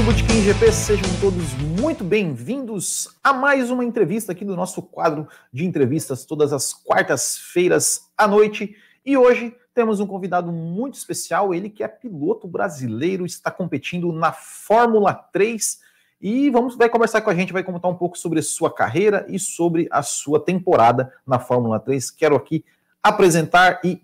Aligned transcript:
Do 0.00 0.06
Botequim 0.06 0.40
GP, 0.40 0.72
sejam 0.72 1.20
todos 1.20 1.52
muito 1.78 2.02
bem-vindos 2.02 3.14
a 3.22 3.34
mais 3.34 3.70
uma 3.70 3.84
entrevista 3.84 4.32
aqui 4.32 4.46
do 4.46 4.56
nosso 4.56 4.80
quadro 4.80 5.28
de 5.52 5.66
entrevistas 5.66 6.24
todas 6.24 6.54
as 6.54 6.72
quartas-feiras 6.72 8.10
à 8.16 8.26
noite. 8.26 8.74
E 9.04 9.14
hoje 9.18 9.54
temos 9.74 10.00
um 10.00 10.06
convidado 10.06 10.50
muito 10.50 10.94
especial, 10.94 11.52
ele 11.52 11.68
que 11.68 11.84
é 11.84 11.88
piloto 11.88 12.48
brasileiro, 12.48 13.26
está 13.26 13.50
competindo 13.50 14.10
na 14.10 14.32
Fórmula 14.32 15.12
3 15.12 15.80
e 16.18 16.48
vamos 16.48 16.76
vai 16.76 16.88
conversar 16.88 17.20
com 17.20 17.28
a 17.28 17.34
gente, 17.34 17.52
vai 17.52 17.62
contar 17.62 17.88
um 17.88 17.94
pouco 17.94 18.16
sobre 18.16 18.38
a 18.38 18.42
sua 18.42 18.72
carreira 18.72 19.26
e 19.28 19.38
sobre 19.38 19.86
a 19.90 20.02
sua 20.02 20.42
temporada 20.42 21.12
na 21.26 21.38
Fórmula 21.38 21.78
3. 21.78 22.10
Quero 22.10 22.36
aqui 22.36 22.64
apresentar 23.02 23.82
e 23.84 24.00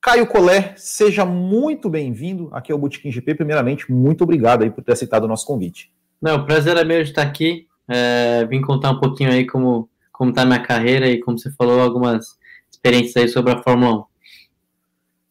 Caio 0.00 0.26
Collet, 0.26 0.74
seja 0.76 1.24
muito 1.24 1.90
bem-vindo 1.90 2.48
aqui 2.52 2.70
ao 2.70 2.78
Botequim 2.78 3.10
GP. 3.10 3.34
Primeiramente, 3.34 3.90
muito 3.90 4.22
obrigado 4.22 4.62
aí 4.62 4.70
por 4.70 4.82
ter 4.84 4.92
aceitado 4.92 5.24
o 5.24 5.28
nosso 5.28 5.46
convite. 5.46 5.92
Não, 6.22 6.36
o 6.36 6.46
prazer 6.46 6.76
é 6.76 6.84
meu 6.84 7.02
de 7.02 7.10
estar 7.10 7.22
aqui. 7.22 7.66
É, 7.88 8.44
vim 8.46 8.60
contar 8.60 8.90
um 8.90 9.00
pouquinho 9.00 9.30
aí 9.30 9.46
como 9.46 9.88
como 10.18 10.30
está 10.30 10.42
a 10.42 10.44
minha 10.46 10.60
carreira 10.60 11.08
e 11.08 11.20
como 11.20 11.38
você 11.38 11.48
falou 11.52 11.80
algumas 11.80 12.36
experiências 12.68 13.16
aí 13.16 13.28
sobre 13.28 13.52
a 13.52 13.62
Fórmula 13.62 14.00
1. 14.00 14.04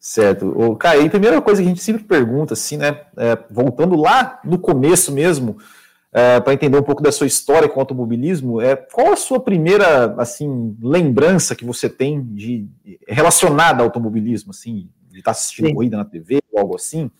Certo. 0.00 0.46
O 0.46 0.74
Caio, 0.76 1.04
a 1.04 1.10
primeira 1.10 1.42
coisa 1.42 1.60
que 1.60 1.66
a 1.66 1.68
gente 1.68 1.82
sempre 1.82 2.04
pergunta, 2.04 2.54
assim, 2.54 2.78
né, 2.78 3.02
é, 3.18 3.36
voltando 3.50 3.96
lá 3.96 4.40
no 4.42 4.58
começo 4.58 5.12
mesmo, 5.12 5.58
é, 6.12 6.40
para 6.40 6.54
entender 6.54 6.78
um 6.78 6.82
pouco 6.82 7.02
da 7.02 7.12
sua 7.12 7.26
história 7.26 7.68
com 7.68 7.76
o 7.76 7.80
automobilismo, 7.80 8.60
é, 8.60 8.74
qual 8.74 9.12
a 9.12 9.16
sua 9.16 9.40
primeira 9.40 10.14
assim 10.18 10.76
lembrança 10.82 11.54
que 11.54 11.64
você 11.64 11.88
tem 11.88 12.22
de 12.22 12.66
relacionada 13.06 13.82
ao 13.82 13.88
automobilismo, 13.88 14.50
assim, 14.50 14.88
de 15.10 15.18
estar 15.18 15.32
tá 15.32 15.38
assistindo 15.38 15.68
Sim. 15.68 15.74
corrida 15.74 15.96
na 15.96 16.04
TV 16.04 16.40
ou 16.52 16.60
algo 16.60 16.76
assim? 16.76 17.10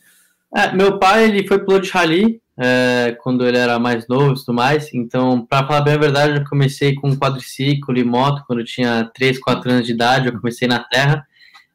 É, 0.55 0.73
meu 0.73 0.99
pai 0.99 1.25
ele 1.25 1.47
foi 1.47 1.59
piloto 1.59 1.85
de 1.85 1.91
rally 1.91 2.41
é, 2.59 3.17
quando 3.21 3.47
ele 3.47 3.59
era 3.59 3.79
mais 3.79 4.09
novo 4.09 4.33
e 4.33 4.35
tudo 4.35 4.55
mais. 4.55 4.93
Então, 4.95 5.45
para 5.45 5.67
falar 5.67 5.83
bem 5.83 5.95
a 5.95 5.99
verdade, 5.99 6.39
eu 6.39 6.45
comecei 6.49 6.95
com 6.95 7.17
quadriciclo 7.17 7.97
e 7.97 8.03
moto 8.03 8.43
quando 8.47 8.61
eu 8.61 8.65
tinha 8.65 9.11
3, 9.15 9.39
4 9.39 9.71
anos 9.71 9.87
de 9.87 9.93
idade. 9.93 10.29
Eu 10.29 10.39
comecei 10.39 10.67
na 10.67 10.81
terra. 10.81 11.25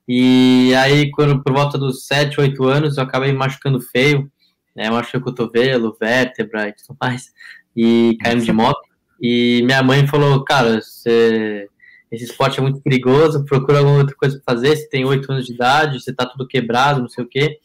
E 0.07 0.73
aí, 0.75 1.09
quando 1.11 1.41
por 1.41 1.53
volta 1.53 1.77
dos 1.77 2.05
7, 2.05 2.41
8 2.41 2.63
anos, 2.65 2.97
eu 2.97 3.03
acabei 3.03 3.31
machucando 3.31 3.79
feio 3.79 4.29
né? 4.75 4.89
Machuquei 4.89 5.19
o 5.19 5.23
cotovelo, 5.23 5.97
vértebra 5.99 6.69
e 6.69 6.73
tudo 6.73 6.97
mais, 6.99 7.31
e 7.75 8.17
caímos 8.21 8.45
de 8.45 8.51
moto. 8.51 8.81
E 9.21 9.61
minha 9.63 9.81
mãe 9.81 10.05
falou, 10.07 10.43
cara, 10.43 10.81
você, 10.81 11.67
esse 12.11 12.25
esporte 12.25 12.59
é 12.59 12.61
muito 12.61 12.81
perigoso, 12.81 13.45
procura 13.45 13.79
alguma 13.79 13.99
outra 13.99 14.15
coisa 14.15 14.39
para 14.39 14.53
fazer, 14.53 14.75
você 14.75 14.89
tem 14.89 15.05
oito 15.05 15.31
anos 15.31 15.45
de 15.45 15.53
idade, 15.53 16.01
você 16.01 16.13
tá 16.13 16.25
tudo 16.25 16.47
quebrado, 16.47 17.01
não 17.01 17.07
sei 17.07 17.23
o 17.23 17.27
quê. 17.27 17.57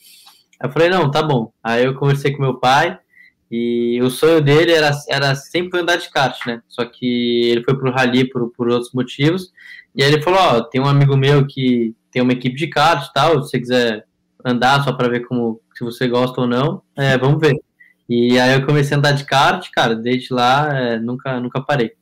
Eu 0.62 0.70
falei, 0.70 0.88
não, 0.88 1.10
tá 1.10 1.22
bom. 1.22 1.52
Aí 1.62 1.84
eu 1.84 1.94
conversei 1.94 2.32
com 2.32 2.42
meu 2.42 2.58
pai, 2.58 2.98
e 3.50 4.00
o 4.02 4.10
sonho 4.10 4.42
dele 4.42 4.72
era, 4.72 4.90
era 5.08 5.34
sempre 5.34 5.80
andar 5.80 5.96
de 5.96 6.10
kart, 6.10 6.38
né? 6.46 6.62
Só 6.68 6.84
que 6.84 7.50
ele 7.50 7.64
foi 7.64 7.76
pro 7.76 7.90
rally 7.90 8.28
por, 8.28 8.50
por 8.50 8.68
outros 8.68 8.92
motivos. 8.92 9.52
E 9.94 10.02
aí 10.02 10.12
ele 10.12 10.22
falou, 10.22 10.38
ó, 10.38 10.60
tem 10.62 10.80
um 10.80 10.86
amigo 10.86 11.16
meu 11.16 11.46
que 11.46 11.94
tem 12.10 12.20
uma 12.20 12.32
equipe 12.32 12.56
de 12.56 12.66
kart 12.68 13.06
e 13.06 13.12
tal, 13.12 13.42
se 13.42 13.50
você 13.50 13.58
quiser 13.58 14.04
andar 14.44 14.84
só 14.84 14.92
para 14.92 15.08
ver 15.08 15.26
como 15.26 15.60
se 15.78 15.84
você 15.84 16.08
gosta 16.08 16.40
ou 16.40 16.46
não, 16.46 16.82
é, 16.96 17.16
vamos 17.16 17.40
ver. 17.40 17.54
E 18.08 18.38
aí 18.38 18.54
eu 18.54 18.66
comecei 18.66 18.96
a 18.96 18.98
andar 18.98 19.12
de 19.12 19.24
kart, 19.24 19.68
cara, 19.70 19.94
desde 19.94 20.34
lá 20.34 20.76
é, 20.76 20.98
nunca, 20.98 21.38
nunca 21.38 21.60
parei. 21.60 21.92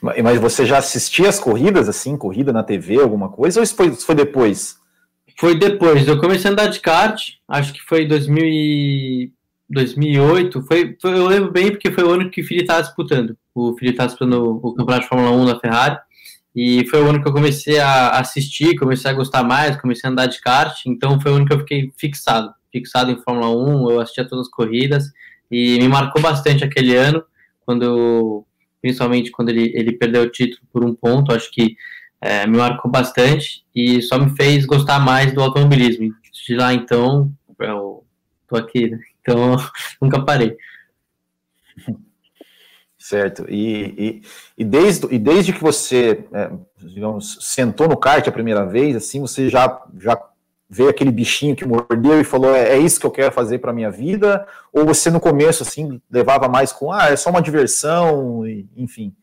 Mas 0.00 0.38
você 0.38 0.64
já 0.64 0.78
assistia 0.78 1.28
as 1.28 1.40
corridas, 1.40 1.88
assim, 1.88 2.16
corrida 2.16 2.52
na 2.52 2.62
TV, 2.62 3.00
alguma 3.00 3.28
coisa, 3.28 3.60
ou 3.60 3.64
isso 3.64 3.74
foi, 3.74 3.88
isso 3.88 4.06
foi 4.06 4.14
depois? 4.14 4.76
Foi 5.38 5.58
depois, 5.58 6.06
eu 6.06 6.20
comecei 6.20 6.48
a 6.48 6.52
andar 6.52 6.68
de 6.68 6.80
kart, 6.80 7.20
acho 7.48 7.72
que 7.72 7.80
foi 7.80 8.06
2000 8.06 8.44
e... 8.44 9.32
2008, 9.68 10.62
foi, 10.62 10.96
foi, 11.02 11.18
eu 11.18 11.26
lembro 11.26 11.50
bem 11.50 11.72
porque 11.72 11.90
foi 11.90 12.04
o 12.04 12.10
ano 12.10 12.30
que 12.30 12.40
o 12.40 12.44
Felipe 12.44 12.62
estava 12.62 12.82
disputando, 12.84 13.36
o 13.52 13.74
Felipe 13.76 13.94
estava 13.94 14.06
disputando 14.06 14.60
o 14.62 14.74
Campeonato 14.74 15.02
de 15.02 15.08
Fórmula 15.08 15.32
1 15.32 15.44
na 15.44 15.58
Ferrari, 15.58 15.98
e 16.56 16.86
foi 16.86 17.02
o 17.02 17.10
ano 17.10 17.22
que 17.22 17.28
eu 17.28 17.34
comecei 17.34 17.78
a 17.78 18.18
assistir, 18.18 18.78
comecei 18.78 19.10
a 19.10 19.14
gostar 19.14 19.44
mais, 19.44 19.78
comecei 19.78 20.08
a 20.08 20.10
andar 20.10 20.24
de 20.24 20.40
kart, 20.40 20.74
então 20.86 21.20
foi 21.20 21.30
o 21.30 21.34
ano 21.34 21.46
que 21.46 21.52
eu 21.52 21.58
fiquei 21.58 21.92
fixado, 21.98 22.50
fixado 22.72 23.10
em 23.10 23.22
Fórmula 23.22 23.50
1, 23.50 23.90
eu 23.90 24.00
assistia 24.00 24.26
todas 24.26 24.46
as 24.46 24.50
corridas, 24.50 25.04
e 25.50 25.78
me 25.78 25.86
marcou 25.86 26.22
bastante 26.22 26.64
aquele 26.64 26.96
ano, 26.96 27.22
quando 27.66 28.42
principalmente 28.80 29.30
quando 29.30 29.50
ele, 29.50 29.70
ele 29.74 29.92
perdeu 29.92 30.22
o 30.22 30.30
título 30.30 30.62
por 30.72 30.82
um 30.82 30.94
ponto, 30.94 31.30
acho 31.30 31.50
que 31.52 31.76
é, 32.22 32.46
me 32.46 32.56
marcou 32.56 32.90
bastante 32.90 33.62
e 33.74 34.00
só 34.00 34.18
me 34.18 34.34
fez 34.34 34.64
gostar 34.64 34.98
mais 34.98 35.34
do 35.34 35.42
automobilismo. 35.42 36.10
De 36.46 36.54
lá 36.54 36.72
então, 36.72 37.30
eu 37.58 38.04
tô 38.48 38.56
aqui, 38.56 38.88
né? 38.88 38.98
então 39.20 39.56
nunca 40.00 40.24
parei. 40.24 40.56
Certo. 43.08 43.46
E, 43.48 43.94
e, 43.96 44.22
e, 44.58 44.64
desde, 44.64 45.06
e 45.14 45.16
desde 45.16 45.52
que 45.52 45.62
você, 45.62 46.24
é, 46.32 46.50
digamos, 46.76 47.38
sentou 47.40 47.86
no 47.86 47.96
kart 47.96 48.26
a 48.26 48.32
primeira 48.32 48.66
vez, 48.66 48.96
assim, 48.96 49.20
você 49.20 49.48
já, 49.48 49.80
já 49.96 50.20
veio 50.68 50.88
aquele 50.88 51.12
bichinho 51.12 51.54
que 51.54 51.64
mordeu 51.64 52.20
e 52.20 52.24
falou, 52.24 52.52
é, 52.52 52.70
é 52.70 52.78
isso 52.78 52.98
que 52.98 53.06
eu 53.06 53.12
quero 53.12 53.30
fazer 53.30 53.60
para 53.60 53.72
minha 53.72 53.92
vida? 53.92 54.44
Ou 54.72 54.84
você 54.84 55.08
no 55.08 55.20
começo, 55.20 55.62
assim, 55.62 56.00
levava 56.10 56.48
mais 56.48 56.72
com, 56.72 56.90
ah, 56.90 57.06
é 57.06 57.14
só 57.14 57.30
uma 57.30 57.40
diversão, 57.40 58.44
e, 58.44 58.68
enfim? 58.76 59.14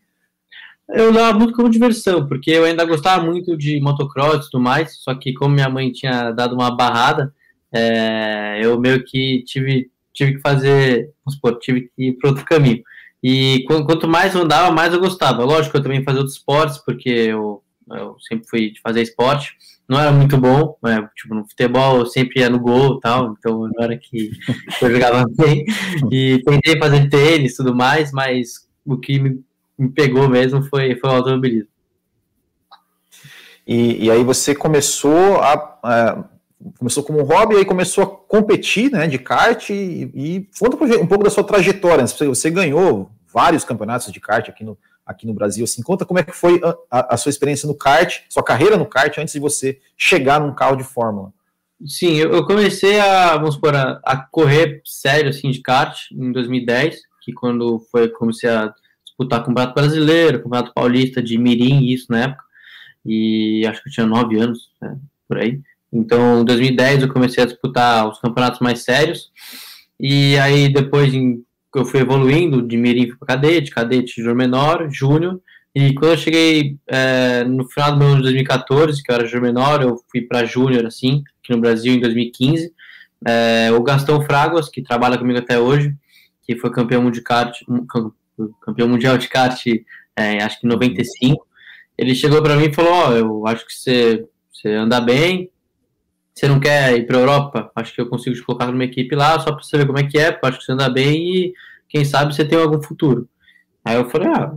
Eu 0.88 1.11
levava 1.11 1.38
muito 1.38 1.53
como 1.53 1.69
diversão, 1.69 2.25
porque 2.25 2.51
eu 2.51 2.63
ainda 2.63 2.85
gostava 2.85 3.21
muito 3.25 3.57
de 3.57 3.81
motocross 3.81 4.45
e 4.45 4.50
tudo 4.50 4.63
mais, 4.63 4.95
só 4.95 5.13
que 5.13 5.33
como 5.33 5.55
minha 5.55 5.69
mãe 5.69 5.91
tinha 5.91 6.31
dado 6.31 6.55
uma 6.55 6.73
barrada, 6.73 7.33
é, 7.69 8.61
eu 8.63 8.79
meio 8.79 9.03
que 9.03 9.44
tive, 9.45 9.91
tive 10.13 10.35
que 10.35 10.39
fazer, 10.41 11.11
vamos 11.25 11.35
supor, 11.35 11.59
tive 11.59 11.81
que 11.94 12.07
ir 12.07 12.13
para 12.13 12.29
outro 12.29 12.45
caminho. 12.45 12.81
E 13.23 13.63
quanto 13.66 14.06
mais 14.06 14.35
eu 14.35 14.41
andava, 14.41 14.69
mais 14.69 14.94
eu 14.94 15.00
gostava. 15.00 15.45
Lógico, 15.45 15.78
eu 15.78 15.81
também 15.81 16.03
fazia 16.03 16.19
outros 16.19 16.35
esportes, 16.35 16.78
porque 16.79 17.09
eu, 17.09 17.63
eu 17.89 18.17
sempre 18.28 18.45
fui 18.50 18.72
de 18.72 18.81
fazer 18.81 19.01
esporte. 19.01 19.53
Não 19.88 19.97
era 19.97 20.11
muito 20.11 20.38
bom, 20.38 20.78
né? 20.84 21.07
tipo, 21.16 21.33
no 21.33 21.47
futebol 21.47 22.00
eu 22.00 22.06
sempre 22.06 22.41
ia 22.41 22.50
no 22.50 22.59
gol 22.59 22.97
e 22.97 23.00
tal, 23.00 23.33
então 23.38 23.69
era 23.79 23.95
que 23.97 24.31
eu 24.81 24.91
jogava 24.91 25.25
bem. 25.38 25.63
E 26.12 26.41
tentei 26.44 26.78
fazer 26.78 27.09
tênis 27.09 27.53
e 27.53 27.57
tudo 27.57 27.73
mais, 27.73 28.12
mas 28.12 28.67
o 28.85 28.97
que 28.97 29.17
me, 29.17 29.41
me 29.78 29.89
pegou 29.89 30.28
mesmo 30.28 30.62
foi, 30.63 30.97
foi 30.97 31.09
o 31.09 31.13
automobilismo. 31.13 31.69
E, 33.66 34.06
e 34.06 34.12
aí 34.12 34.22
você 34.22 34.53
começou 34.53 35.38
a, 35.38 35.79
a 35.81 36.23
começou 36.78 37.03
como 37.03 37.19
um 37.19 37.23
hobby, 37.23 37.56
aí 37.56 37.66
começou 37.66 38.03
a 38.03 38.07
competir, 38.07 38.91
né, 38.91 39.07
de 39.07 39.17
kart, 39.17 39.69
e, 39.69 40.09
e 40.13 40.50
conta 40.59 40.78
um 40.97 41.07
pouco 41.07 41.23
da 41.23 41.29
sua 41.29 41.44
trajetória, 41.44 42.06
você 42.07 42.50
ganhou 42.50 43.09
vários 43.33 43.63
campeonatos 43.63 44.11
de 44.11 44.19
kart 44.19 44.47
aqui 44.47 44.63
no, 44.63 44.77
aqui 45.05 45.25
no 45.25 45.33
Brasil, 45.33 45.63
assim, 45.63 45.81
conta 45.81 46.05
como 46.05 46.19
é 46.19 46.23
que 46.23 46.31
foi 46.31 46.61
a, 46.63 46.99
a, 46.99 47.16
a, 47.16 47.17
sua 47.17 47.29
experiência 47.29 47.67
no 47.67 47.75
kart, 47.75 48.21
sua 48.29 48.44
carreira 48.44 48.77
no 48.77 48.85
kart, 48.85 49.17
antes 49.17 49.33
de 49.33 49.39
você 49.39 49.79
chegar 49.97 50.39
num 50.39 50.53
carro 50.53 50.75
de 50.75 50.83
fórmula. 50.83 51.33
Sim, 51.85 52.16
eu, 52.16 52.45
comecei 52.45 52.99
a, 52.99 53.35
vamos 53.35 53.55
supor, 53.55 53.75
a, 53.75 53.99
a, 54.03 54.17
correr 54.17 54.81
sério, 54.85 55.29
assim, 55.29 55.51
de 55.51 55.61
kart 55.61 55.97
em 56.11 56.31
2010, 56.31 57.01
que 57.21 57.33
quando 57.33 57.79
foi, 57.91 58.07
comecei 58.09 58.49
a 58.49 58.73
disputar 59.03 59.41
o 59.41 59.45
Campeonato 59.45 59.73
Brasileiro, 59.73 60.41
Campeonato 60.41 60.73
Paulista 60.73 61.21
de 61.21 61.38
Mirim, 61.38 61.85
isso 61.88 62.05
na 62.09 62.23
época, 62.23 62.44
e 63.05 63.65
acho 63.67 63.83
que 63.83 63.89
eu 63.89 63.94
tinha 63.94 64.05
nove 64.05 64.39
anos, 64.39 64.71
né, 64.81 64.97
por 65.27 65.38
aí. 65.39 65.59
Então, 65.91 66.41
em 66.41 66.45
2010 66.45 67.03
eu 67.03 67.13
comecei 67.13 67.44
a 67.44 67.45
disputar 67.45 68.09
os 68.09 68.19
campeonatos 68.19 68.59
mais 68.59 68.83
sérios. 68.83 69.31
E 70.00 70.38
aí 70.39 70.68
depois 70.74 71.13
em, 71.13 71.44
eu 71.79 71.85
fui 71.85 72.01
evoluindo 72.01 72.61
de 72.61 72.77
mirim 72.77 73.07
para 73.07 73.27
cadete, 73.27 73.71
cadete 73.71 74.15
júnior 74.17 74.35
menor, 74.35 74.87
júnior. 74.91 75.41
E 75.75 75.93
quando 75.93 76.11
eu 76.11 76.17
cheguei 76.17 76.77
é, 76.87 77.43
no 77.43 77.67
final 77.67 77.97
do 77.97 78.05
ano 78.05 78.15
de 78.17 78.23
2014, 78.23 79.01
que 79.01 79.11
eu 79.11 79.15
era 79.15 79.25
júnior 79.25 79.53
menor, 79.53 79.81
eu 79.81 79.97
fui 80.11 80.21
para 80.21 80.45
júnior 80.45 80.85
assim, 80.85 81.23
aqui 81.41 81.51
no 81.51 81.59
Brasil 81.59 81.93
em 81.93 81.99
2015. 81.99 82.71
É, 83.25 83.71
o 83.71 83.81
Gastão 83.81 84.21
Fraguas, 84.21 84.69
que 84.69 84.81
trabalha 84.81 85.17
comigo 85.17 85.39
até 85.39 85.59
hoje, 85.59 85.95
que 86.43 86.55
foi 86.55 86.69
campeão 86.71 87.01
mundial 87.01 87.13
de 87.13 87.21
kart, 87.21 87.59
campeão 88.61 88.87
mundial 88.87 89.17
de 89.17 89.27
kart, 89.27 89.65
é, 90.15 90.43
acho 90.43 90.59
que 90.59 90.67
em 90.67 90.69
95. 90.69 91.47
Ele 91.97 92.13
chegou 92.13 92.41
para 92.41 92.55
mim 92.55 92.65
e 92.65 92.73
falou: 92.73 92.91
Ó, 92.91 93.09
oh, 93.09 93.13
eu 93.13 93.47
acho 93.47 93.65
que 93.65 93.73
você, 93.73 94.25
você 94.51 94.69
anda 94.69 94.99
bem, 94.99 95.49
você 96.33 96.47
não 96.47 96.59
quer 96.59 96.97
ir 96.97 97.06
para 97.06 97.18
a 97.18 97.21
Europa? 97.21 97.71
Acho 97.75 97.94
que 97.94 98.01
eu 98.01 98.09
consigo 98.09 98.35
te 98.35 98.41
colocar 98.41 98.68
numa 98.68 98.83
equipe 98.83 99.15
lá, 99.15 99.39
só 99.39 99.51
para 99.51 99.63
você 99.63 99.77
ver 99.77 99.85
como 99.85 100.00
é 100.00 100.03
que 100.03 100.18
é, 100.18 100.39
acho 100.44 100.59
que 100.59 100.65
você 100.65 100.71
anda 100.71 100.89
bem 100.89 101.35
e 101.35 101.53
quem 101.88 102.03
sabe 102.03 102.33
você 102.33 102.44
tem 102.44 102.57
algum 102.57 102.81
futuro. 102.81 103.27
Aí 103.85 103.95
eu 103.95 104.09
falei, 104.09 104.30
ah, 104.30 104.53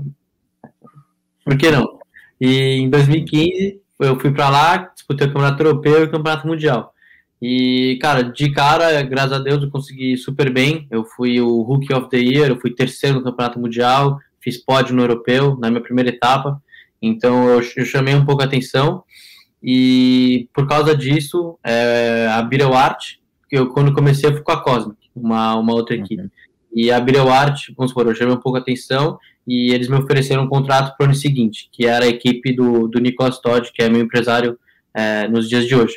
por 1.44 1.56
que 1.56 1.70
não? 1.70 1.98
E 2.40 2.78
em 2.80 2.88
2015 2.88 3.80
eu 4.00 4.18
fui 4.18 4.32
para 4.32 4.48
lá, 4.48 4.76
disputei 4.94 5.26
o 5.26 5.32
Campeonato 5.32 5.62
Europeu 5.62 6.00
e 6.00 6.04
o 6.04 6.10
Campeonato 6.10 6.46
Mundial. 6.46 6.94
E, 7.40 7.98
cara, 8.00 8.22
de 8.22 8.50
cara, 8.50 9.02
graças 9.02 9.32
a 9.32 9.38
Deus, 9.38 9.62
eu 9.62 9.70
consegui 9.70 10.16
super 10.16 10.50
bem. 10.50 10.86
Eu 10.90 11.04
fui 11.04 11.40
o 11.40 11.62
Rookie 11.62 11.92
of 11.94 12.08
the 12.08 12.16
Year, 12.16 12.48
eu 12.48 12.58
fui 12.58 12.74
terceiro 12.74 13.18
no 13.18 13.24
Campeonato 13.24 13.60
Mundial, 13.60 14.18
fiz 14.40 14.56
pódio 14.56 14.94
no 14.94 15.02
Europeu, 15.02 15.56
na 15.60 15.70
minha 15.70 15.82
primeira 15.82 16.10
etapa. 16.10 16.60
Então, 17.00 17.48
eu, 17.48 17.62
eu 17.76 17.84
chamei 17.84 18.14
um 18.14 18.24
pouco 18.24 18.42
a 18.42 18.46
atenção. 18.46 19.04
E 19.62 20.48
por 20.54 20.66
causa 20.66 20.96
disso, 20.96 21.58
é, 21.64 22.28
a 22.30 22.42
Birel 22.42 22.74
Art, 22.74 23.14
que 23.48 23.56
eu 23.56 23.68
quando 23.68 23.92
comecei 23.92 24.28
eu 24.28 24.34
fui 24.34 24.42
com 24.42 24.52
a 24.52 24.62
Cosmic. 24.62 24.96
uma, 25.14 25.54
uma 25.56 25.74
outra 25.74 25.96
equipe. 25.96 26.22
Uhum. 26.22 26.30
E 26.74 26.90
a 26.90 27.00
Birel 27.00 27.30
Art, 27.30 27.70
vamos 27.76 27.90
supor, 27.90 28.06
eu 28.06 28.14
chamei 28.14 28.34
um 28.34 28.40
pouco 28.40 28.58
a 28.58 28.60
atenção 28.60 29.18
e 29.46 29.72
eles 29.72 29.88
me 29.88 29.96
ofereceram 29.96 30.44
um 30.44 30.48
contrato 30.48 30.96
para 30.96 31.04
o 31.04 31.06
ano 31.06 31.14
seguinte, 31.14 31.68
que 31.72 31.86
era 31.86 32.04
a 32.04 32.08
equipe 32.08 32.52
do, 32.52 32.88
do 32.88 33.00
Nicolas 33.00 33.40
Todd, 33.40 33.70
que 33.72 33.82
é 33.82 33.88
meu 33.88 34.00
empresário 34.00 34.58
é, 34.92 35.28
nos 35.28 35.48
dias 35.48 35.66
de 35.66 35.74
hoje. 35.74 35.96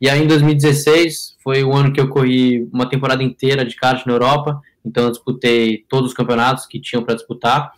E 0.00 0.08
aí 0.08 0.22
em 0.22 0.26
2016 0.26 1.36
foi 1.42 1.62
o 1.62 1.72
ano 1.72 1.92
que 1.92 2.00
eu 2.00 2.08
corri 2.08 2.68
uma 2.72 2.88
temporada 2.88 3.22
inteira 3.22 3.64
de 3.64 3.76
kart 3.76 4.04
na 4.06 4.12
Europa, 4.12 4.60
então 4.84 5.04
eu 5.04 5.10
disputei 5.10 5.84
todos 5.88 6.10
os 6.10 6.16
campeonatos 6.16 6.66
que 6.66 6.80
tinham 6.80 7.04
para 7.04 7.14
disputar 7.14 7.72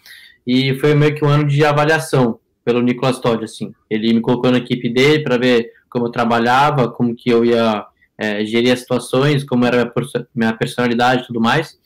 e 0.46 0.74
foi 0.78 0.94
meio 0.94 1.14
que 1.14 1.24
um 1.24 1.28
ano 1.28 1.46
de 1.46 1.64
avaliação 1.64 2.38
pelo 2.64 2.82
Nicolas 2.82 3.18
Todd, 3.18 3.44
assim. 3.44 3.72
Ele 3.90 4.12
me 4.12 4.20
colocou 4.20 4.50
na 4.50 4.58
equipe 4.58 4.88
dele 4.88 5.22
para 5.22 5.36
ver 5.36 5.70
como 5.88 6.06
eu 6.06 6.10
trabalhava, 6.10 6.90
como 6.90 7.14
que 7.14 7.30
eu 7.30 7.44
ia 7.44 7.84
é, 8.16 8.44
gerir 8.44 8.72
as 8.72 8.80
situações, 8.80 9.44
como 9.44 9.64
era 9.64 9.92
minha 10.34 10.52
personalidade 10.54 11.22
e 11.22 11.26
tudo 11.26 11.40
mais. 11.40 11.78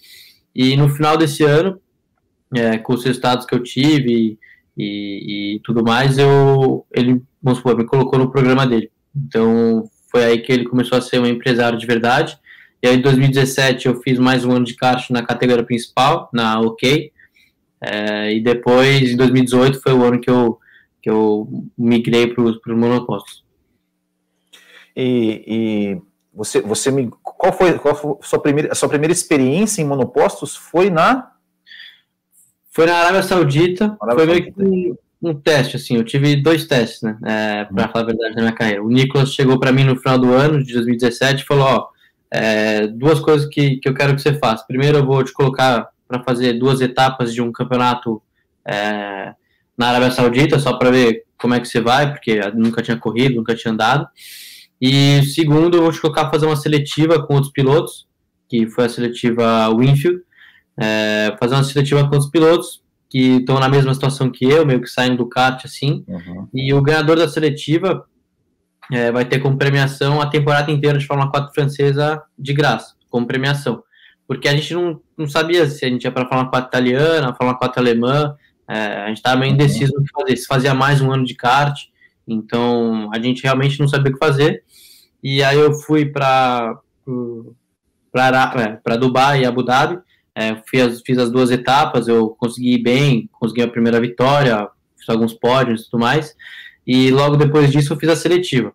E 0.54 0.76
no 0.76 0.88
final 0.88 1.16
desse 1.16 1.42
ano, 1.44 1.80
é, 2.54 2.78
com 2.78 2.94
os 2.94 3.04
resultados 3.04 3.46
que 3.46 3.54
eu 3.54 3.62
tive 3.62 4.38
e, 4.76 5.56
e, 5.56 5.60
tudo 5.64 5.82
mais, 5.82 6.18
eu, 6.18 6.86
ele, 6.94 7.22
vamos 7.42 7.58
supor, 7.58 7.76
me 7.76 7.84
colocou 7.84 8.18
no 8.18 8.30
programa 8.30 8.66
dele. 8.66 8.90
Então, 9.14 9.88
foi 10.10 10.24
aí 10.24 10.38
que 10.38 10.52
ele 10.52 10.64
começou 10.64 10.98
a 10.98 11.00
ser 11.00 11.18
um 11.18 11.26
empresário 11.26 11.78
de 11.78 11.86
verdade. 11.86 12.38
E 12.82 12.88
aí, 12.88 12.96
em 12.96 13.00
2017, 13.00 13.86
eu 13.86 14.00
fiz 14.02 14.18
mais 14.18 14.44
um 14.44 14.52
ano 14.52 14.64
de 14.64 14.74
kart 14.74 15.10
na 15.10 15.22
categoria 15.22 15.64
principal, 15.64 16.28
na 16.32 16.60
OK. 16.60 17.10
É, 17.80 18.34
e 18.34 18.40
depois, 18.40 19.10
em 19.10 19.16
2018, 19.16 19.80
foi 19.80 19.92
o 19.92 20.04
ano 20.04 20.20
que 20.20 20.30
eu, 20.30 20.58
que 21.06 21.10
eu 21.10 21.48
migrei 21.78 22.26
para 22.26 22.42
os 22.42 22.58
monopostos. 22.66 23.44
E, 24.96 25.44
e, 25.46 26.02
você, 26.34 26.60
você 26.60 26.90
me, 26.90 27.12
qual 27.22 27.52
foi, 27.52 27.78
qual 27.78 27.94
foi 27.94 28.16
a 28.20 28.24
sua 28.24 28.42
primeira, 28.42 28.72
a 28.72 28.74
sua 28.74 28.88
primeira 28.88 29.12
experiência 29.12 29.80
em 29.80 29.84
monopostos? 29.84 30.56
Foi 30.56 30.90
na 30.90 31.30
foi 32.72 32.86
na 32.86 32.96
Arábia 32.96 33.22
Saudita. 33.22 33.96
Arábia 34.02 34.26
foi 34.26 34.34
meio 34.34 34.52
que 34.52 34.62
um, 35.22 35.30
um, 35.30 35.34
teste, 35.40 35.76
assim. 35.76 35.94
Eu 35.94 36.02
tive 36.02 36.34
dois 36.42 36.66
testes, 36.66 37.02
né? 37.02 37.16
É, 37.24 37.64
para 37.66 37.84
hum. 37.84 37.88
falar 37.92 38.02
a 38.02 38.06
verdade 38.06 38.34
na 38.34 38.42
minha 38.42 38.54
carreira. 38.54 38.82
O 38.82 38.88
Nicolas 38.88 39.32
chegou 39.32 39.60
para 39.60 39.70
mim 39.70 39.84
no 39.84 39.94
final 39.94 40.18
do 40.18 40.32
ano 40.32 40.60
de 40.60 40.72
2017 40.72 41.44
e 41.44 41.46
falou: 41.46 41.66
Ó, 41.66 41.88
é, 42.32 42.88
duas 42.88 43.20
coisas 43.20 43.48
que, 43.48 43.76
que 43.76 43.88
eu 43.88 43.94
quero 43.94 44.16
que 44.16 44.22
você 44.22 44.36
faça. 44.36 44.66
Primeiro, 44.66 44.98
eu 44.98 45.06
vou 45.06 45.22
te 45.22 45.32
colocar 45.32 45.88
para 46.08 46.24
fazer 46.24 46.54
duas 46.54 46.80
etapas 46.80 47.32
de 47.32 47.40
um 47.40 47.52
campeonato 47.52 48.20
é, 48.64 49.36
na 49.76 49.88
Arábia 49.88 50.10
Saudita, 50.10 50.58
só 50.58 50.78
para 50.78 50.90
ver 50.90 51.24
como 51.38 51.54
é 51.54 51.60
que 51.60 51.68
você 51.68 51.80
vai, 51.80 52.10
porque 52.10 52.40
nunca 52.54 52.82
tinha 52.82 52.96
corrido, 52.96 53.36
nunca 53.36 53.54
tinha 53.54 53.72
andado. 53.72 54.08
E 54.80 55.22
segundo, 55.34 55.76
eu 55.76 55.82
vou 55.82 55.92
te 55.92 56.00
colocar 56.00 56.30
fazer 56.30 56.46
uma 56.46 56.56
seletiva 56.56 57.26
com 57.26 57.34
outros 57.34 57.52
pilotos, 57.52 58.06
que 58.48 58.68
foi 58.68 58.84
a 58.84 58.88
seletiva 58.88 59.68
Winfield, 59.74 60.20
é, 60.78 61.36
fazer 61.38 61.54
uma 61.54 61.64
seletiva 61.64 62.08
com 62.08 62.16
os 62.16 62.28
pilotos 62.30 62.82
que 63.08 63.36
estão 63.38 63.58
na 63.58 63.68
mesma 63.68 63.94
situação 63.94 64.30
que 64.30 64.44
eu, 64.44 64.66
meio 64.66 64.80
que 64.80 64.88
saindo 64.88 65.18
do 65.18 65.28
kart 65.28 65.64
assim, 65.64 66.04
uhum. 66.08 66.48
e 66.52 66.74
o 66.74 66.82
ganhador 66.82 67.16
da 67.16 67.28
seletiva 67.28 68.04
é, 68.92 69.10
vai 69.10 69.24
ter 69.24 69.38
como 69.38 69.56
premiação 69.56 70.20
a 70.20 70.26
temporada 70.26 70.70
inteira 70.70 70.98
de 70.98 71.06
Fórmula 71.06 71.30
4 71.30 71.54
francesa 71.54 72.22
de 72.38 72.52
graça, 72.52 72.94
como 73.08 73.26
premiação. 73.26 73.82
Porque 74.26 74.48
a 74.48 74.52
gente 74.52 74.74
não, 74.74 75.00
não 75.16 75.28
sabia 75.28 75.66
se 75.66 75.84
a 75.84 75.88
gente 75.88 76.04
ia 76.04 76.10
para 76.10 76.24
a 76.24 76.28
Fórmula 76.28 76.50
4 76.50 76.68
italiana, 76.68 77.30
a 77.30 77.34
Fórmula 77.34 77.58
4 77.58 77.80
alemã, 77.80 78.34
é, 78.68 79.02
a 79.02 79.08
gente 79.08 79.18
estava 79.18 79.40
meio 79.40 79.52
indeciso 79.52 79.92
no 79.94 80.04
que 80.04 80.10
fazer, 80.12 80.36
se 80.36 80.46
fazia 80.46 80.74
mais 80.74 81.00
um 81.00 81.12
ano 81.12 81.24
de 81.24 81.34
kart, 81.34 81.78
então 82.26 83.10
a 83.14 83.18
gente 83.20 83.42
realmente 83.42 83.78
não 83.78 83.86
sabia 83.86 84.10
o 84.10 84.14
que 84.14 84.24
fazer. 84.24 84.64
E 85.22 85.42
aí 85.42 85.58
eu 85.58 85.72
fui 85.72 86.06
para 86.06 86.78
para 88.12 88.80
é, 88.84 88.96
Dubai 88.96 89.42
e 89.42 89.46
Abu 89.46 89.62
Dhabi, 89.62 89.98
é, 90.34 90.56
fiz, 90.68 91.02
fiz 91.04 91.18
as 91.18 91.30
duas 91.30 91.50
etapas, 91.50 92.08
eu 92.08 92.30
consegui 92.30 92.74
ir 92.74 92.82
bem, 92.82 93.28
consegui 93.32 93.62
a 93.62 93.68
primeira 93.68 94.00
vitória, 94.00 94.68
fiz 94.98 95.08
alguns 95.08 95.34
pódios 95.34 95.82
e 95.82 95.90
tudo 95.90 96.00
mais, 96.00 96.34
e 96.86 97.10
logo 97.10 97.36
depois 97.36 97.70
disso 97.70 97.92
eu 97.92 97.96
fiz 97.98 98.08
a 98.08 98.16
seletiva. 98.16 98.72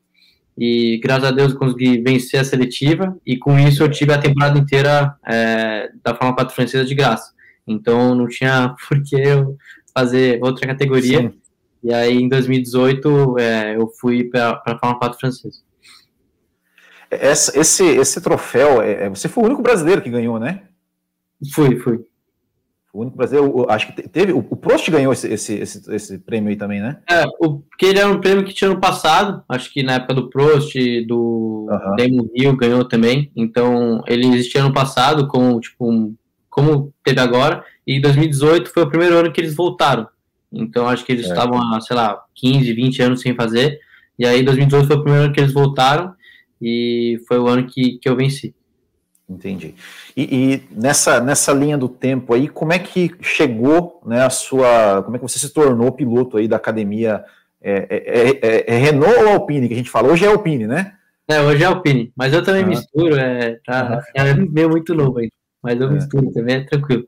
E 0.57 0.99
graças 1.03 1.23
a 1.23 1.31
Deus 1.31 1.53
eu 1.53 1.59
consegui 1.59 2.01
vencer 2.01 2.39
a 2.39 2.43
seletiva, 2.43 3.17
e 3.25 3.37
com 3.37 3.57
isso 3.57 3.83
eu 3.83 3.89
tive 3.89 4.13
a 4.13 4.17
temporada 4.17 4.57
inteira 4.57 5.15
é, 5.27 5.89
da 6.03 6.13
Fórmula 6.13 6.35
4 6.35 6.55
francesa 6.55 6.85
de 6.85 6.95
graça. 6.95 7.33
Então 7.67 8.15
não 8.15 8.27
tinha 8.27 8.75
por 8.87 9.01
que 9.03 9.15
eu 9.15 9.57
fazer 9.93 10.39
outra 10.43 10.67
categoria. 10.67 11.19
Sim. 11.19 11.41
E 11.83 11.93
aí 11.93 12.17
em 12.17 12.29
2018 12.29 13.39
é, 13.39 13.75
eu 13.75 13.87
fui 13.99 14.25
para 14.25 14.61
a 14.65 14.77
Fórmula 14.77 14.99
4 14.99 15.19
francesa. 15.19 15.59
Esse, 17.09 17.59
esse, 17.59 17.83
esse 17.83 18.21
troféu, 18.21 18.81
é, 18.81 19.05
é, 19.05 19.09
você 19.09 19.27
foi 19.27 19.43
o 19.43 19.47
único 19.47 19.61
brasileiro 19.61 20.01
que 20.01 20.09
ganhou, 20.09 20.39
né? 20.39 20.63
Foi, 21.53 21.75
foi. 21.77 22.05
O 22.93 23.01
único 23.01 23.17
brasileiro, 23.17 23.65
acho 23.69 23.87
que 23.87 24.09
teve. 24.09 24.33
O 24.33 24.43
Prost 24.43 24.89
ganhou 24.89 25.11
esse, 25.11 25.27
esse, 25.27 25.53
esse, 25.55 25.95
esse, 25.95 26.19
prêmio 26.19 26.49
aí 26.49 26.57
também, 26.57 26.81
né? 26.81 27.01
É, 27.09 27.23
o, 27.39 27.59
porque 27.59 27.85
ele 27.85 27.99
era 27.99 28.09
um 28.09 28.19
prêmio 28.19 28.43
que 28.43 28.53
tinha 28.53 28.69
no 28.69 28.81
passado, 28.81 29.43
acho 29.47 29.71
que 29.73 29.81
na 29.81 29.93
época 29.93 30.13
do 30.13 30.29
Prost, 30.29 30.75
do 31.07 31.67
uhum. 31.69 31.95
Damon 31.95 32.29
Hill 32.35 32.55
ganhou 32.57 32.85
também. 32.85 33.31
Então, 33.35 34.03
ele 34.07 34.27
existia 34.27 34.61
no 34.61 34.73
passado, 34.73 35.27
como, 35.27 35.59
tipo, 35.61 35.89
um, 35.89 36.15
como 36.51 36.93
teve 37.03 37.19
agora, 37.19 37.63
e 37.87 37.99
2018 37.99 38.69
foi 38.69 38.83
o 38.83 38.89
primeiro 38.89 39.17
ano 39.17 39.31
que 39.31 39.41
eles 39.41 39.55
voltaram. 39.55 40.07
Então, 40.51 40.87
acho 40.87 41.05
que 41.05 41.13
eles 41.13 41.25
é. 41.25 41.29
estavam 41.29 41.81
sei 41.81 41.95
lá, 41.95 42.21
15, 42.35 42.73
20 42.73 43.01
anos 43.01 43.21
sem 43.21 43.33
fazer. 43.33 43.79
E 44.19 44.25
aí, 44.25 44.43
2018 44.43 44.85
foi 44.85 44.95
o 44.97 45.01
primeiro 45.01 45.25
ano 45.25 45.33
que 45.33 45.39
eles 45.39 45.53
voltaram, 45.53 46.13
e 46.61 47.19
foi 47.27 47.39
o 47.39 47.47
ano 47.47 47.65
que, 47.65 47.97
que 47.97 48.07
eu 48.07 48.15
venci. 48.15 48.53
Entendi. 49.27 49.73
E, 50.15 50.23
e, 50.23 50.63
nessa, 50.69 51.21
nessa 51.21 51.53
linha 51.53 51.77
do 51.77 51.87
tempo 51.87 52.33
aí, 52.33 52.49
como 52.49 52.73
é 52.73 52.79
que 52.79 53.15
chegou 53.21 54.01
né, 54.05 54.21
a 54.21 54.29
sua. 54.29 55.01
Como 55.03 55.15
é 55.15 55.19
que 55.19 55.23
você 55.23 55.39
se 55.39 55.49
tornou 55.53 55.93
piloto 55.93 56.37
aí 56.37 56.49
da 56.49 56.57
academia? 56.57 57.23
É, 57.61 57.87
é, 57.89 58.39
é, 58.41 58.75
é 58.75 58.77
Renault 58.77 59.23
ou 59.23 59.29
Alpine 59.29 59.67
que 59.67 59.73
a 59.73 59.77
gente 59.77 59.89
fala? 59.89 60.11
Hoje 60.11 60.25
é 60.25 60.27
Alpine, 60.27 60.67
né? 60.67 60.93
É, 61.27 61.39
hoje 61.41 61.63
é 61.63 61.65
Alpine, 61.65 62.11
mas 62.15 62.33
eu 62.33 62.43
também 62.43 62.65
misturo, 62.65 63.15
é, 63.15 63.57
tá, 63.65 64.03
é 64.13 64.33
meio 64.33 64.69
muito 64.69 64.93
novo 64.93 65.19
aí, 65.19 65.29
mas 65.61 65.79
eu 65.79 65.87
é. 65.87 65.91
misturo 65.91 66.31
também, 66.31 66.55
é 66.55 66.61
tranquilo. 66.61 67.07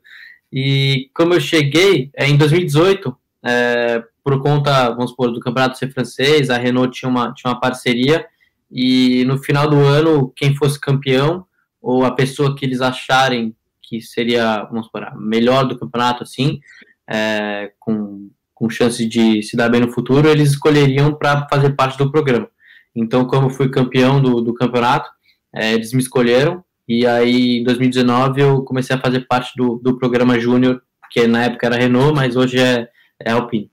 E 0.52 1.10
como 1.14 1.34
eu 1.34 1.40
cheguei, 1.40 2.10
é, 2.14 2.28
em 2.28 2.36
2018, 2.36 3.16
é, 3.44 4.04
por 4.22 4.40
conta, 4.40 4.90
vamos 4.90 5.10
supor, 5.10 5.32
do 5.32 5.40
campeonato 5.40 5.78
ser 5.78 5.92
francês, 5.92 6.48
a 6.48 6.56
Renault 6.56 6.98
tinha 6.98 7.08
uma, 7.08 7.32
tinha 7.34 7.52
uma 7.52 7.60
parceria, 7.60 8.26
e 8.70 9.24
no 9.24 9.38
final 9.38 9.68
do 9.68 9.76
ano, 9.76 10.32
quem 10.34 10.54
fosse 10.54 10.80
campeão 10.80 11.44
ou 11.80 12.04
a 12.04 12.10
pessoa 12.10 12.56
que 12.56 12.64
eles 12.64 12.80
acharem 12.80 13.54
que 13.82 14.00
seria, 14.00 14.64
vamos 14.64 14.86
supor, 14.86 15.14
melhor 15.16 15.66
do 15.68 15.78
campeonato, 15.78 16.22
assim, 16.22 16.60
é, 17.06 17.70
com, 17.78 18.30
com 18.54 18.70
chance 18.70 19.06
de 19.06 19.42
se 19.42 19.56
dar 19.56 19.68
bem 19.68 19.80
no 19.80 19.92
futuro, 19.92 20.28
eles 20.28 20.50
escolheriam 20.50 21.14
para 21.14 21.46
fazer 21.48 21.70
parte 21.70 21.98
do 21.98 22.10
programa. 22.10 22.48
Então, 22.94 23.26
como 23.26 23.50
fui 23.50 23.68
campeão 23.68 24.20
do, 24.22 24.40
do 24.40 24.54
campeonato, 24.54 25.10
é, 25.54 25.74
eles 25.74 25.92
me 25.92 26.00
escolheram, 26.00 26.64
e 26.86 27.06
aí 27.06 27.60
em 27.60 27.64
2019 27.64 28.40
eu 28.40 28.62
comecei 28.62 28.94
a 28.94 29.00
fazer 29.00 29.26
parte 29.26 29.52
do, 29.56 29.76
do 29.76 29.98
programa 29.98 30.38
Júnior, 30.38 30.82
que 31.10 31.26
na 31.26 31.44
época 31.44 31.66
era 31.66 31.76
Renault, 31.76 32.14
mas 32.14 32.36
hoje 32.36 32.58
é, 32.58 32.88
é 33.20 33.30
Alpine. 33.32 33.70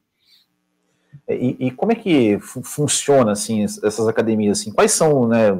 E, 1.29 1.67
e, 1.67 1.71
como 1.71 1.91
é 1.91 1.95
que 1.95 2.37
funciona 2.41 3.31
assim 3.31 3.63
essas 3.63 4.07
academias? 4.07 4.59
Assim? 4.59 4.71
Quais 4.71 4.91
são, 4.91 5.27
né, 5.27 5.51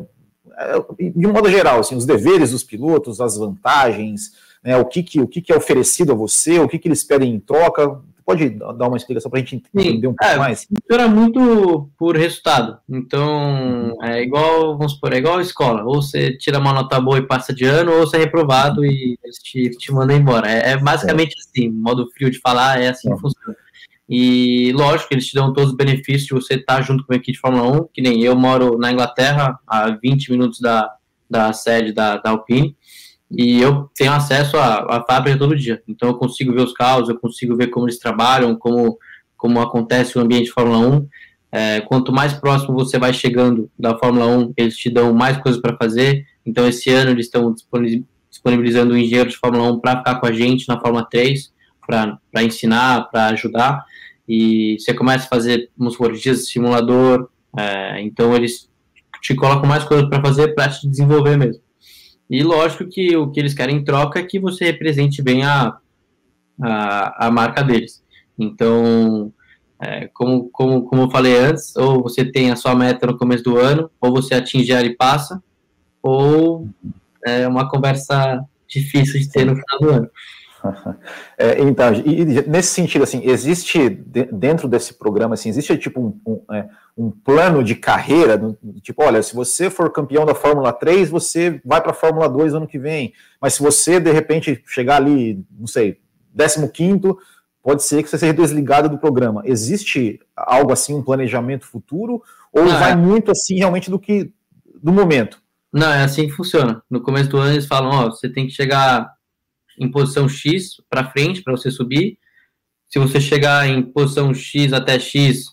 de 0.99 1.27
um 1.27 1.31
modo 1.31 1.49
geral, 1.49 1.79
assim, 1.79 1.95
os 1.95 2.05
deveres 2.05 2.51
dos 2.51 2.63
pilotos, 2.63 3.21
as 3.21 3.37
vantagens, 3.37 4.31
né, 4.63 4.77
o, 4.77 4.85
que, 4.85 5.01
que, 5.01 5.21
o 5.21 5.27
que, 5.27 5.41
que 5.41 5.51
é 5.51 5.57
oferecido 5.57 6.11
a 6.11 6.15
você, 6.15 6.59
o 6.59 6.67
que, 6.67 6.77
que 6.77 6.87
eles 6.87 7.03
pedem 7.03 7.33
em 7.33 7.39
troca. 7.39 7.99
Pode 8.31 8.49
dar 8.49 8.87
uma 8.87 8.95
explicação 8.95 9.29
para 9.29 9.41
a 9.41 9.43
gente 9.43 9.55
entender 9.55 10.07
um 10.07 10.15
pouco 10.15 10.33
é, 10.33 10.37
mais? 10.37 10.65
Funciona 10.65 11.13
muito 11.13 11.89
por 11.97 12.15
resultado. 12.15 12.77
Então, 12.89 13.91
uhum. 13.99 14.03
é 14.05 14.23
igual, 14.23 14.77
vamos 14.77 14.93
supor, 14.93 15.11
é 15.11 15.17
igual 15.17 15.39
a 15.39 15.41
escola. 15.41 15.83
Ou 15.83 16.01
você 16.01 16.37
tira 16.37 16.57
uma 16.57 16.71
nota 16.71 16.97
boa 17.01 17.17
e 17.17 17.27
passa 17.27 17.53
de 17.53 17.65
ano, 17.65 17.91
ou 17.91 17.99
você 18.07 18.15
é 18.15 18.19
reprovado 18.21 18.85
e 18.85 19.19
eles 19.21 19.37
te, 19.39 19.69
te 19.71 19.91
mandam 19.91 20.15
embora. 20.15 20.49
É, 20.49 20.71
é 20.71 20.77
basicamente 20.77 21.35
é. 21.35 21.39
assim, 21.39 21.69
modo 21.69 22.09
frio 22.13 22.31
de 22.31 22.39
falar, 22.39 22.81
é 22.81 22.87
assim 22.87 23.13
que 23.13 23.19
funciona. 23.19 23.57
E 24.07 24.71
lógico, 24.73 25.13
eles 25.13 25.27
te 25.27 25.35
dão 25.35 25.51
todos 25.51 25.71
os 25.71 25.75
benefícios 25.75 26.25
de 26.25 26.33
você 26.33 26.53
estar 26.53 26.81
junto 26.83 27.05
com 27.05 27.11
a 27.11 27.17
equipe 27.17 27.33
de 27.33 27.39
Fórmula 27.39 27.81
1, 27.81 27.89
que 27.93 28.01
nem 28.01 28.23
eu 28.23 28.35
moro 28.35 28.77
na 28.77 28.93
Inglaterra, 28.93 29.59
a 29.67 29.89
20 29.89 30.31
minutos 30.31 30.61
da, 30.61 30.89
da 31.29 31.51
sede 31.51 31.91
da, 31.91 32.15
da 32.15 32.29
Alpine, 32.29 32.77
e 33.31 33.61
eu 33.61 33.89
tenho 33.95 34.11
acesso 34.11 34.57
à, 34.57 34.97
à 34.97 35.03
fábrica 35.03 35.37
todo 35.37 35.55
dia. 35.55 35.81
Então 35.87 36.09
eu 36.09 36.15
consigo 36.15 36.53
ver 36.53 36.61
os 36.61 36.73
carros, 36.73 37.09
eu 37.09 37.17
consigo 37.17 37.55
ver 37.55 37.67
como 37.67 37.85
eles 37.85 37.99
trabalham, 37.99 38.55
como, 38.55 38.97
como 39.37 39.59
acontece 39.59 40.17
o 40.17 40.21
ambiente 40.21 40.45
de 40.45 40.51
Fórmula 40.51 40.79
1. 40.79 41.07
É, 41.53 41.81
quanto 41.81 42.13
mais 42.13 42.33
próximo 42.33 42.73
você 42.73 42.97
vai 42.97 43.13
chegando 43.13 43.69
da 43.77 43.97
Fórmula 43.97 44.25
1, 44.27 44.53
eles 44.57 44.77
te 44.77 44.89
dão 44.89 45.13
mais 45.13 45.37
coisas 45.37 45.61
para 45.61 45.77
fazer. 45.77 46.25
Então 46.45 46.67
esse 46.67 46.89
ano 46.89 47.11
eles 47.11 47.25
estão 47.25 47.53
disponibilizando 48.29 48.93
o 48.93 48.97
engenheiro 48.97 49.29
de 49.29 49.37
Fórmula 49.37 49.71
1 49.71 49.79
para 49.79 49.97
ficar 49.97 50.15
com 50.19 50.27
a 50.27 50.31
gente 50.31 50.67
na 50.67 50.79
Fórmula 50.79 51.07
3, 51.09 51.53
para 51.85 52.43
ensinar, 52.43 53.09
para 53.09 53.27
ajudar 53.27 53.85
e 54.33 54.77
você 54.79 54.93
começa 54.93 55.25
a 55.25 55.29
fazer, 55.29 55.69
vamos 55.77 55.93
supor, 55.93 56.13
dias 56.13 56.39
de 56.39 56.45
simulador, 56.45 57.27
é, 57.57 58.01
então 58.01 58.33
eles 58.33 58.69
te 59.21 59.35
colocam 59.35 59.67
mais 59.67 59.83
coisas 59.83 60.07
para 60.07 60.21
fazer 60.21 60.55
para 60.55 60.69
te 60.69 60.87
desenvolver 60.87 61.37
mesmo. 61.37 61.61
E 62.31 62.41
lógico 62.43 62.87
que 62.87 63.13
o 63.17 63.29
que 63.29 63.41
eles 63.41 63.53
querem 63.53 63.75
em 63.75 63.83
troca 63.83 64.17
é 64.17 64.23
que 64.23 64.39
você 64.39 64.63
represente 64.63 65.21
bem 65.21 65.43
a, 65.43 65.77
a, 66.61 67.27
a 67.27 67.29
marca 67.29 67.61
deles. 67.61 68.01
Então, 68.39 69.33
é, 69.77 70.07
como, 70.13 70.49
como, 70.49 70.85
como 70.85 71.01
eu 71.01 71.11
falei 71.11 71.37
antes, 71.37 71.75
ou 71.75 72.01
você 72.01 72.23
tem 72.23 72.49
a 72.49 72.55
sua 72.55 72.73
meta 72.73 73.05
no 73.05 73.17
começo 73.17 73.43
do 73.43 73.57
ano, 73.57 73.91
ou 73.99 74.13
você 74.13 74.33
atinge 74.33 74.71
ela 74.71 74.85
e 74.85 74.95
passa, 74.95 75.43
ou 76.01 76.69
é 77.25 77.45
uma 77.45 77.69
conversa 77.69 78.41
difícil 78.65 79.19
de 79.19 79.29
ter 79.29 79.43
no 79.43 79.57
final 79.57 79.79
do 79.81 79.89
ano. 79.89 80.09
É, 81.37 81.61
então, 81.61 81.93
e, 81.93 82.25
nesse 82.47 82.69
sentido, 82.69 83.03
assim, 83.03 83.21
existe 83.23 83.89
dentro 83.89 84.67
desse 84.67 84.93
programa, 84.93 85.33
assim, 85.33 85.49
existe 85.49 85.77
tipo 85.77 85.99
um, 85.99 86.19
um, 86.25 86.55
é, 86.55 86.67
um 86.97 87.09
plano 87.09 87.63
de 87.63 87.75
carreira, 87.75 88.39
tipo, 88.81 89.03
olha, 89.03 89.21
se 89.23 89.33
você 89.33 89.69
for 89.69 89.91
campeão 89.91 90.25
da 90.25 90.35
Fórmula 90.35 90.71
3, 90.71 91.09
você 91.09 91.61
vai 91.65 91.81
para 91.81 91.91
a 91.91 91.95
Fórmula 91.95 92.29
2 92.29 92.53
ano 92.53 92.67
que 92.67 92.77
vem, 92.77 93.13
mas 93.41 93.55
se 93.55 93.63
você, 93.63 93.99
de 93.99 94.11
repente, 94.11 94.61
chegar 94.67 94.97
ali, 94.97 95.43
não 95.57 95.67
sei, 95.67 95.99
15º, 96.37 97.17
pode 97.63 97.83
ser 97.83 98.03
que 98.03 98.09
você 98.09 98.17
seja 98.17 98.33
desligado 98.33 98.89
do 98.89 98.97
programa. 98.97 99.41
Existe 99.45 100.19
algo 100.35 100.71
assim, 100.71 100.93
um 100.93 101.03
planejamento 101.03 101.65
futuro, 101.65 102.21
ou 102.51 102.65
não, 102.65 102.79
vai 102.79 102.91
é. 102.91 102.95
muito 102.95 103.31
assim, 103.31 103.55
realmente, 103.55 103.89
do 103.89 103.99
que, 103.99 104.33
do 104.81 104.91
momento? 104.91 105.41
Não, 105.73 105.89
é 105.89 106.03
assim 106.03 106.27
que 106.27 106.33
funciona. 106.33 106.83
No 106.89 107.01
começo 107.01 107.29
do 107.29 107.37
ano 107.37 107.53
eles 107.53 107.65
falam, 107.65 107.91
ó, 107.91 108.09
você 108.09 108.27
tem 108.27 108.45
que 108.45 108.53
chegar 108.53 109.09
em 109.81 109.89
posição 109.89 110.29
X 110.29 110.79
para 110.87 111.09
frente 111.09 111.41
para 111.41 111.57
você 111.57 111.71
subir. 111.71 112.19
Se 112.87 112.99
você 112.99 113.19
chegar 113.19 113.67
em 113.67 113.81
posição 113.81 114.33
X 114.33 114.71
até 114.73 114.99
X, 114.99 115.47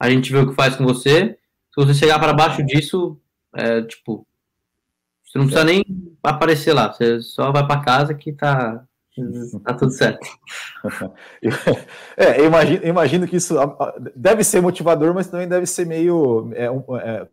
a 0.00 0.08
gente 0.08 0.32
vê 0.32 0.38
o 0.38 0.48
que 0.48 0.54
faz 0.54 0.76
com 0.76 0.84
você. 0.84 1.36
Se 1.74 1.84
você 1.84 1.92
chegar 1.92 2.18
para 2.18 2.32
baixo 2.32 2.64
disso, 2.64 3.20
é, 3.54 3.82
tipo, 3.82 4.26
você 5.22 5.38
não 5.38 5.46
precisa 5.46 5.64
nem 5.64 5.84
aparecer 6.22 6.72
lá, 6.72 6.90
você 6.90 7.20
só 7.20 7.52
vai 7.52 7.66
para 7.66 7.82
casa 7.82 8.14
que 8.14 8.32
tá, 8.32 8.82
tá 9.62 9.74
tudo 9.74 9.90
certo. 9.90 10.26
é, 12.16 12.40
eu 12.40 12.46
imagino, 12.46 12.82
eu 12.82 12.88
imagino 12.88 13.28
que 13.28 13.36
isso 13.36 13.54
deve 14.14 14.42
ser 14.42 14.62
motivador, 14.62 15.12
mas 15.12 15.28
também 15.28 15.46
deve 15.46 15.66
ser 15.66 15.86
meio, 15.86 16.50
é, 16.54 16.64
é, 16.64 17.28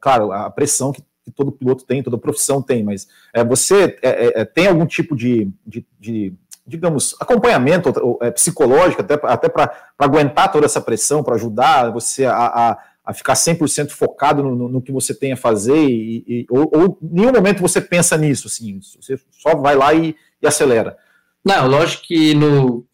claro, 0.00 0.32
a 0.32 0.50
pressão 0.50 0.92
que 0.92 1.02
que 1.26 1.32
todo 1.32 1.50
piloto 1.50 1.84
tem, 1.84 2.04
toda 2.04 2.16
profissão 2.16 2.62
tem, 2.62 2.84
mas 2.84 3.08
é, 3.34 3.44
você 3.44 3.98
é, 4.00 4.08
é, 4.08 4.40
é, 4.40 4.44
tem 4.44 4.68
algum 4.68 4.86
tipo 4.86 5.16
de, 5.16 5.50
de, 5.66 5.84
de 5.98 6.32
digamos, 6.64 7.16
acompanhamento 7.20 7.92
é, 8.22 8.30
psicológico, 8.30 9.02
até, 9.02 9.14
até 9.24 9.48
para 9.48 9.74
aguentar 9.98 10.52
toda 10.52 10.66
essa 10.66 10.80
pressão, 10.80 11.24
para 11.24 11.34
ajudar 11.34 11.90
você 11.90 12.24
a, 12.24 12.36
a, 12.36 12.78
a 13.04 13.12
ficar 13.12 13.34
100% 13.34 13.90
focado 13.90 14.40
no, 14.40 14.54
no, 14.54 14.68
no, 14.68 14.82
que 14.82 14.92
você 14.92 15.12
tem 15.12 15.32
a 15.32 15.36
fazer, 15.36 15.76
e, 15.76 16.24
e 16.28 16.46
ou, 16.48 16.70
ou 16.72 16.98
em 17.02 17.20
nenhum 17.20 17.32
momento 17.32 17.60
você 17.60 17.80
pensa 17.80 18.16
nisso, 18.16 18.46
assim, 18.46 18.80
você 19.00 19.18
só 19.32 19.56
vai 19.56 19.74
lá 19.74 19.92
e, 19.92 20.14
e 20.40 20.46
acelera. 20.46 20.96
Não, 21.44 21.66
lógico 21.66 22.04
que 22.04 22.34
no, 22.34 22.86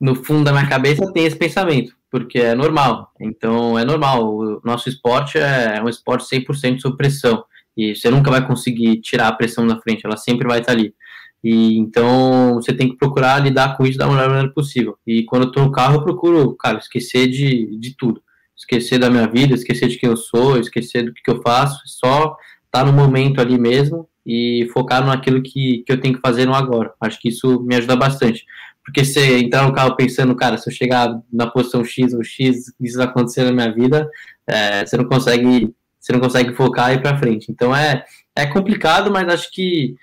no 0.00 0.16
fundo 0.16 0.42
da 0.42 0.52
minha 0.52 0.68
cabeça 0.68 1.12
tem 1.12 1.24
esse 1.24 1.36
pensamento, 1.36 1.94
porque 2.10 2.40
é 2.40 2.54
normal. 2.54 3.12
Então, 3.20 3.78
é 3.78 3.84
normal. 3.84 4.34
O 4.34 4.60
nosso 4.64 4.88
esporte 4.88 5.38
é 5.38 5.80
um 5.82 5.88
esporte 5.88 6.24
100% 6.24 6.80
sob 6.80 6.96
pressão. 6.96 7.44
E 7.76 7.94
você 7.94 8.10
nunca 8.10 8.30
vai 8.30 8.46
conseguir 8.46 9.00
tirar 9.00 9.28
a 9.28 9.32
pressão 9.32 9.66
da 9.66 9.80
frente, 9.80 10.04
ela 10.04 10.16
sempre 10.16 10.46
vai 10.46 10.60
estar 10.60 10.72
ali. 10.72 10.94
E 11.42 11.78
então 11.78 12.54
você 12.54 12.72
tem 12.72 12.88
que 12.88 12.96
procurar 12.96 13.42
lidar 13.42 13.76
com 13.76 13.86
isso 13.86 13.98
da 13.98 14.06
melhor 14.06 14.28
maneira 14.28 14.52
possível. 14.52 14.96
E 15.06 15.24
quando 15.24 15.44
eu 15.44 15.52
tô 15.52 15.60
no 15.62 15.72
carro, 15.72 15.96
eu 15.96 16.04
procuro, 16.04 16.54
cara, 16.56 16.78
esquecer 16.78 17.28
de, 17.28 17.78
de 17.78 17.96
tudo. 17.96 18.22
Esquecer 18.56 18.98
da 18.98 19.08
minha 19.08 19.26
vida, 19.26 19.54
esquecer 19.54 19.88
de 19.88 19.96
quem 19.96 20.10
eu 20.10 20.16
sou, 20.16 20.58
esquecer 20.58 21.02
do 21.04 21.14
que, 21.14 21.22
que 21.22 21.30
eu 21.30 21.40
faço, 21.40 21.80
só 21.86 22.36
estar 22.66 22.84
tá 22.84 22.84
no 22.84 22.92
momento 22.92 23.40
ali 23.40 23.58
mesmo 23.58 24.06
e 24.26 24.68
focar 24.74 25.04
naquilo 25.04 25.42
que, 25.42 25.82
que 25.86 25.92
eu 25.92 26.00
tenho 26.00 26.14
que 26.14 26.20
fazer 26.20 26.44
no 26.44 26.54
agora. 26.54 26.92
Acho 27.00 27.18
que 27.18 27.30
isso 27.30 27.60
me 27.62 27.74
ajuda 27.74 27.96
bastante. 27.96 28.44
Porque 28.84 29.04
se 29.04 29.20
entrar 29.38 29.66
no 29.66 29.72
carro 29.72 29.96
pensando, 29.96 30.34
cara, 30.34 30.58
se 30.58 30.68
eu 30.68 30.74
chegar 30.74 31.20
na 31.32 31.46
posição 31.46 31.84
X 31.84 32.12
ou 32.12 32.22
X, 32.22 32.72
isso 32.80 32.96
vai 32.98 33.06
acontecer 33.06 33.44
na 33.44 33.52
minha 33.52 33.72
vida, 33.72 34.08
é, 34.46 34.84
você 34.84 34.96
não 34.96 35.04
consegue 35.04 35.72
você 36.00 36.12
não 36.12 36.20
consegue 36.20 36.54
focar 36.54 36.90
e 36.90 36.94
ir 36.94 37.02
para 37.02 37.18
frente. 37.18 37.52
Então 37.52 37.76
é, 37.76 38.04
é 38.34 38.46
complicado, 38.46 39.10
mas 39.10 39.28
acho 39.28 39.52
que 39.52 39.94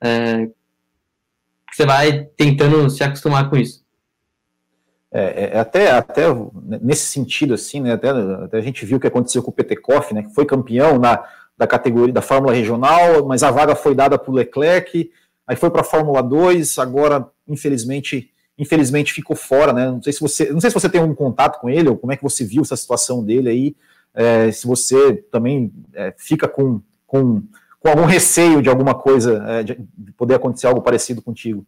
é, 0.00 0.48
você 1.72 1.86
vai 1.86 2.24
tentando 2.36 2.88
se 2.90 3.02
acostumar 3.02 3.48
com 3.48 3.56
isso. 3.56 3.82
É, 5.14 5.50
é, 5.52 5.58
até, 5.58 5.90
até 5.90 6.22
nesse 6.80 7.06
sentido, 7.06 7.52
assim, 7.52 7.80
né, 7.80 7.92
até, 7.92 8.08
até, 8.08 8.56
a 8.56 8.62
gente 8.62 8.84
viu 8.86 8.96
o 8.96 9.00
que 9.00 9.06
aconteceu 9.06 9.42
com 9.42 9.50
o 9.50 9.54
Petekoff, 9.54 10.14
né, 10.14 10.22
que 10.22 10.34
foi 10.34 10.46
campeão 10.46 10.98
na, 10.98 11.22
da 11.56 11.66
categoria 11.66 12.14
da 12.14 12.22
Fórmula 12.22 12.54
Regional, 12.54 13.26
mas 13.26 13.42
a 13.42 13.50
vaga 13.50 13.74
foi 13.74 13.94
dada 13.94 14.18
para 14.18 14.30
o 14.30 14.34
Leclerc, 14.34 15.10
aí 15.46 15.54
foi 15.54 15.70
para 15.70 15.82
a 15.82 15.84
Fórmula 15.84 16.22
2, 16.22 16.78
agora, 16.78 17.28
infelizmente, 17.46 18.30
infelizmente 18.56 19.12
ficou 19.12 19.36
fora, 19.36 19.74
né, 19.74 19.90
não 19.90 20.02
sei 20.02 20.14
se 20.14 20.20
você, 20.20 20.50
não 20.50 20.60
sei 20.60 20.70
se 20.70 20.74
você 20.74 20.88
tem 20.88 21.00
algum 21.02 21.14
contato 21.14 21.60
com 21.60 21.68
ele, 21.68 21.90
ou 21.90 21.98
como 21.98 22.12
é 22.12 22.16
que 22.16 22.22
você 22.22 22.42
viu 22.42 22.62
essa 22.62 22.76
situação 22.76 23.22
dele 23.22 23.50
aí, 23.50 23.76
é, 24.14 24.50
se 24.50 24.66
você 24.66 25.14
também 25.30 25.72
é, 25.94 26.14
fica 26.16 26.46
com, 26.48 26.80
com, 27.06 27.42
com 27.80 27.88
algum 27.88 28.04
receio 28.04 28.62
de 28.62 28.68
alguma 28.68 28.94
coisa, 28.94 29.44
é, 29.48 29.62
de 29.62 29.76
poder 30.16 30.34
acontecer 30.34 30.66
algo 30.66 30.82
parecido 30.82 31.22
contigo. 31.22 31.66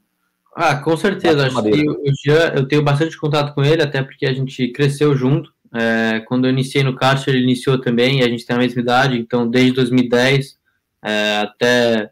Ah, 0.55 0.77
com 0.77 0.97
certeza. 0.97 1.47
Acho 1.47 1.63
que 1.63 1.89
o 1.89 2.13
Jean, 2.25 2.53
eu 2.55 2.69
tenho 2.69 2.83
bastante 2.83 3.19
contato 3.19 3.55
com 3.55 3.65
ele, 3.65 3.83
até 3.83 4.03
porque 4.03 4.27
a 4.27 4.33
gente 4.33 4.69
cresceu 4.69 5.17
junto. 5.17 5.53
É, 5.75 6.21
quando 6.29 6.45
eu 6.45 6.51
iniciei 6.51 6.85
no 6.85 6.95
kart, 6.95 7.27
ele 7.27 7.43
iniciou 7.43 7.81
também, 7.81 8.21
e 8.21 8.23
a 8.23 8.29
gente 8.29 8.47
tem 8.47 8.55
a 8.55 8.61
mesma 8.61 8.81
idade, 8.81 9.19
então 9.19 9.49
desde 9.49 9.73
2010 9.73 10.57
é, 11.05 11.39
até 11.39 12.11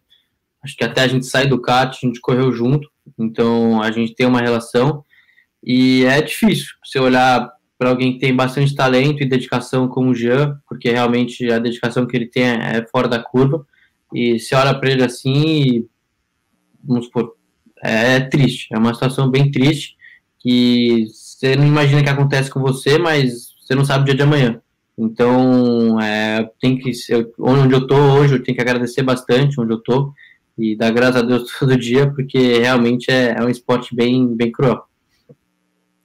acho 0.63 0.77
que 0.77 0.85
até 0.85 1.03
a 1.03 1.09
gente 1.09 1.27
sair 1.27 1.49
do 1.49 1.61
kart, 1.61 1.97
a 1.97 2.07
gente 2.07 2.21
correu 2.21 2.53
junto, 2.53 2.89
então 3.19 3.81
a 3.81 3.91
gente 3.91 4.15
tem 4.15 4.27
uma 4.27 4.41
relação 4.41 5.05
e 5.63 6.05
é 6.05 6.21
difícil 6.21 6.75
você 6.85 6.99
olhar 6.99 7.51
para 7.83 7.91
alguém 7.91 8.13
que 8.13 8.21
tem 8.21 8.33
bastante 8.33 8.77
talento 8.77 9.25
e 9.25 9.29
dedicação 9.29 9.89
como 9.89 10.11
o 10.11 10.15
Jean, 10.15 10.57
porque 10.69 10.89
realmente 10.89 11.51
a 11.51 11.59
dedicação 11.59 12.07
que 12.07 12.17
ele 12.17 12.27
tem 12.27 12.45
é 12.45 12.87
fora 12.93 13.09
da 13.09 13.19
curva. 13.19 13.67
E 14.15 14.39
se 14.39 14.55
olha 14.55 14.73
para 14.73 14.89
ele 14.89 15.03
assim, 15.03 15.85
vamos 16.85 17.07
supor, 17.07 17.35
é 17.83 18.21
triste, 18.21 18.69
é 18.73 18.79
uma 18.79 18.95
situação 18.95 19.29
bem 19.29 19.51
triste 19.51 19.97
que 20.39 21.07
você 21.13 21.57
não 21.57 21.67
imagina 21.67 22.05
que 22.05 22.09
acontece 22.09 22.49
com 22.49 22.61
você, 22.61 22.99
mas 22.99 23.49
você 23.61 23.75
não 23.75 23.85
sabe 23.85 24.03
o 24.03 24.05
dia 24.05 24.15
de 24.15 24.23
amanhã. 24.23 24.63
Então, 24.97 26.01
é, 26.01 26.49
tem 26.61 26.79
que 26.79 26.93
onde 27.37 27.75
eu 27.75 27.85
tô 27.85 27.97
hoje, 27.97 28.35
eu 28.35 28.43
tenho 28.45 28.55
que 28.55 28.63
agradecer 28.63 29.03
bastante 29.03 29.61
onde 29.61 29.73
eu 29.73 29.83
tô 29.83 30.13
e 30.57 30.77
dar 30.77 30.93
graças 30.93 31.17
a 31.17 31.23
Deus 31.23 31.51
todo 31.59 31.77
dia, 31.77 32.09
porque 32.13 32.61
realmente 32.61 33.11
é, 33.11 33.35
é 33.37 33.43
um 33.43 33.49
esporte 33.49 33.93
bem, 33.93 34.37
bem 34.37 34.53
cruel. 34.53 34.85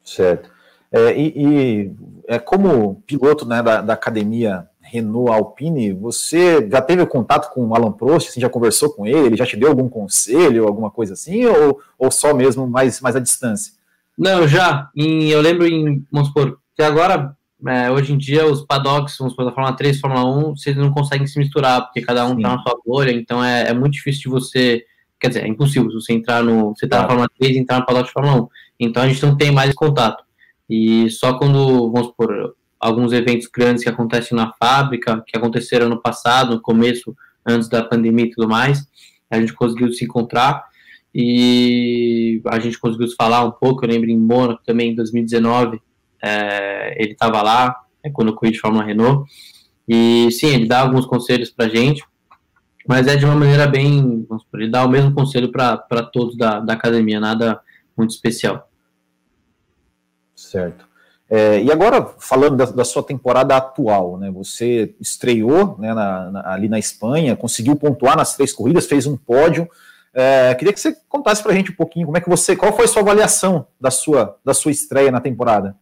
Certo. 0.03 0.56
É, 0.91 1.19
e, 1.19 1.33
e 1.35 1.91
é, 2.27 2.39
como 2.39 3.01
piloto 3.05 3.45
né, 3.45 3.61
da, 3.61 3.81
da, 3.81 3.93
academia 3.93 4.67
Renault 4.81 5.31
Alpine, 5.31 5.91
você 5.91 6.67
já 6.69 6.81
teve 6.81 7.05
contato 7.05 7.53
com 7.53 7.67
o 7.67 7.75
Alan 7.75 7.91
Prost, 7.91 8.29
assim, 8.29 8.39
já 8.39 8.49
conversou 8.49 8.93
com 8.93 9.05
ele, 9.05 9.27
ele 9.27 9.37
já 9.37 9.45
te 9.45 9.57
deu 9.57 9.69
algum 9.69 9.89
conselho, 9.89 10.65
alguma 10.65 10.89
coisa 10.89 11.13
assim, 11.13 11.45
ou, 11.45 11.79
ou 11.99 12.09
só 12.09 12.33
mesmo 12.33 12.67
mais, 12.67 13.01
mais 13.01 13.15
à 13.15 13.19
distância? 13.19 13.73
Não, 14.17 14.47
já. 14.47 14.89
Em, 14.95 15.25
eu 15.25 15.41
lembro 15.41 15.67
em, 15.67 16.05
vamos 16.11 16.29
supor, 16.29 16.57
que 16.75 16.81
agora, 16.81 17.35
é, 17.67 17.91
hoje 17.91 18.13
em 18.13 18.17
dia, 18.17 18.45
os 18.45 18.65
paddocks, 18.65 19.17
vamos 19.17 19.33
supor, 19.33 19.45
da 19.45 19.51
Fórmula 19.51 19.75
3 19.75 19.99
Fórmula 19.99 20.25
1, 20.25 20.55
vocês 20.55 20.77
não 20.77 20.91
conseguem 20.91 21.27
se 21.27 21.37
misturar, 21.37 21.83
porque 21.83 22.01
cada 22.01 22.25
um 22.25 22.35
está 22.37 22.55
na 22.55 22.61
sua 22.61 22.79
bolha, 22.85 23.11
então 23.11 23.43
é, 23.43 23.69
é, 23.69 23.73
muito 23.73 23.93
difícil 23.93 24.21
de 24.21 24.29
você, 24.29 24.85
quer 25.19 25.27
dizer, 25.27 25.43
é 25.43 25.47
impossível 25.47 25.91
você 25.91 26.13
entrar 26.13 26.41
no, 26.41 26.73
você 26.73 26.87
tá 26.87 26.97
claro. 26.97 27.01
na 27.01 27.07
Fórmula 27.07 27.29
3 27.37 27.55
e 27.55 27.59
entrar 27.59 27.79
no 27.79 27.85
paddock 27.85 28.07
de 28.07 28.13
Fórmula 28.13 28.41
1. 28.43 28.47
Então 28.79 29.03
a 29.03 29.07
gente 29.07 29.25
não 29.25 29.35
tem 29.35 29.51
mais 29.51 29.73
contato. 29.73 30.26
E 30.69 31.09
só 31.09 31.37
quando, 31.37 31.91
vamos 31.91 32.11
por 32.17 32.55
alguns 32.79 33.11
eventos 33.11 33.47
grandes 33.47 33.83
que 33.83 33.89
acontecem 33.89 34.35
na 34.35 34.53
fábrica, 34.53 35.23
que 35.25 35.37
aconteceram 35.37 35.89
no 35.89 36.01
passado, 36.01 36.55
no 36.55 36.61
começo, 36.61 37.15
antes 37.45 37.69
da 37.69 37.83
pandemia 37.83 38.25
e 38.25 38.29
tudo 38.29 38.47
mais, 38.47 38.85
a 39.29 39.39
gente 39.39 39.53
conseguiu 39.53 39.91
se 39.91 40.03
encontrar 40.03 40.63
e 41.13 42.41
a 42.47 42.59
gente 42.59 42.77
conseguiu 42.77 43.07
se 43.07 43.15
falar 43.15 43.43
um 43.43 43.51
pouco. 43.51 43.83
Eu 43.83 43.89
lembro 43.89 44.09
em 44.09 44.17
Mônaco 44.17 44.61
também, 44.65 44.91
em 44.91 44.95
2019, 44.95 45.81
é, 46.23 47.01
ele 47.01 47.13
estava 47.13 47.41
lá, 47.41 47.75
é, 48.03 48.09
quando 48.09 48.29
eu 48.29 48.35
corri 48.35 48.51
de 48.51 48.59
Fórmula 48.59 48.83
Renault. 48.83 49.29
E 49.87 50.29
sim, 50.31 50.47
ele 50.47 50.67
dá 50.67 50.81
alguns 50.81 51.05
conselhos 51.05 51.49
para 51.49 51.65
a 51.65 51.69
gente, 51.69 52.03
mas 52.87 53.07
é 53.07 53.15
de 53.15 53.25
uma 53.25 53.35
maneira 53.35 53.65
bem. 53.67 54.25
Vamos 54.27 54.43
supor, 54.43 54.61
ele 54.61 54.69
dá 54.69 54.85
o 54.85 54.89
mesmo 54.89 55.13
conselho 55.13 55.51
para 55.51 56.03
todos 56.11 56.37
da, 56.37 56.59
da 56.59 56.73
academia, 56.73 57.19
nada 57.19 57.59
muito 57.97 58.11
especial. 58.11 58.66
Certo. 60.47 60.87
É, 61.29 61.61
e 61.61 61.69
agora, 61.71 62.05
falando 62.19 62.55
da, 62.55 62.65
da, 62.65 62.85
sua 62.85 63.03
temporada 63.03 63.55
atual, 63.57 64.17
né, 64.17 64.31
você 64.31 64.95
estreou 64.99 65.77
né, 65.77 65.93
na, 65.93 66.31
na, 66.31 66.53
ali 66.53 66.69
na 66.69 66.79
Espanha, 66.79 67.35
conseguiu 67.35 67.75
pontuar 67.75 68.15
nas 68.15 68.35
três 68.35 68.53
corridas, 68.53 68.85
fez 68.85 69.05
um 69.05 69.17
pódio. 69.17 69.67
É, 70.13 70.55
queria 70.55 70.73
que 70.73 70.79
você 70.79 70.95
contasse 71.09 71.43
para 71.43 71.51
a 71.51 71.55
gente 71.55 71.71
um 71.71 71.75
pouquinho 71.75 72.05
como 72.05 72.17
é 72.17 72.21
que 72.21 72.29
você, 72.29 72.55
qual 72.55 72.73
foi 72.73 72.85
a 72.85 72.87
sua 72.87 73.01
avaliação 73.01 73.67
da 73.79 73.91
sua, 73.91 74.37
da 74.43 74.53
sua 74.53 74.71
estreia 74.71 75.11
na 75.11 75.19
temporada? 75.19 75.75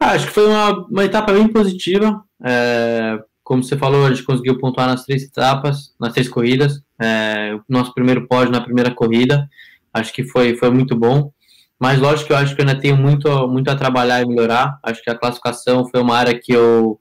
Ah, 0.00 0.12
acho 0.12 0.28
que 0.28 0.32
foi 0.32 0.46
uma, 0.46 0.86
uma 0.86 1.04
etapa 1.04 1.32
bem 1.32 1.46
positiva. 1.48 2.22
É, 2.42 3.18
como 3.44 3.62
você 3.62 3.76
falou, 3.76 4.06
a 4.06 4.10
gente 4.10 4.24
conseguiu 4.24 4.58
pontuar 4.58 4.86
nas 4.86 5.04
três 5.04 5.24
etapas, 5.24 5.94
nas 6.00 6.12
três 6.14 6.28
corridas. 6.28 6.82
É, 6.98 7.54
o 7.54 7.62
nosso 7.68 7.92
primeiro 7.92 8.26
pódio 8.26 8.52
na 8.52 8.62
primeira 8.62 8.90
corrida, 8.90 9.46
acho 9.92 10.12
que 10.12 10.24
foi, 10.24 10.56
foi 10.56 10.70
muito 10.70 10.96
bom. 10.96 11.30
Mas 11.78 11.98
lógico 11.98 12.28
que 12.28 12.32
eu 12.32 12.36
acho 12.36 12.56
que 12.56 12.60
eu 12.60 12.66
ainda 12.66 12.80
tenho 12.80 12.96
muito, 12.96 13.48
muito 13.48 13.70
a 13.70 13.76
trabalhar 13.76 14.20
e 14.20 14.26
melhorar. 14.26 14.78
Acho 14.82 15.02
que 15.02 15.10
a 15.10 15.14
classificação 15.14 15.86
foi 15.88 16.00
uma 16.00 16.16
área 16.16 16.38
que 16.38 16.52
eu 16.52 16.98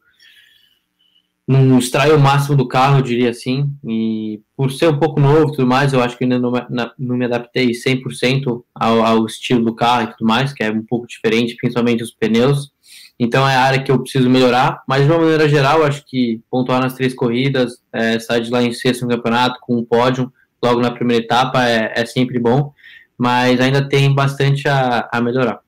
não 1.47 1.79
extraio 1.79 2.17
o 2.17 2.19
máximo 2.19 2.57
do 2.57 2.67
carro, 2.67 2.99
eu 2.99 3.01
diria 3.01 3.29
assim. 3.29 3.71
E 3.83 4.41
por 4.55 4.71
ser 4.71 4.89
um 4.89 4.99
pouco 4.99 5.19
novo 5.19 5.47
e 5.47 5.55
tudo 5.55 5.65
mais, 5.65 5.93
eu 5.93 6.01
acho 6.01 6.17
que 6.17 6.25
ainda 6.25 6.37
não, 6.37 6.51
não 6.99 7.17
me 7.17 7.25
adaptei 7.25 7.71
100% 7.71 8.63
ao, 8.75 9.03
ao 9.03 9.25
estilo 9.25 9.63
do 9.63 9.73
carro 9.73 10.03
e 10.03 10.11
tudo 10.11 10.27
mais, 10.27 10.53
que 10.53 10.61
é 10.61 10.69
um 10.69 10.85
pouco 10.85 11.07
diferente, 11.07 11.55
principalmente 11.55 12.03
os 12.03 12.11
pneus. 12.11 12.71
Então 13.19 13.49
é 13.49 13.55
a 13.55 13.61
área 13.61 13.81
que 13.81 13.91
eu 13.91 13.99
preciso 13.99 14.29
melhorar, 14.29 14.83
mas 14.87 15.03
de 15.03 15.09
uma 15.09 15.19
maneira 15.19 15.49
geral, 15.49 15.83
acho 15.83 16.05
que 16.05 16.39
pontuar 16.51 16.81
nas 16.81 16.93
três 16.93 17.15
corridas, 17.15 17.81
é, 17.91 18.19
sair 18.19 18.41
de 18.41 18.51
lá 18.51 18.61
em 18.61 18.73
sexto 18.73 19.03
no 19.03 19.09
campeonato 19.09 19.57
com 19.61 19.75
um 19.75 19.83
pódio 19.83 20.31
logo 20.61 20.81
na 20.81 20.91
primeira 20.91 21.23
etapa 21.23 21.67
é, 21.67 21.93
é 21.95 22.05
sempre 22.05 22.39
bom 22.39 22.73
mas 23.17 23.59
ainda 23.59 23.87
tem 23.87 24.13
bastante 24.13 24.67
a, 24.67 25.09
a 25.11 25.19
melhorar. 25.19 25.61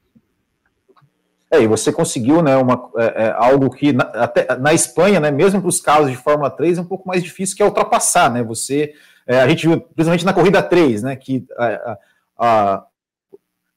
É, 1.52 1.62
e 1.62 1.68
você 1.68 1.92
conseguiu, 1.92 2.44
né, 2.44 2.56
uma, 2.58 2.90
é, 2.96 3.26
é, 3.26 3.36
algo 3.36 3.72
que 3.72 3.92
na, 3.92 4.04
até 4.04 4.56
na 4.58 4.72
Espanha, 4.72 5.20
né, 5.20 5.32
mesmo 5.32 5.60
para 5.60 5.70
os 5.70 5.82
carros 5.82 6.12
de 6.12 6.16
Fórmula 6.16 6.52
3, 6.52 6.78
é 6.78 6.82
um 6.82 6.86
pouco 6.86 7.08
mais 7.08 7.24
difícil, 7.24 7.58
que 7.58 7.64
é 7.64 7.66
ultrapassar, 7.66 8.32
né, 8.32 8.44
você, 8.44 8.94
é, 9.26 9.42
a 9.42 9.48
gente 9.48 9.68
viu, 9.68 9.82
principalmente 9.82 10.26
na 10.26 10.34
corrida 10.34 10.62
3, 10.62 11.02
né, 11.02 11.16
que 11.16 11.48
a, 11.58 11.98
a, 12.38 12.84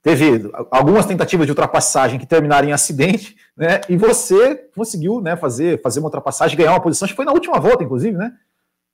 teve 0.02 0.50
algumas 0.71 1.07
tentativas 1.07 1.47
de 1.47 1.52
ultrapassagem 1.52 2.19
que 2.19 2.26
terminaram 2.26 2.69
em 2.69 2.73
acidente, 2.73 3.37
né, 3.57 3.81
e 3.88 3.97
você 3.97 4.55
conseguiu, 4.76 5.23
né, 5.23 5.35
fazer, 5.35 5.81
fazer 5.81 6.00
uma 6.00 6.09
ultrapassagem, 6.09 6.59
ganhar 6.59 6.73
uma 6.73 6.81
posição, 6.83 7.07
acho 7.07 7.14
que 7.14 7.17
foi 7.17 7.25
na 7.25 7.33
última 7.33 7.59
volta, 7.59 7.83
inclusive, 7.83 8.19
né? 8.19 8.33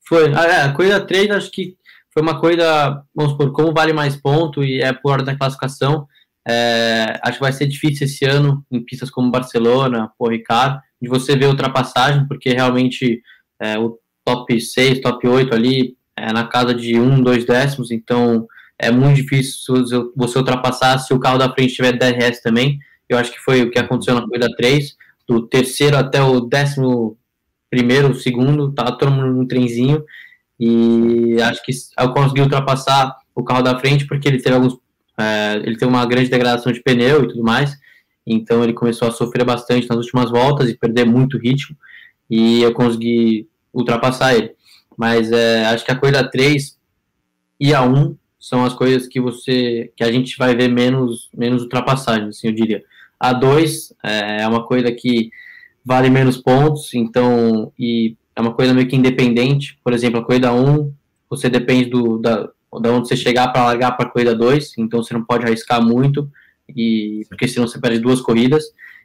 Foi, 0.09 0.33
a, 0.33 0.45
é, 0.45 0.63
a 0.63 0.73
corrida 0.73 1.05
3, 1.05 1.33
acho 1.33 1.51
que 1.51 1.77
foi 2.19 2.23
uma 2.23 2.41
corrida, 2.41 3.01
vamos 3.15 3.33
supor, 3.33 3.53
como 3.53 3.73
vale 3.73 3.93
mais 3.93 4.17
ponto 4.17 4.65
e 4.65 4.81
é 4.81 4.93
por 4.93 5.13
ordem 5.13 5.27
da 5.27 5.39
classificação, 5.39 6.05
é, 6.49 7.17
acho 7.23 7.35
que 7.35 7.45
vai 7.45 7.53
ser 7.53 7.67
difícil 7.67 8.07
esse 8.07 8.25
ano 8.25 8.65
em 8.73 8.85
pistas 8.85 9.09
como 9.09 9.31
Barcelona, 9.31 10.11
por 10.19 10.33
Ricardo, 10.33 10.81
de 11.01 11.09
você 11.09 11.37
ver 11.37 11.47
ultrapassagem, 11.47 12.27
porque 12.27 12.51
realmente 12.51 13.23
é, 13.63 13.79
o 13.79 13.97
top 14.25 14.61
6, 14.61 15.01
top 15.01 15.29
8 15.29 15.55
ali 15.55 15.97
é 16.17 16.33
na 16.33 16.45
casa 16.45 16.75
de 16.75 16.99
1, 16.99 17.23
2 17.23 17.45
décimos, 17.45 17.93
então 17.93 18.49
é 18.77 18.91
muito 18.91 19.15
difícil 19.15 19.85
você 20.17 20.39
ultrapassar 20.39 20.99
se 20.99 21.15
o 21.15 21.21
carro 21.21 21.39
da 21.39 21.53
frente 21.53 21.75
tiver 21.75 21.93
DRS 21.93 22.43
também. 22.43 22.81
Eu 23.09 23.17
acho 23.17 23.31
que 23.31 23.39
foi 23.39 23.63
o 23.63 23.71
que 23.71 23.79
aconteceu 23.79 24.17
na 24.17 24.23
corrida 24.23 24.49
3, 24.57 24.97
do 25.29 25.47
terceiro 25.47 25.97
até 25.97 26.21
o 26.21 26.41
décimo 26.41 27.17
primeiro, 27.71 28.13
segundo, 28.15 28.73
tá 28.73 28.91
todo 28.91 29.13
mundo 29.13 29.35
no 29.35 29.47
trenzinho, 29.47 30.03
e 30.59 31.41
acho 31.43 31.63
que 31.65 31.73
eu 31.99 32.13
consegui 32.13 32.41
ultrapassar 32.41 33.17
o 33.35 33.45
carro 33.45 33.63
da 33.63 33.79
frente 33.79 34.07
porque 34.07 34.29
ele 34.29 34.43
teve 34.43 34.57
alguns 34.57 34.77
é, 35.19 35.57
ele 35.65 35.77
teve 35.77 35.91
uma 35.91 36.07
grande 36.07 36.31
degradação 36.31 36.73
de 36.73 36.81
pneu 36.81 37.25
e 37.25 37.29
tudo 37.29 37.43
mais. 37.43 37.77
Então 38.25 38.63
ele 38.63 38.73
começou 38.73 39.09
a 39.09 39.11
sofrer 39.11 39.45
bastante 39.45 39.89
nas 39.89 39.99
últimas 39.99 40.31
voltas 40.31 40.69
e 40.69 40.77
perder 40.77 41.05
muito 41.05 41.39
ritmo. 41.39 41.77
E 42.31 42.63
eu 42.63 42.73
consegui 42.73 43.49
ultrapassar 43.73 44.35
ele. 44.35 44.53
Mas 44.97 45.33
é, 45.33 45.67
acho 45.67 45.85
que 45.85 45.91
a 45.91 45.97
corrida 45.97 46.29
3 46.29 46.79
e 47.59 47.75
a 47.75 47.83
1 47.83 48.17
são 48.39 48.65
as 48.65 48.75
coisas 48.75 49.09
que 49.09 49.21
você 49.21 49.93
que 49.97 50.05
a 50.05 50.13
gente 50.13 50.37
vai 50.39 50.55
ver 50.55 50.69
menos 50.69 51.29
menos 51.37 51.63
ultrapassagens 51.63 52.37
assim 52.37 52.49
eu 52.49 52.55
diria. 52.55 52.85
A 53.19 53.33
2 53.33 53.93
é, 54.05 54.43
é 54.43 54.49
uma 54.49 54.65
coisa 54.65 54.93
que 54.93 55.31
vale 55.85 56.11
menos 56.11 56.37
pontos 56.37 56.95
então 56.95 57.73
e 57.79 58.17
é 58.39 58.41
uma 58.41 58.55
coisa 58.55 58.73
meio 58.73 58.87
que 58.87 58.95
independente. 58.95 59.77
Por 59.83 59.93
exemplo, 59.93 60.21
a 60.21 60.25
corrida 60.25 60.53
1, 60.53 60.93
você 61.29 61.51
depende 61.51 61.91
do, 61.91 62.19
da, 62.19 62.49
da 62.81 62.93
onde 62.93 63.09
você 63.09 63.17
chegar 63.17 63.49
para 63.49 63.65
largar 63.65 63.97
para 63.97 64.07
a 64.07 64.09
corrida 64.09 64.33
2, 64.33 64.79
então 64.79 65.03
você 65.03 65.13
não 65.13 65.25
pode 65.25 65.45
arriscar 65.45 65.85
muito, 65.85 66.31
e 66.69 67.27
porque 67.29 67.49
senão 67.49 67.67
você 67.67 67.81
perde 67.81 67.99
duas 67.99 68.21
corridas. 68.21 68.63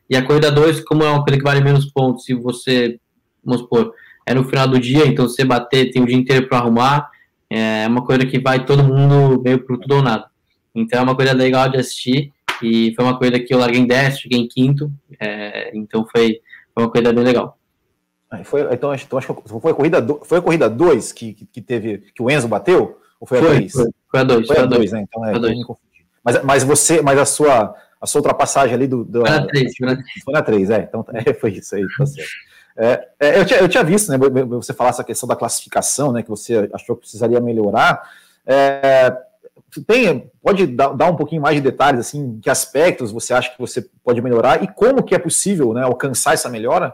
E 0.08 0.16
a 0.16 0.24
corrida 0.24 0.52
2, 0.52 0.82
como 0.82 1.04
é 1.04 1.10
uma 1.10 1.24
coisa 1.24 1.40
que 1.40 1.44
vale 1.44 1.62
menos 1.62 1.86
pontos, 1.88 2.26
se 2.26 2.36
você, 2.36 3.00
vamos 3.44 3.62
supor, 3.64 3.96
é 4.24 4.36
no 4.36 4.44
final 4.44 4.68
do 4.68 4.80
dia, 4.80 5.08
então 5.08 5.28
você 5.28 5.44
bater, 5.44 5.92
tem 5.92 6.04
o 6.04 6.06
dia 6.06 6.16
inteiro 6.16 6.48
para 6.48 6.60
arrumar, 6.60 7.10
é 7.50 7.88
uma 7.88 8.06
coisa 8.06 8.28
que 8.28 8.38
vai 8.38 8.64
todo 8.64 8.84
mundo 8.84 9.42
meio 9.44 9.66
pro 9.66 9.80
tudo 9.80 9.96
ou 9.96 10.04
nada. 10.04 10.28
Então 10.76 11.00
é 11.00 11.02
uma 11.02 11.16
coisa 11.16 11.34
legal 11.34 11.68
de 11.70 11.78
assistir, 11.78 12.32
e 12.62 12.94
foi 12.96 13.04
uma 13.04 13.18
coisa 13.18 13.40
que 13.40 13.52
eu 13.52 13.58
larguei 13.58 13.82
em 13.82 13.88
10, 13.88 14.20
cheguei 14.20 14.40
em 14.40 14.48
quinto, 14.48 14.92
é, 15.20 15.76
então 15.76 16.06
foi, 16.06 16.40
foi 16.72 16.84
uma 16.84 16.92
coisa 16.92 17.12
bem 17.12 17.24
legal. 17.24 17.58
Foi, 18.44 18.62
então, 18.74 18.94
então 18.94 19.20
acho 19.20 19.34
que 19.34 19.50
foi 19.50 19.72
a 19.72 19.76
corrida 19.76 20.02
do, 20.02 20.22
foi 20.24 20.38
a 20.38 20.42
corrida 20.42 20.70
2 20.70 21.12
que, 21.12 21.34
que, 21.34 21.46
que, 21.46 21.62
teve 21.62 22.00
que 22.16 22.24
o 22.24 22.32
Enzo 22.32 22.48
bateu 22.48 23.00
ou 23.20 23.28
foi 23.28 23.40
a 23.40 23.42
2? 23.42 23.72
Foi, 23.72 23.86
foi, 24.10 24.20
a 24.20 24.24
2, 24.24 24.48
foi 24.48 24.58
a 24.58 24.66
2, 24.66 24.92
né? 24.92 25.06
Então 25.08 25.26
é, 25.26 25.40
dois. 25.40 25.58
Mas, 26.24 26.44
mas 26.44 26.64
você, 26.64 27.02
mas 27.02 27.20
a 27.20 27.26
sua 27.26 27.76
a 28.02 28.06
sua 28.06 28.20
ultrapassagem 28.20 28.76
ali 28.76 28.86
do, 28.86 29.06
do 29.06 29.22
foi 29.22 29.30
na 29.30 29.48
3, 29.48 29.74
foi 30.24 30.34
na 30.34 30.42
3, 30.42 30.70
é, 30.72 30.80
então 30.80 31.06
é, 31.14 31.34
foi 31.34 31.52
isso 31.52 31.76
aí, 31.76 31.86
tá 31.98 32.06
certo. 32.06 32.32
É, 32.76 33.08
é, 33.20 33.40
eu, 33.40 33.46
tinha, 33.46 33.60
eu 33.60 33.70
tinha 33.70 33.84
visto, 33.84 34.12
né, 34.12 34.18
você 34.18 34.74
falar 34.74 34.90
essa 34.90 35.04
questão 35.04 35.28
da 35.28 35.36
classificação, 35.36 36.12
né, 36.12 36.24
que 36.24 36.30
você 36.30 36.70
achou 36.74 36.96
que 36.96 37.02
precisaria 37.02 37.40
melhorar. 37.40 38.02
É, 38.46 39.16
tem, 39.88 40.30
pode 40.42 40.68
dar, 40.68 40.90
dar, 40.90 41.10
um 41.10 41.16
pouquinho 41.16 41.42
mais 41.42 41.56
de 41.56 41.62
detalhes, 41.62 42.00
assim, 42.00 42.40
que 42.42 42.50
aspectos 42.50 43.12
você 43.12 43.34
acha 43.34 43.52
que 43.52 43.60
você 43.60 43.88
pode 44.04 44.22
melhorar 44.22 44.64
e 44.64 44.68
como 44.68 45.04
que 45.04 45.16
é 45.16 45.20
possível, 45.20 45.74
né, 45.74 45.84
alcançar 45.84 46.34
essa 46.34 46.50
melhora? 46.50 46.94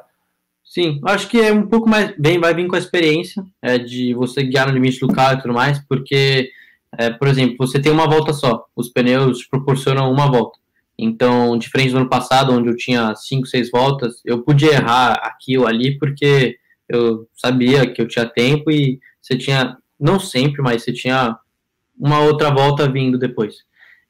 Sim, 0.69 1.01
acho 1.03 1.27
que 1.27 1.41
é 1.41 1.51
um 1.51 1.65
pouco 1.65 1.89
mais 1.89 2.15
bem, 2.15 2.39
vai 2.39 2.53
vir 2.53 2.67
com 2.67 2.75
a 2.75 2.79
experiência 2.79 3.43
é, 3.59 3.79
de 3.79 4.13
você 4.13 4.43
guiar 4.43 4.67
no 4.67 4.73
limite 4.75 4.99
do 4.99 5.07
carro 5.07 5.39
e 5.39 5.41
tudo 5.41 5.51
mais, 5.51 5.79
porque, 5.79 6.51
é, 6.95 7.09
por 7.09 7.27
exemplo, 7.27 7.55
você 7.57 7.79
tem 7.79 7.91
uma 7.91 8.07
volta 8.07 8.33
só, 8.33 8.63
os 8.75 8.87
pneus 8.87 9.43
proporcionam 9.47 10.11
uma 10.11 10.29
volta. 10.29 10.59
Então, 10.95 11.57
diferente 11.57 11.89
do 11.89 11.97
ano 11.97 12.07
passado, 12.07 12.53
onde 12.53 12.69
eu 12.69 12.75
tinha 12.75 13.15
cinco, 13.15 13.47
seis 13.47 13.71
voltas, 13.71 14.21
eu 14.23 14.43
podia 14.43 14.73
errar 14.73 15.13
aqui 15.23 15.57
ou 15.57 15.65
ali, 15.65 15.97
porque 15.97 16.59
eu 16.87 17.27
sabia 17.33 17.91
que 17.91 17.99
eu 17.99 18.07
tinha 18.07 18.27
tempo 18.27 18.69
e 18.69 18.99
você 19.19 19.35
tinha, 19.35 19.75
não 19.99 20.19
sempre, 20.19 20.61
mas 20.61 20.83
você 20.83 20.93
tinha 20.93 21.35
uma 21.99 22.19
outra 22.19 22.51
volta 22.51 22.87
vindo 22.87 23.17
depois. 23.17 23.55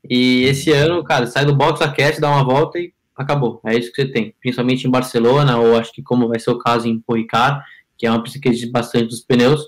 E 0.09 0.43
esse 0.43 0.73
ano, 0.73 1.05
cara, 1.05 1.25
sai 1.25 1.45
do 1.45 1.55
box, 1.55 1.81
aquece, 1.81 2.19
dá 2.19 2.29
uma 2.29 2.43
volta 2.43 2.77
e 2.77 2.91
acabou. 3.21 3.59
É 3.65 3.77
isso 3.77 3.91
que 3.91 4.01
você 4.01 4.07
tem. 4.07 4.33
Principalmente 4.39 4.87
em 4.87 4.91
Barcelona, 4.91 5.57
ou 5.57 5.77
acho 5.77 5.91
que 5.91 6.01
como 6.01 6.27
vai 6.27 6.39
ser 6.39 6.51
o 6.51 6.57
caso 6.57 6.87
em 6.87 6.99
Porricar, 6.99 7.63
que 7.97 8.07
é 8.07 8.11
uma 8.11 8.23
pista 8.23 8.39
que 8.39 8.49
exige 8.49 8.71
bastante 8.71 9.07
dos 9.07 9.21
pneus. 9.21 9.67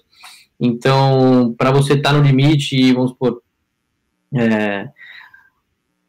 Então, 0.59 1.53
para 1.57 1.71
você 1.71 1.93
estar 1.93 2.11
tá 2.11 2.17
no 2.17 2.23
limite 2.23 2.75
e, 2.75 2.93
vamos 2.93 3.11
supor, 3.11 3.41
é, 4.33 4.89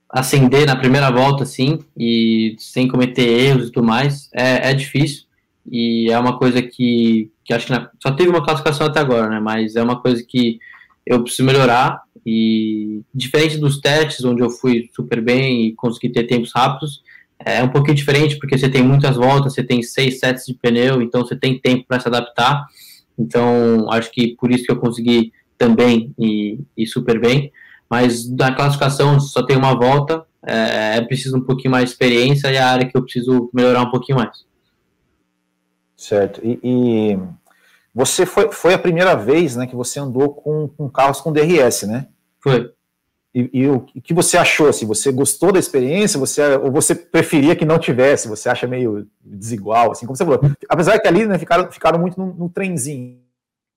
acender 0.09 0.67
na 0.67 0.77
primeira 0.77 1.11
volta, 1.11 1.43
assim, 1.43 1.79
e 1.99 2.55
sem 2.59 2.87
cometer 2.87 3.23
erros 3.23 3.69
e 3.69 3.73
tudo 3.73 3.87
mais, 3.87 4.29
é, 4.35 4.71
é 4.71 4.75
difícil. 4.75 5.25
E 5.71 6.11
é 6.11 6.19
uma 6.19 6.39
coisa 6.39 6.61
que, 6.61 7.31
que 7.45 7.55
acho 7.55 7.67
que 7.67 7.73
na, 7.73 7.91
só 8.01 8.11
teve 8.13 8.29
uma 8.29 8.45
classificação 8.45 8.87
até 8.87 9.01
agora, 9.01 9.29
né? 9.29 9.41
Mas 9.41 9.75
é 9.75 9.83
uma 9.83 10.01
coisa 10.01 10.23
que 10.27 10.59
eu 11.07 11.23
preciso 11.23 11.45
melhorar. 11.45 12.03
E 12.25 13.03
diferente 13.13 13.59
dos 13.59 13.81
testes, 13.81 14.25
onde 14.25 14.43
eu 14.43 14.51
fui 14.51 14.89
super 14.95 15.21
bem 15.21 15.67
e 15.67 15.75
consegui 15.75 16.11
ter 16.11 16.25
tempos 16.25 16.53
rápidos, 16.55 17.03
é 17.45 17.63
um 17.63 17.69
pouquinho 17.69 17.97
diferente, 17.97 18.39
porque 18.39 18.57
você 18.57 18.69
tem 18.69 18.83
muitas 18.83 19.17
voltas, 19.17 19.55
você 19.55 19.63
tem 19.63 19.83
seis 19.83 20.19
sets 20.19 20.47
de 20.47 20.55
pneu, 20.55 21.03
então 21.03 21.23
você 21.23 21.37
tem 21.37 21.59
tempo 21.59 21.85
para 21.87 22.01
se 22.01 22.09
adaptar. 22.09 22.67
Então, 23.19 23.91
acho 23.91 24.11
que 24.11 24.37
por 24.37 24.51
isso 24.51 24.65
que 24.65 24.73
eu 24.73 24.77
consegui 24.77 25.33
também 25.59 26.15
e, 26.19 26.59
e 26.77 26.87
super 26.87 27.21
bem. 27.21 27.53
Mas 27.89 28.27
da 28.29 28.53
classificação 28.53 29.21
só 29.21 29.43
tem 29.43 29.57
uma 29.57 29.75
volta, 29.75 30.25
é, 30.45 30.97
é 30.97 31.01
preciso 31.03 31.37
um 31.37 31.43
pouquinho 31.43 31.73
mais 31.73 31.85
de 31.85 31.91
experiência 31.91 32.51
e 32.51 32.57
é 32.57 32.61
a 32.61 32.71
área 32.71 32.89
que 32.89 32.97
eu 32.97 33.03
preciso 33.03 33.51
melhorar 33.53 33.83
um 33.83 33.91
pouquinho 33.91 34.19
mais. 34.19 34.45
Certo. 35.97 36.41
E, 36.43 36.59
e 36.65 37.19
você 37.95 38.25
foi, 38.25 38.51
foi 38.51 38.75
a 38.75 38.79
primeira 38.79 39.15
vez 39.15 39.55
né, 39.57 39.67
que 39.67 39.77
você 39.77 40.01
andou 40.01 40.35
com, 40.35 40.69
com 40.69 40.89
carros 40.89 41.21
com 41.21 41.33
DRS, 41.33 41.83
né? 41.83 42.09
Foi. 42.41 42.73
E, 43.35 43.49
e, 43.53 43.69
o 43.69 43.81
que 43.81 44.13
você 44.13 44.37
achou? 44.37 44.69
Assim, 44.69 44.87
você 44.87 45.11
gostou 45.11 45.53
da 45.53 45.59
experiência? 45.59 46.21
Você, 46.21 46.43
ou 46.57 46.71
você 46.71 46.95
preferia 46.95 47.57
que 47.57 47.65
não 47.65 47.79
tivesse? 47.79 48.29
Você 48.29 48.49
acha 48.49 48.67
meio 48.67 49.07
desigual? 49.25 49.91
Assim, 49.91 50.05
como 50.05 50.17
você 50.17 50.25
falou. 50.25 50.41
Apesar 50.69 50.99
que 50.99 51.09
ali 51.09 51.25
né, 51.25 51.39
ficaram, 51.39 51.73
ficaram 51.73 51.99
muito 51.99 52.21
no, 52.21 52.35
no 52.35 52.49
trenzinho. 52.51 53.19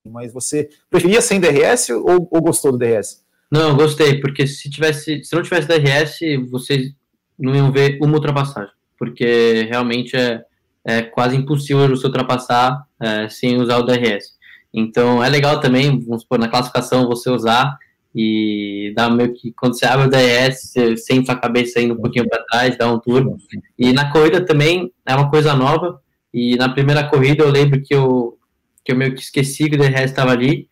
Mas 0.05 0.33
você 0.33 0.69
preferia 0.89 1.21
sem 1.21 1.39
DRS 1.39 1.89
ou, 1.89 2.27
ou, 2.29 2.41
gostou 2.41 2.71
do 2.71 2.77
DRS? 2.77 3.23
Não, 3.49 3.75
gostei, 3.75 4.19
porque 4.19 4.45
se 4.45 4.69
tivesse, 4.69 5.23
se 5.23 5.35
não 5.35 5.41
tivesse 5.41 5.67
DRS, 5.67 6.19
vocês 6.49 6.93
não 7.39 7.55
iam 7.55 7.71
ver 7.71 7.97
uma 8.01 8.15
ultrapassagem, 8.15 8.71
porque 8.97 9.67
realmente 9.69 10.15
é, 10.15 10.43
é 10.83 11.01
quase 11.01 11.35
impossível 11.35 11.87
você 11.87 12.05
ultrapassar 12.05 12.85
é, 13.01 13.29
sem 13.29 13.57
usar 13.57 13.77
o 13.77 13.83
DRS. 13.83 14.35
Então 14.73 15.23
é 15.23 15.29
legal 15.29 15.59
também, 15.59 15.99
vamos 15.99 16.23
supor, 16.23 16.37
na 16.37 16.49
classificação 16.49 17.07
você 17.07 17.29
usar, 17.29 17.77
e 18.17 18.93
dá 18.95 19.09
meio 19.09 19.33
que 19.33 19.51
quando 19.51 19.77
você 19.77 19.85
abre 19.85 20.07
o 20.07 20.09
DRS, 20.09 20.71
você 20.71 20.95
sente 20.95 21.25
sua 21.25 21.35
cabeça 21.35 21.81
indo 21.81 21.95
um 21.95 22.01
pouquinho 22.01 22.25
para 22.29 22.45
trás, 22.45 22.77
dá 22.77 22.89
um 22.89 22.97
turno. 22.97 23.35
E 23.77 23.91
na 23.91 24.09
corrida 24.09 24.39
também 24.45 24.89
é 25.05 25.13
uma 25.13 25.29
coisa 25.29 25.53
nova 25.53 25.99
E 26.33 26.55
na 26.55 26.69
primeira 26.69 27.03
corrida 27.09 27.43
eu 27.43 27.51
lembro 27.51 27.81
que 27.81 27.93
eu, 27.93 28.37
que 28.85 28.93
eu 28.93 28.95
meio 28.95 29.13
que 29.13 29.21
esqueci 29.21 29.69
que 29.69 29.75
o 29.75 29.77
DRS 29.77 30.05
estava 30.05 30.31
ali, 30.31 30.69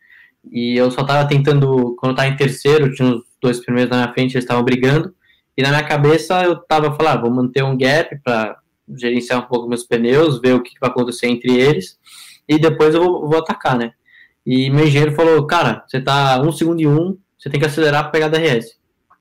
e 0.49 0.77
eu 0.77 0.89
só 0.89 1.01
estava 1.01 1.27
tentando, 1.27 1.95
quando 1.97 2.13
estava 2.13 2.29
em 2.29 2.37
terceiro, 2.37 2.93
tinha 2.93 3.09
os 3.09 3.23
dois 3.41 3.59
primeiros 3.59 3.91
na 3.91 4.03
minha 4.03 4.13
frente, 4.13 4.35
eles 4.35 4.45
estavam 4.45 4.63
brigando, 4.63 5.13
e 5.57 5.61
na 5.61 5.69
minha 5.69 5.83
cabeça 5.83 6.43
eu 6.43 6.53
estava 6.53 6.95
falando, 6.95 7.17
ah, 7.17 7.21
vou 7.21 7.29
manter 7.31 7.61
um 7.63 7.77
gap 7.77 8.17
para 8.23 8.57
gerenciar 8.95 9.39
um 9.39 9.47
pouco 9.47 9.67
meus 9.67 9.83
pneus, 9.83 10.39
ver 10.39 10.53
o 10.53 10.61
que, 10.61 10.73
que 10.73 10.79
vai 10.79 10.89
acontecer 10.89 11.27
entre 11.27 11.53
eles, 11.59 11.97
e 12.47 12.57
depois 12.57 12.95
eu 12.95 13.03
vou, 13.03 13.27
vou 13.27 13.39
atacar, 13.39 13.77
né? 13.77 13.91
E 14.45 14.69
meu 14.69 14.85
engenheiro 14.85 15.15
falou, 15.15 15.45
cara, 15.45 15.83
você 15.87 15.99
tá 16.01 16.41
um 16.41 16.51
segundo 16.51 16.81
e 16.81 16.87
um, 16.87 17.17
você 17.43 17.49
tem 17.49 17.59
que 17.59 17.65
acelerar 17.65 18.03
para 18.03 18.11
pegar 18.11 18.29
DRS. 18.29 18.79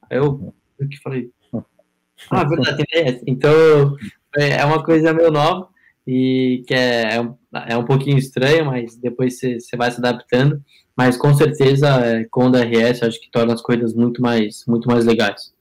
Aí 0.08 0.16
eu, 0.16 0.54
eu 0.78 0.88
que 0.88 0.96
falei, 1.00 1.30
ah, 2.30 2.44
verdade, 2.44 2.84
tem 2.84 3.04
DRS. 3.04 3.22
Então, 3.26 3.96
é, 4.36 4.60
é 4.60 4.64
uma 4.64 4.84
coisa 4.84 5.12
meio 5.12 5.32
nova 5.32 5.68
e 6.06 6.62
que 6.68 6.72
é, 6.72 7.16
é, 7.16 7.72
é 7.72 7.76
um 7.76 7.84
pouquinho 7.84 8.16
estranho, 8.16 8.66
mas 8.66 8.94
depois 8.96 9.38
você, 9.38 9.58
você 9.58 9.76
vai 9.76 9.90
se 9.90 9.98
adaptando. 9.98 10.62
Mas 10.96 11.16
com 11.16 11.34
certeza, 11.34 11.88
é, 11.88 12.24
com 12.30 12.46
o 12.46 12.50
DRS, 12.50 13.02
acho 13.02 13.20
que 13.20 13.30
torna 13.30 13.54
as 13.54 13.62
coisas 13.62 13.92
muito 13.92 14.22
mais, 14.22 14.64
muito 14.68 14.86
mais 14.86 15.04
legais. 15.04 15.52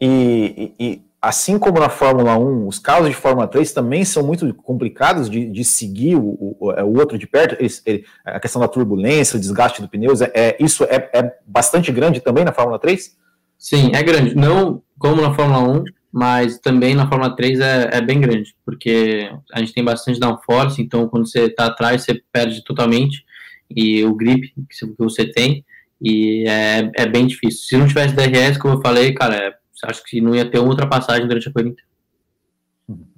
E, 0.00 0.72
e, 0.78 1.02
assim 1.20 1.58
como 1.58 1.80
na 1.80 1.88
Fórmula 1.88 2.36
1, 2.38 2.66
os 2.66 2.78
carros 2.78 3.08
de 3.08 3.14
Fórmula 3.14 3.48
3 3.48 3.72
também 3.72 4.04
são 4.04 4.22
muito 4.22 4.52
complicados 4.54 5.28
de, 5.28 5.50
de 5.50 5.64
seguir 5.64 6.16
o, 6.16 6.56
o, 6.60 6.72
é, 6.72 6.82
o, 6.82 6.96
outro 6.98 7.18
de 7.18 7.26
perto. 7.26 7.56
Ele, 7.58 8.04
a 8.24 8.38
questão 8.38 8.60
da 8.60 8.68
turbulência, 8.68 9.36
o 9.36 9.40
desgaste 9.40 9.82
do 9.82 9.88
pneus, 9.88 10.20
é, 10.20 10.30
é 10.34 10.56
isso 10.60 10.84
é, 10.84 11.10
é, 11.12 11.34
bastante 11.46 11.90
grande 11.90 12.20
também 12.20 12.44
na 12.44 12.52
Fórmula 12.52 12.78
3? 12.78 13.16
Sim, 13.58 13.90
é 13.94 14.02
grande. 14.02 14.34
Não 14.36 14.82
como 14.98 15.20
na 15.20 15.34
Fórmula 15.34 15.60
1, 15.80 15.84
mas 16.12 16.58
também 16.58 16.94
na 16.94 17.08
Fórmula 17.08 17.34
3 17.34 17.60
é, 17.60 17.90
é 17.94 18.00
bem 18.00 18.20
grande, 18.20 18.54
porque 18.64 19.30
a 19.52 19.58
gente 19.58 19.74
tem 19.74 19.84
bastante 19.84 20.20
downforce, 20.20 20.80
então 20.80 21.08
quando 21.08 21.28
você 21.28 21.44
está 21.44 21.66
atrás, 21.66 22.02
você 22.02 22.22
perde 22.32 22.64
totalmente 22.64 23.24
e 23.70 24.02
o 24.04 24.14
grip 24.14 24.54
que 24.54 24.94
você 24.98 25.26
tem, 25.26 25.64
e 26.00 26.48
é, 26.48 26.90
é 26.96 27.06
bem 27.06 27.26
difícil. 27.26 27.60
Se 27.66 27.76
não 27.76 27.86
tivesse 27.86 28.14
DRS, 28.14 28.56
como 28.56 28.74
eu 28.74 28.80
falei, 28.80 29.12
cara, 29.12 29.34
é 29.34 29.52
acho 29.84 30.02
que 30.04 30.20
não 30.20 30.34
ia 30.34 30.50
ter 30.50 30.58
uma 30.58 30.70
ultrapassagem 30.70 31.26
durante 31.26 31.48
a 31.48 31.52
corrida 31.52 31.70
inteira. 31.70 31.88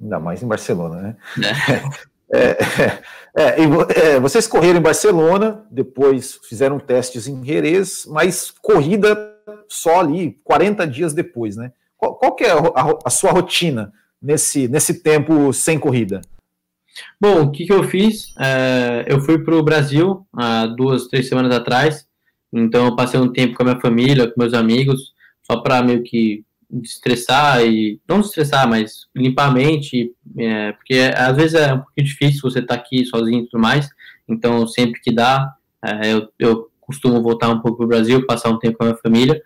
Ainda 0.01 0.19
mais 0.19 0.43
em 0.43 0.49
Barcelona, 0.49 1.17
né? 1.37 1.57
É. 2.33 2.57
é, 3.35 3.61
é, 3.61 4.13
é, 4.15 4.21
vocês 4.21 4.47
correram 4.47 4.79
em 4.79 4.83
Barcelona, 4.83 5.67
depois 5.69 6.39
fizeram 6.49 6.79
testes 6.79 7.27
em 7.27 7.45
Jerez, 7.45 8.07
mas 8.07 8.53
corrida 8.63 9.37
só 9.69 9.99
ali 9.99 10.39
40 10.45 10.87
dias 10.87 11.13
depois, 11.13 11.57
né? 11.57 11.73
Qual, 11.97 12.15
qual 12.15 12.35
que 12.37 12.45
é 12.45 12.53
a, 12.53 12.57
a, 12.57 12.99
a, 13.07 13.11
sua 13.11 13.33
rotina 13.33 13.93
nesse, 14.23 14.69
nesse 14.69 15.03
tempo 15.03 15.53
sem 15.53 15.77
corrida? 15.77 16.21
Bom, 17.21 17.43
o 17.43 17.51
que, 17.51 17.67
que 17.67 17.73
eu 17.73 17.83
fiz? 17.83 18.33
É, 18.39 19.05
eu 19.09 19.21
fui 19.21 19.43
para 19.43 19.57
o 19.57 19.63
Brasil 19.63 20.27
há 20.33 20.67
duas, 20.67 21.09
três 21.09 21.29
semanas 21.29 21.55
atrás, 21.55 22.07
então 22.53 22.87
eu 22.87 22.97
passei 22.97 23.19
um 23.19 23.33
tempo 23.33 23.57
com 23.57 23.63
a 23.63 23.67
minha 23.67 23.81
família, 23.81 24.29
com 24.29 24.41
meus 24.41 24.55
amigos, 24.55 25.15
só 25.43 25.57
para 25.61 25.83
meio 25.83 26.03
que 26.03 26.45
estressar 26.83 27.65
e 27.65 28.01
não 28.09 28.21
estressar, 28.21 28.69
mas 28.69 29.07
limpar 29.15 29.49
a 29.49 29.51
mente, 29.51 30.13
é, 30.39 30.73
porque 30.73 31.11
às 31.15 31.37
vezes 31.37 31.55
é 31.55 31.75
um 31.75 31.81
pouquinho 31.81 32.07
difícil 32.07 32.41
você 32.43 32.61
estar 32.61 32.77
tá 32.77 32.81
aqui 32.81 33.05
sozinho 33.05 33.43
e 33.43 33.49
tudo 33.49 33.61
mais, 33.61 33.89
então 34.29 34.67
sempre 34.67 35.01
que 35.01 35.13
dá, 35.13 35.53
é, 35.85 36.13
eu, 36.13 36.29
eu 36.39 36.71
costumo 36.81 37.23
voltar 37.23 37.49
um 37.49 37.61
pouco 37.61 37.79
para 37.79 37.85
o 37.85 37.89
Brasil, 37.89 38.27
passar 38.27 38.51
um 38.51 38.59
tempo 38.59 38.79
com 38.79 38.85
a 38.85 38.87
minha 38.89 38.99
família, 38.99 39.43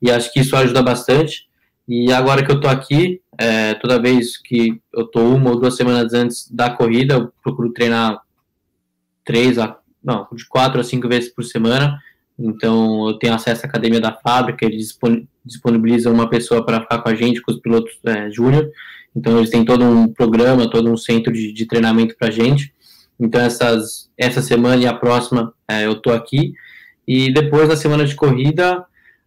e 0.00 0.10
acho 0.10 0.32
que 0.32 0.40
isso 0.40 0.56
ajuda 0.56 0.82
bastante. 0.82 1.48
E 1.88 2.12
agora 2.12 2.44
que 2.44 2.52
eu 2.52 2.60
tô 2.60 2.68
aqui, 2.68 3.20
é, 3.38 3.74
toda 3.74 4.00
vez 4.00 4.36
que 4.36 4.80
eu 4.92 5.06
tô 5.06 5.20
uma 5.20 5.50
ou 5.50 5.58
duas 5.58 5.74
semanas 5.74 6.12
antes 6.12 6.48
da 6.50 6.70
corrida, 6.70 7.14
eu 7.14 7.32
procuro 7.42 7.72
treinar 7.72 8.20
três 9.24 9.58
a 9.58 9.76
não, 10.02 10.28
de 10.32 10.46
quatro 10.46 10.80
a 10.80 10.84
cinco 10.84 11.08
vezes 11.08 11.28
por 11.34 11.44
semana 11.44 11.98
então, 12.38 13.08
eu 13.08 13.18
tenho 13.18 13.34
acesso 13.34 13.66
à 13.66 13.68
academia 13.68 14.00
da 14.00 14.12
fábrica, 14.12 14.64
eles 14.64 14.92
disponibilizam 15.48 16.12
uma 16.12 16.28
pessoa 16.28 16.64
para 16.64 16.80
ficar 16.80 16.98
com 16.98 17.08
a 17.08 17.14
gente, 17.14 17.42
com 17.42 17.50
os 17.50 17.58
pilotos 17.58 17.92
é, 18.06 18.30
júnior. 18.30 18.70
Então, 19.16 19.38
eles 19.38 19.50
têm 19.50 19.64
todo 19.64 19.84
um 19.84 20.12
programa, 20.12 20.70
todo 20.70 20.90
um 20.90 20.96
centro 20.96 21.32
de, 21.32 21.52
de 21.52 21.66
treinamento 21.66 22.14
para 22.16 22.28
a 22.28 22.30
gente. 22.30 22.72
Então, 23.18 23.40
essas, 23.40 24.08
essa 24.16 24.40
semana 24.40 24.80
e 24.80 24.86
a 24.86 24.94
próxima 24.94 25.52
é, 25.68 25.86
eu 25.86 25.92
estou 25.92 26.12
aqui. 26.12 26.52
E 27.06 27.32
depois, 27.32 27.68
na 27.68 27.76
semana 27.76 28.04
de 28.04 28.14
corrida, 28.14 28.84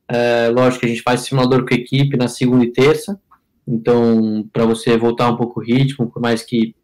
é, 0.07 0.49
lógico 0.49 0.81
que 0.81 0.85
a 0.85 0.89
gente 0.89 1.01
faz 1.01 1.21
simulador 1.21 1.65
com 1.65 1.73
a 1.73 1.77
equipe 1.77 2.15
na 2.15 2.27
segunda 2.27 2.63
e 2.63 2.71
terça. 2.71 3.19
Então, 3.67 4.47
para 4.51 4.65
você 4.65 4.97
voltar 4.97 5.29
um 5.29 5.35
pouco 5.35 5.59
o 5.59 5.63
ritmo, 5.63 6.09
por 6.09 6.21
mais 6.21 6.43
que, 6.43 6.75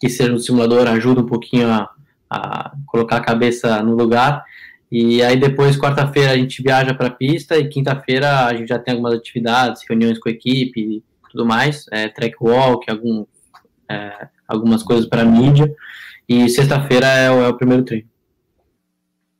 que 0.00 0.08
seja 0.08 0.32
um 0.32 0.38
simulador, 0.38 0.86
ajuda 0.86 1.20
um 1.20 1.26
pouquinho 1.26 1.68
a, 1.68 1.88
a 2.30 2.72
colocar 2.86 3.16
a 3.16 3.24
cabeça 3.24 3.82
no 3.82 3.94
lugar. 3.94 4.44
E 4.94 5.22
aí 5.22 5.40
depois, 5.40 5.78
quarta-feira, 5.78 6.32
a 6.32 6.36
gente 6.36 6.62
viaja 6.62 6.92
para 6.92 7.06
a 7.06 7.10
pista 7.10 7.56
e 7.56 7.66
quinta-feira 7.66 8.44
a 8.44 8.54
gente 8.54 8.68
já 8.68 8.78
tem 8.78 8.92
algumas 8.92 9.14
atividades, 9.14 9.82
reuniões 9.88 10.18
com 10.18 10.28
a 10.28 10.32
equipe 10.32 10.78
e 10.78 11.02
tudo 11.30 11.46
mais, 11.46 11.86
é, 11.90 12.10
track 12.10 12.36
walk, 12.38 12.90
algum, 12.90 13.24
é, 13.90 14.28
algumas 14.46 14.82
coisas 14.82 15.06
para 15.06 15.24
mídia. 15.24 15.74
E 16.28 16.46
sexta-feira 16.50 17.06
é, 17.06 17.24
é, 17.28 17.48
o 17.48 17.56
primeiro 17.56 17.84
treino. 17.84 18.06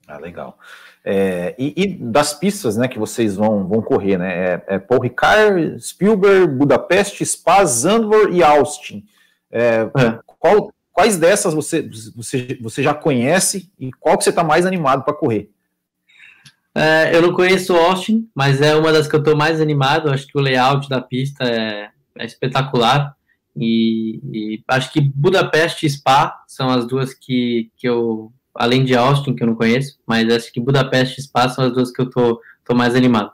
Ah, 0.09 0.17
legal. 0.17 0.59
É, 1.05 1.55
e, 1.59 1.75
e, 1.77 1.87
das 1.87 2.33
pistas 2.33 2.79
né, 2.79 2.89
que 2.89 2.99
vocês 2.99 3.37
vão, 3.37 3.69
vão 3.69 3.83
correr, 3.83 4.17
né? 4.17 4.35
É, 4.35 4.65
é 4.69 4.79
Paul 4.79 5.03
Ricard, 5.03 5.79
Spielberg, 5.83 6.47
Budapeste, 6.47 7.27
Spa, 7.27 7.63
Zandvoort 7.67 8.33
e 8.33 8.43
Austin. 8.43 9.05
É. 9.51 9.87
Qual, 10.39 10.73
Quais 10.93 11.17
dessas 11.17 11.55
você, 11.55 11.89
você, 12.15 12.59
você 12.61 12.83
já 12.83 12.93
conhece 12.93 13.71
e 13.79 13.91
qual 13.93 14.19
que 14.19 14.25
você 14.25 14.31
está 14.31 14.45
mais 14.45 14.67
animado 14.67 15.05
para 15.05 15.15
correr? 15.15 15.51
É, 16.75 17.15
eu 17.15 17.23
não 17.23 17.33
conheço 17.33 17.75
Austin, 17.75 18.29
mas 18.35 18.61
é 18.61 18.75
uma 18.75 18.93
das 18.93 19.07
que 19.07 19.15
eu 19.15 19.21
estou 19.21 19.37
mais 19.37 19.61
animado. 19.61 20.11
Acho 20.11 20.27
que 20.27 20.39
o 20.39 20.41
layout 20.41 20.89
da 20.89 21.01
pista 21.01 21.45
é, 21.45 21.91
é 22.19 22.25
espetacular. 22.25 23.15
E, 23.57 24.21
e, 24.33 24.65
acho 24.69 24.93
que 24.93 25.01
Budapeste 25.01 25.85
e 25.87 25.91
Spa 25.91 26.43
são 26.47 26.71
as 26.71 26.87
duas 26.87 27.13
que, 27.13 27.71
que 27.77 27.87
eu, 27.87 28.33
além 28.55 28.85
de 28.85 28.97
Austin, 28.97 29.35
que 29.35 29.43
eu 29.43 29.47
não 29.47 29.55
conheço, 29.55 29.99
mas 30.07 30.33
acho 30.33 30.51
que 30.51 30.61
Budapeste 30.61 31.21
e 31.21 31.25
Spa 31.25 31.49
são 31.51 31.65
as 31.65 31.73
duas 31.73 31.91
que 31.91 32.01
eu 32.01 32.09
tô, 32.09 32.41
tô 32.65 32.75
mais 32.75 32.95
animado. 32.95 33.33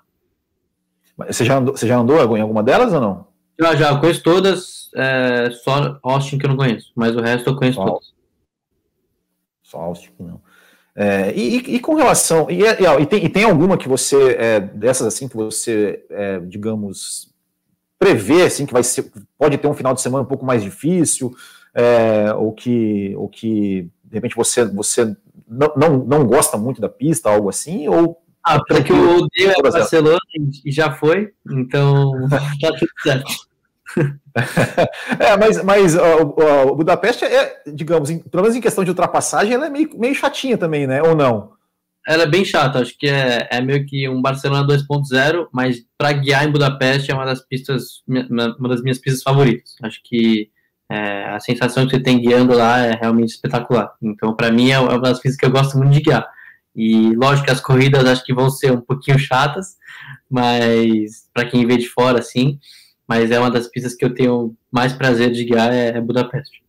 Você 1.26 1.44
já, 1.44 1.58
andou, 1.58 1.76
você 1.76 1.86
já 1.86 1.98
andou 1.98 2.36
em 2.36 2.40
alguma 2.40 2.62
delas 2.62 2.92
ou 2.92 3.00
não? 3.00 3.27
Já, 3.60 3.74
já, 3.74 3.90
eu 3.90 4.00
conheço 4.00 4.22
todas, 4.22 4.90
é, 4.94 5.50
só 5.50 5.98
Austin 6.02 6.38
que 6.38 6.46
eu 6.46 6.50
não 6.50 6.56
conheço, 6.56 6.92
mas 6.94 7.16
o 7.16 7.20
resto 7.20 7.50
eu 7.50 7.56
conheço 7.56 7.76
só, 7.76 7.84
todas. 7.84 8.14
Só 9.62 9.78
Austin 9.78 10.10
não. 10.20 10.40
É, 10.94 11.32
e, 11.32 11.56
e, 11.76 11.80
com 11.80 11.94
relação. 11.94 12.50
E, 12.50 12.62
e, 12.62 13.06
tem, 13.06 13.24
e, 13.24 13.28
tem, 13.28 13.44
alguma 13.44 13.76
que 13.76 13.88
você, 13.88 14.32
é, 14.38 14.60
dessas 14.60 15.06
assim, 15.06 15.28
que 15.28 15.36
você, 15.36 16.04
é, 16.10 16.40
digamos, 16.40 17.32
prevê, 17.98 18.42
assim, 18.42 18.66
que 18.66 18.72
vai 18.72 18.82
ser, 18.82 19.10
pode 19.36 19.58
ter 19.58 19.68
um 19.68 19.74
final 19.74 19.94
de 19.94 20.00
semana 20.00 20.24
um 20.24 20.28
pouco 20.28 20.44
mais 20.44 20.62
difícil, 20.62 21.34
é, 21.74 22.32
ou, 22.34 22.52
que, 22.52 23.14
ou 23.16 23.28
que, 23.28 23.88
de 24.04 24.14
repente, 24.14 24.34
você, 24.34 24.64
você 24.64 25.16
não, 25.48 25.72
não, 25.76 25.98
não 25.98 26.26
gosta 26.26 26.56
muito 26.56 26.80
da 26.80 26.88
pista, 26.88 27.30
algo 27.30 27.48
assim, 27.48 27.88
ou 27.88 28.20
ah, 28.42 28.58
porque 28.66 28.92
eu 28.92 29.18
odeio 29.18 29.52
a 29.58 29.62
Barcelona 29.62 30.18
e 30.64 30.72
já 30.72 30.90
foi, 30.92 31.32
então 31.50 32.12
tá 32.30 32.72
tudo 32.78 32.90
certo. 33.02 33.47
é, 35.18 35.36
mas, 35.36 35.62
mas 35.64 35.96
o 35.96 36.74
Budapeste 36.74 37.24
é, 37.24 37.62
digamos, 37.66 38.10
em, 38.10 38.18
pelo 38.18 38.42
menos 38.42 38.56
em 38.56 38.60
questão 38.60 38.84
de 38.84 38.90
ultrapassagem, 38.90 39.54
ela 39.54 39.66
é 39.66 39.70
meio, 39.70 39.90
meio 39.98 40.14
chatinha 40.14 40.58
também, 40.58 40.86
né? 40.86 41.02
Ou 41.02 41.14
não? 41.14 41.52
Ela 42.06 42.22
é 42.22 42.26
bem 42.26 42.44
chata, 42.44 42.80
acho 42.80 42.96
que 42.98 43.06
é, 43.06 43.48
é 43.50 43.60
meio 43.60 43.84
que 43.86 44.08
um 44.08 44.22
Barcelona 44.22 44.66
2.0, 44.66 45.48
mas 45.52 45.84
para 45.96 46.12
guiar 46.12 46.46
em 46.46 46.50
Budapeste 46.50 47.10
é 47.10 47.14
uma 47.14 47.26
das 47.26 47.46
pistas, 47.46 48.02
uma 48.06 48.68
das 48.68 48.80
minhas 48.82 48.98
pistas 48.98 49.22
favoritas. 49.22 49.74
Acho 49.82 50.00
que 50.02 50.50
é, 50.90 51.24
a 51.26 51.40
sensação 51.40 51.84
que 51.84 51.96
você 51.96 52.02
tem 52.02 52.18
guiando 52.18 52.54
lá 52.54 52.78
é 52.78 52.94
realmente 52.94 53.30
espetacular. 53.30 53.92
Então, 54.00 54.34
para 54.34 54.50
mim, 54.50 54.70
é 54.70 54.78
uma 54.78 54.98
das 54.98 55.20
pistas 55.20 55.36
que 55.36 55.44
eu 55.44 55.50
gosto 55.50 55.76
muito 55.76 55.92
de 55.92 56.00
guiar. 56.00 56.26
E 56.74 57.14
lógico 57.14 57.46
que 57.46 57.52
as 57.52 57.60
corridas 57.60 58.06
acho 58.06 58.24
que 58.24 58.32
vão 58.32 58.48
ser 58.48 58.72
um 58.72 58.80
pouquinho 58.80 59.18
chatas, 59.18 59.76
mas 60.30 61.28
para 61.34 61.44
quem 61.44 61.66
vê 61.66 61.76
de 61.76 61.88
fora, 61.88 62.22
sim 62.22 62.58
mas 63.08 63.30
é 63.30 63.38
uma 63.38 63.50
das 63.50 63.66
pistas 63.66 63.94
que 63.94 64.04
eu 64.04 64.12
tenho 64.12 64.54
mais 64.70 64.92
prazer 64.92 65.32
de 65.32 65.44
guiar 65.44 65.72
é, 65.72 65.96
é 65.96 66.00
Budapeste. 66.00 66.62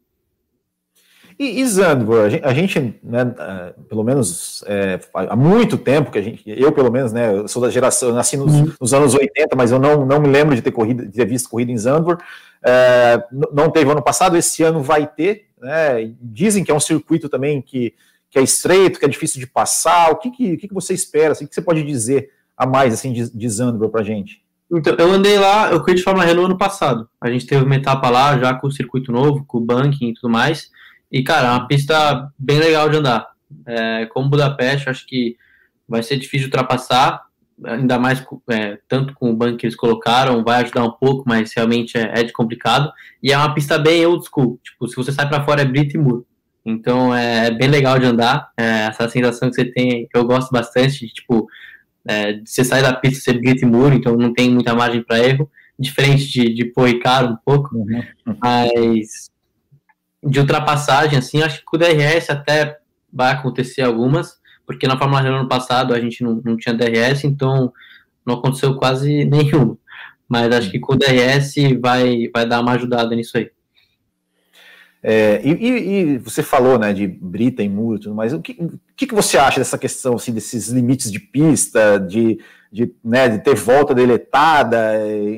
E, 1.39 1.61
e 1.61 1.65
Zandvoort, 1.65 2.41
a 2.43 2.53
gente, 2.53 2.99
né, 3.01 3.33
é, 3.39 3.73
pelo 3.87 4.03
menos 4.03 4.61
é, 4.67 4.99
há 5.13 5.37
muito 5.37 5.77
tempo 5.77 6.11
que 6.11 6.17
a 6.17 6.21
gente, 6.21 6.43
eu 6.45 6.69
pelo 6.69 6.91
menos, 6.91 7.13
né, 7.13 7.33
eu 7.33 7.47
sou 7.47 7.61
da 7.61 7.69
geração, 7.69 8.09
eu 8.09 8.15
nasci 8.15 8.35
nos, 8.35 8.53
uhum. 8.53 8.73
nos, 8.79 8.93
anos 8.93 9.13
80, 9.13 9.55
mas 9.55 9.71
eu 9.71 9.79
não, 9.79 10.05
não 10.05 10.19
me 10.19 10.27
lembro 10.27 10.53
de 10.53 10.61
ter 10.61 10.71
corrido, 10.71 11.05
de 11.05 11.13
ter 11.13 11.25
visto 11.25 11.49
corrida 11.49 11.71
em 11.71 11.77
Zandvoort. 11.77 12.21
É, 12.61 13.23
não 13.53 13.69
teve 13.69 13.89
ano 13.89 14.03
passado, 14.03 14.35
esse 14.35 14.63
ano 14.63 14.83
vai 14.83 15.07
ter. 15.07 15.45
Né, 15.57 16.13
dizem 16.21 16.61
que 16.61 16.71
é 16.71 16.75
um 16.75 16.79
circuito 16.79 17.29
também 17.29 17.61
que, 17.61 17.93
que 18.29 18.37
é 18.37 18.41
estreito, 18.41 18.99
que 18.99 19.05
é 19.05 19.09
difícil 19.09 19.39
de 19.39 19.47
passar. 19.47 20.11
O 20.11 20.17
que, 20.17 20.31
que, 20.31 20.67
que 20.67 20.73
você 20.73 20.93
espera? 20.93 21.31
Assim, 21.31 21.45
o 21.45 21.47
que 21.47 21.55
você 21.55 21.61
pode 21.61 21.83
dizer 21.83 22.31
a 22.57 22.65
mais 22.65 22.93
assim, 22.93 23.13
de, 23.13 23.29
de 23.29 23.49
Zandvoort 23.49 23.93
para 23.93 24.01
a 24.01 24.05
gente? 24.05 24.43
Então, 24.71 24.95
eu 24.99 25.11
andei 25.11 25.37
lá, 25.37 25.71
eu 25.71 25.79
corri 25.79 25.95
de 25.95 26.03
Fórmula 26.03 26.25
Renault 26.25 26.51
ano 26.51 26.57
passado. 26.57 27.09
A 27.19 27.29
gente 27.29 27.45
teve 27.45 27.63
uma 27.63 27.75
etapa 27.75 28.09
lá, 28.09 28.37
já 28.37 28.53
com 28.53 28.67
o 28.67 28.71
circuito 28.71 29.11
novo, 29.11 29.43
com 29.45 29.57
o 29.57 29.65
banking 29.65 30.09
e 30.09 30.13
tudo 30.13 30.29
mais. 30.29 30.69
E, 31.11 31.23
cara, 31.23 31.47
é 31.47 31.51
uma 31.51 31.67
pista 31.67 32.31
bem 32.37 32.59
legal 32.59 32.87
de 32.89 32.97
andar. 32.97 33.27
É, 33.65 34.05
como 34.07 34.29
Budapeste, 34.29 34.89
acho 34.89 35.07
que 35.07 35.35
vai 35.87 36.03
ser 36.03 36.17
difícil 36.17 36.47
ultrapassar, 36.47 37.23
ainda 37.63 37.97
mais 37.97 38.23
é, 38.49 38.77
tanto 38.87 39.13
com 39.15 39.31
o 39.31 39.35
banco 39.35 39.57
que 39.57 39.65
eles 39.65 39.75
colocaram, 39.75 40.43
vai 40.43 40.61
ajudar 40.61 40.83
um 40.83 40.91
pouco, 40.91 41.23
mas 41.25 41.51
realmente 41.55 41.97
é, 41.97 42.19
é 42.19 42.23
de 42.23 42.31
complicado. 42.31 42.91
E 43.21 43.31
é 43.31 43.37
uma 43.37 43.53
pista 43.53 43.77
bem 43.77 44.05
old 44.05 44.23
school. 44.25 44.59
Tipo, 44.63 44.87
se 44.87 44.95
você 44.95 45.11
sai 45.11 45.27
para 45.27 45.43
fora 45.43 45.61
é 45.61 45.65
brito 45.65 45.97
e 45.97 45.99
muro. 45.99 46.25
Então 46.65 47.15
é 47.15 47.49
bem 47.51 47.67
legal 47.67 47.97
de 47.97 48.05
andar. 48.05 48.51
É, 48.55 48.87
essa 48.87 49.09
sensação 49.09 49.49
que 49.49 49.55
você 49.55 49.65
tem, 49.65 50.07
eu 50.13 50.23
gosto 50.25 50.51
bastante. 50.51 51.05
De, 51.05 51.13
tipo, 51.13 51.47
é, 52.09 52.41
você 52.43 52.63
sai 52.63 52.81
da 52.81 52.91
pista, 52.91 53.23
você 53.23 53.39
grita 53.39 53.63
e 53.63 53.69
muro, 53.69 53.93
então 53.93 54.17
não 54.17 54.33
tem 54.33 54.49
muita 54.49 54.73
margem 54.73 55.03
para 55.03 55.19
erro, 55.19 55.47
diferente 55.77 56.27
de, 56.27 56.51
de 56.51 56.65
Poicar 56.65 57.31
um 57.31 57.37
pouco, 57.45 57.77
uhum. 57.77 58.03
mas 58.41 59.29
de 60.23 60.39
ultrapassagem, 60.39 61.19
assim, 61.19 61.43
acho 61.43 61.59
que 61.59 61.65
com 61.65 61.77
o 61.77 61.79
DRS 61.79 62.31
até 62.31 62.79
vai 63.13 63.31
acontecer 63.31 63.83
algumas, 63.83 64.39
porque 64.65 64.87
na 64.87 64.97
Fórmula 64.97 65.21
Renault 65.21 65.41
ano 65.41 65.49
passado 65.49 65.93
a 65.93 65.99
gente 65.99 66.23
não, 66.23 66.41
não 66.43 66.57
tinha 66.57 66.73
DRS, 66.73 67.25
então 67.25 67.71
não 68.25 68.35
aconteceu 68.35 68.75
quase 68.75 69.23
nenhum. 69.29 69.77
Mas 70.27 70.51
acho 70.51 70.71
que 70.71 70.79
com 70.79 70.93
o 70.93 70.97
DRS 70.97 71.53
vai, 71.79 72.27
vai 72.33 72.47
dar 72.47 72.59
uma 72.61 72.71
ajudada 72.71 73.15
nisso 73.15 73.37
aí. 73.37 73.51
É, 75.01 75.39
e, 75.43 75.51
e, 75.51 76.17
você 76.17 76.43
falou 76.43 76.77
né, 76.77 76.91
de 76.91 77.07
brita 77.07 77.63
e 77.63 77.69
muro 77.69 77.97
e 77.97 78.01
tudo 78.01 78.15
mais. 78.15 78.33
O 78.33 78.41
que, 78.41 78.51
o 78.59 78.79
que, 78.95 79.13
você 79.13 79.37
acha 79.37 79.59
dessa 79.59 79.77
questão, 79.77 80.15
assim, 80.15 80.33
desses 80.33 80.67
limites 80.67 81.09
de 81.09 81.19
pista, 81.19 81.97
de, 81.97 82.37
de, 82.71 82.93
né, 83.03 83.29
de 83.29 83.39
ter 83.39 83.55
volta 83.55 83.95
deletada, 83.95 84.77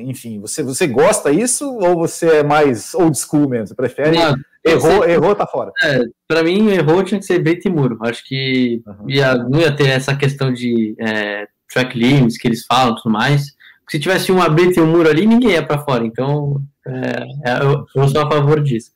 enfim, 0.04 0.40
você, 0.40 0.62
você 0.62 0.86
gosta 0.86 1.32
disso 1.32 1.72
ou 1.76 1.96
você 1.96 2.38
é 2.38 2.42
mais 2.42 2.92
old 2.94 3.16
school 3.16 3.48
mesmo? 3.48 3.68
Você 3.68 3.74
prefere? 3.74 4.18
Não, 4.18 4.34
errou, 4.64 5.04
sei, 5.04 5.12
errou, 5.12 5.34
tá 5.34 5.46
fora. 5.46 5.70
É, 5.84 6.00
para 6.26 6.42
mim, 6.42 6.68
errou 6.70 7.04
tinha 7.04 7.20
que 7.20 7.26
ser 7.26 7.38
brita 7.38 7.68
e 7.68 7.70
muro. 7.70 7.98
Acho 8.02 8.24
que 8.26 8.82
uhum. 8.84 9.08
ia, 9.08 9.34
não 9.34 9.60
ia 9.60 9.74
ter 9.74 9.88
essa 9.88 10.14
questão 10.16 10.52
de 10.52 10.96
é, 10.98 11.46
track 11.72 11.96
limits 11.96 12.36
que 12.36 12.48
eles 12.48 12.64
falam 12.66 12.94
e 12.94 12.96
tudo 12.96 13.12
mais. 13.12 13.46
Se 13.88 14.00
tivesse 14.00 14.32
uma 14.32 14.48
brita 14.48 14.80
e 14.80 14.82
um 14.82 14.86
muro 14.86 15.08
ali, 15.08 15.24
ninguém 15.24 15.52
ia 15.52 15.64
para 15.64 15.78
fora. 15.78 16.04
Então, 16.04 16.60
é, 16.86 17.50
é, 17.50 17.62
eu, 17.62 17.84
eu 17.94 18.08
sou 18.08 18.22
a 18.22 18.28
favor 18.28 18.60
disso. 18.60 18.90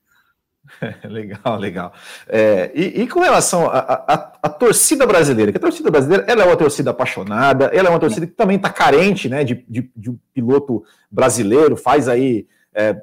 legal, 1.05 1.59
legal. 1.59 1.93
É, 2.29 2.71
e, 2.75 3.03
e, 3.03 3.09
com 3.09 3.21
relação 3.21 3.69
à 3.71 4.49
torcida 4.49 5.07
brasileira, 5.07 5.51
que 5.53 5.59
a 5.59 5.61
torcida 5.61 5.91
brasileira 5.91 6.25
ela 6.29 6.43
é 6.43 6.47
uma 6.47 6.57
torcida 6.57 6.91
apaixonada, 6.91 7.67
ela 7.67 7.89
é 7.89 7.91
uma 7.91 8.01
torcida 8.01 8.27
que 8.27 8.33
também 8.33 8.57
está 8.57 8.71
carente 8.71 9.29
né, 9.29 9.45
de, 9.45 9.65
de, 9.69 9.91
de, 9.97 10.11
um 10.11 10.19
piloto 10.33 10.83
brasileiro, 11.11 11.77
faz 11.77 12.09
aí 12.09 12.47
é, 12.75 12.97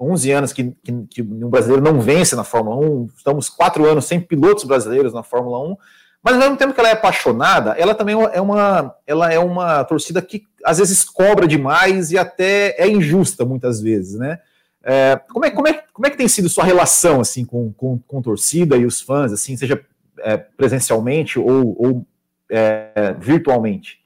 11 0.00 0.30
anos 0.32 0.52
que, 0.52 0.74
que, 0.82 0.92
que 1.08 1.22
um 1.22 1.48
brasileiro 1.48 1.82
não 1.82 2.00
vence 2.00 2.36
na 2.36 2.44
Fórmula 2.44 2.76
1, 2.76 3.08
estamos 3.16 3.48
quatro 3.48 3.86
anos 3.86 4.04
sem 4.04 4.20
pilotos 4.20 4.64
brasileiros 4.64 5.12
na 5.12 5.22
Fórmula 5.22 5.58
1, 5.72 5.76
mas 6.22 6.34
ao 6.34 6.40
mesmo 6.40 6.56
tempo 6.56 6.74
que 6.74 6.80
ela 6.80 6.90
é 6.90 6.92
apaixonada, 6.92 7.70
ela 7.78 7.94
também 7.94 8.14
é 8.32 8.40
uma, 8.40 8.94
ela 9.06 9.32
é 9.32 9.38
uma 9.38 9.82
torcida 9.84 10.20
que 10.20 10.42
às 10.64 10.76
vezes 10.78 11.02
cobra 11.04 11.48
demais 11.48 12.12
e 12.12 12.18
até 12.18 12.74
é 12.78 12.86
injusta 12.86 13.44
muitas 13.44 13.80
vezes, 13.80 14.18
né? 14.18 14.38
É, 14.84 15.20
como, 15.28 15.44
é, 15.44 15.50
como, 15.50 15.68
é, 15.68 15.84
como 15.92 16.06
é 16.06 16.10
que 16.10 16.16
tem 16.16 16.28
sido 16.28 16.48
sua 16.48 16.64
relação 16.64 17.20
assim 17.20 17.44
com, 17.44 17.72
com, 17.72 17.98
com 17.98 18.22
torcida 18.22 18.76
e 18.76 18.86
os 18.86 19.00
fãs, 19.00 19.32
assim, 19.32 19.56
seja 19.56 19.80
é, 20.20 20.36
presencialmente 20.36 21.38
ou, 21.38 21.76
ou 21.78 22.06
é, 22.50 23.14
virtualmente? 23.18 24.00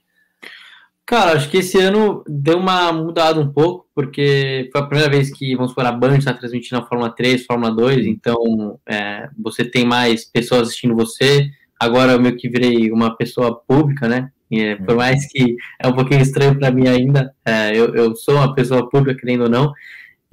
Cara, 1.06 1.32
acho 1.32 1.50
que 1.50 1.58
esse 1.58 1.78
ano 1.78 2.24
deu 2.26 2.58
uma 2.58 2.90
mudada 2.90 3.38
um 3.38 3.52
pouco, 3.52 3.86
porque 3.94 4.70
foi 4.72 4.80
a 4.80 4.86
primeira 4.86 5.10
vez 5.10 5.30
que, 5.30 5.54
vamos 5.54 5.72
supor, 5.72 5.84
a 5.84 5.92
Band 5.92 6.16
está 6.16 6.32
transmitindo 6.32 6.80
a 6.80 6.86
Fórmula 6.86 7.10
3, 7.14 7.44
Fórmula 7.44 7.70
2, 7.74 8.06
então 8.06 8.80
é, 8.86 9.28
você 9.38 9.64
tem 9.66 9.84
mais 9.84 10.24
pessoas 10.24 10.68
assistindo 10.68 10.96
você. 10.96 11.50
Agora 11.78 12.12
eu 12.12 12.20
meio 12.20 12.36
que 12.36 12.48
virei 12.48 12.90
uma 12.90 13.14
pessoa 13.14 13.54
pública, 13.54 14.08
né? 14.08 14.30
E, 14.50 14.60
é, 14.62 14.76
por 14.76 14.96
mais 14.96 15.30
que 15.30 15.56
é 15.78 15.86
um 15.86 15.92
pouquinho 15.92 16.22
estranho 16.22 16.58
para 16.58 16.70
mim 16.70 16.88
ainda, 16.88 17.34
é, 17.44 17.76
eu, 17.76 17.94
eu 17.94 18.16
sou 18.16 18.36
uma 18.36 18.54
pessoa 18.54 18.88
pública, 18.88 19.20
querendo 19.20 19.42
ou 19.42 19.50
não, 19.50 19.72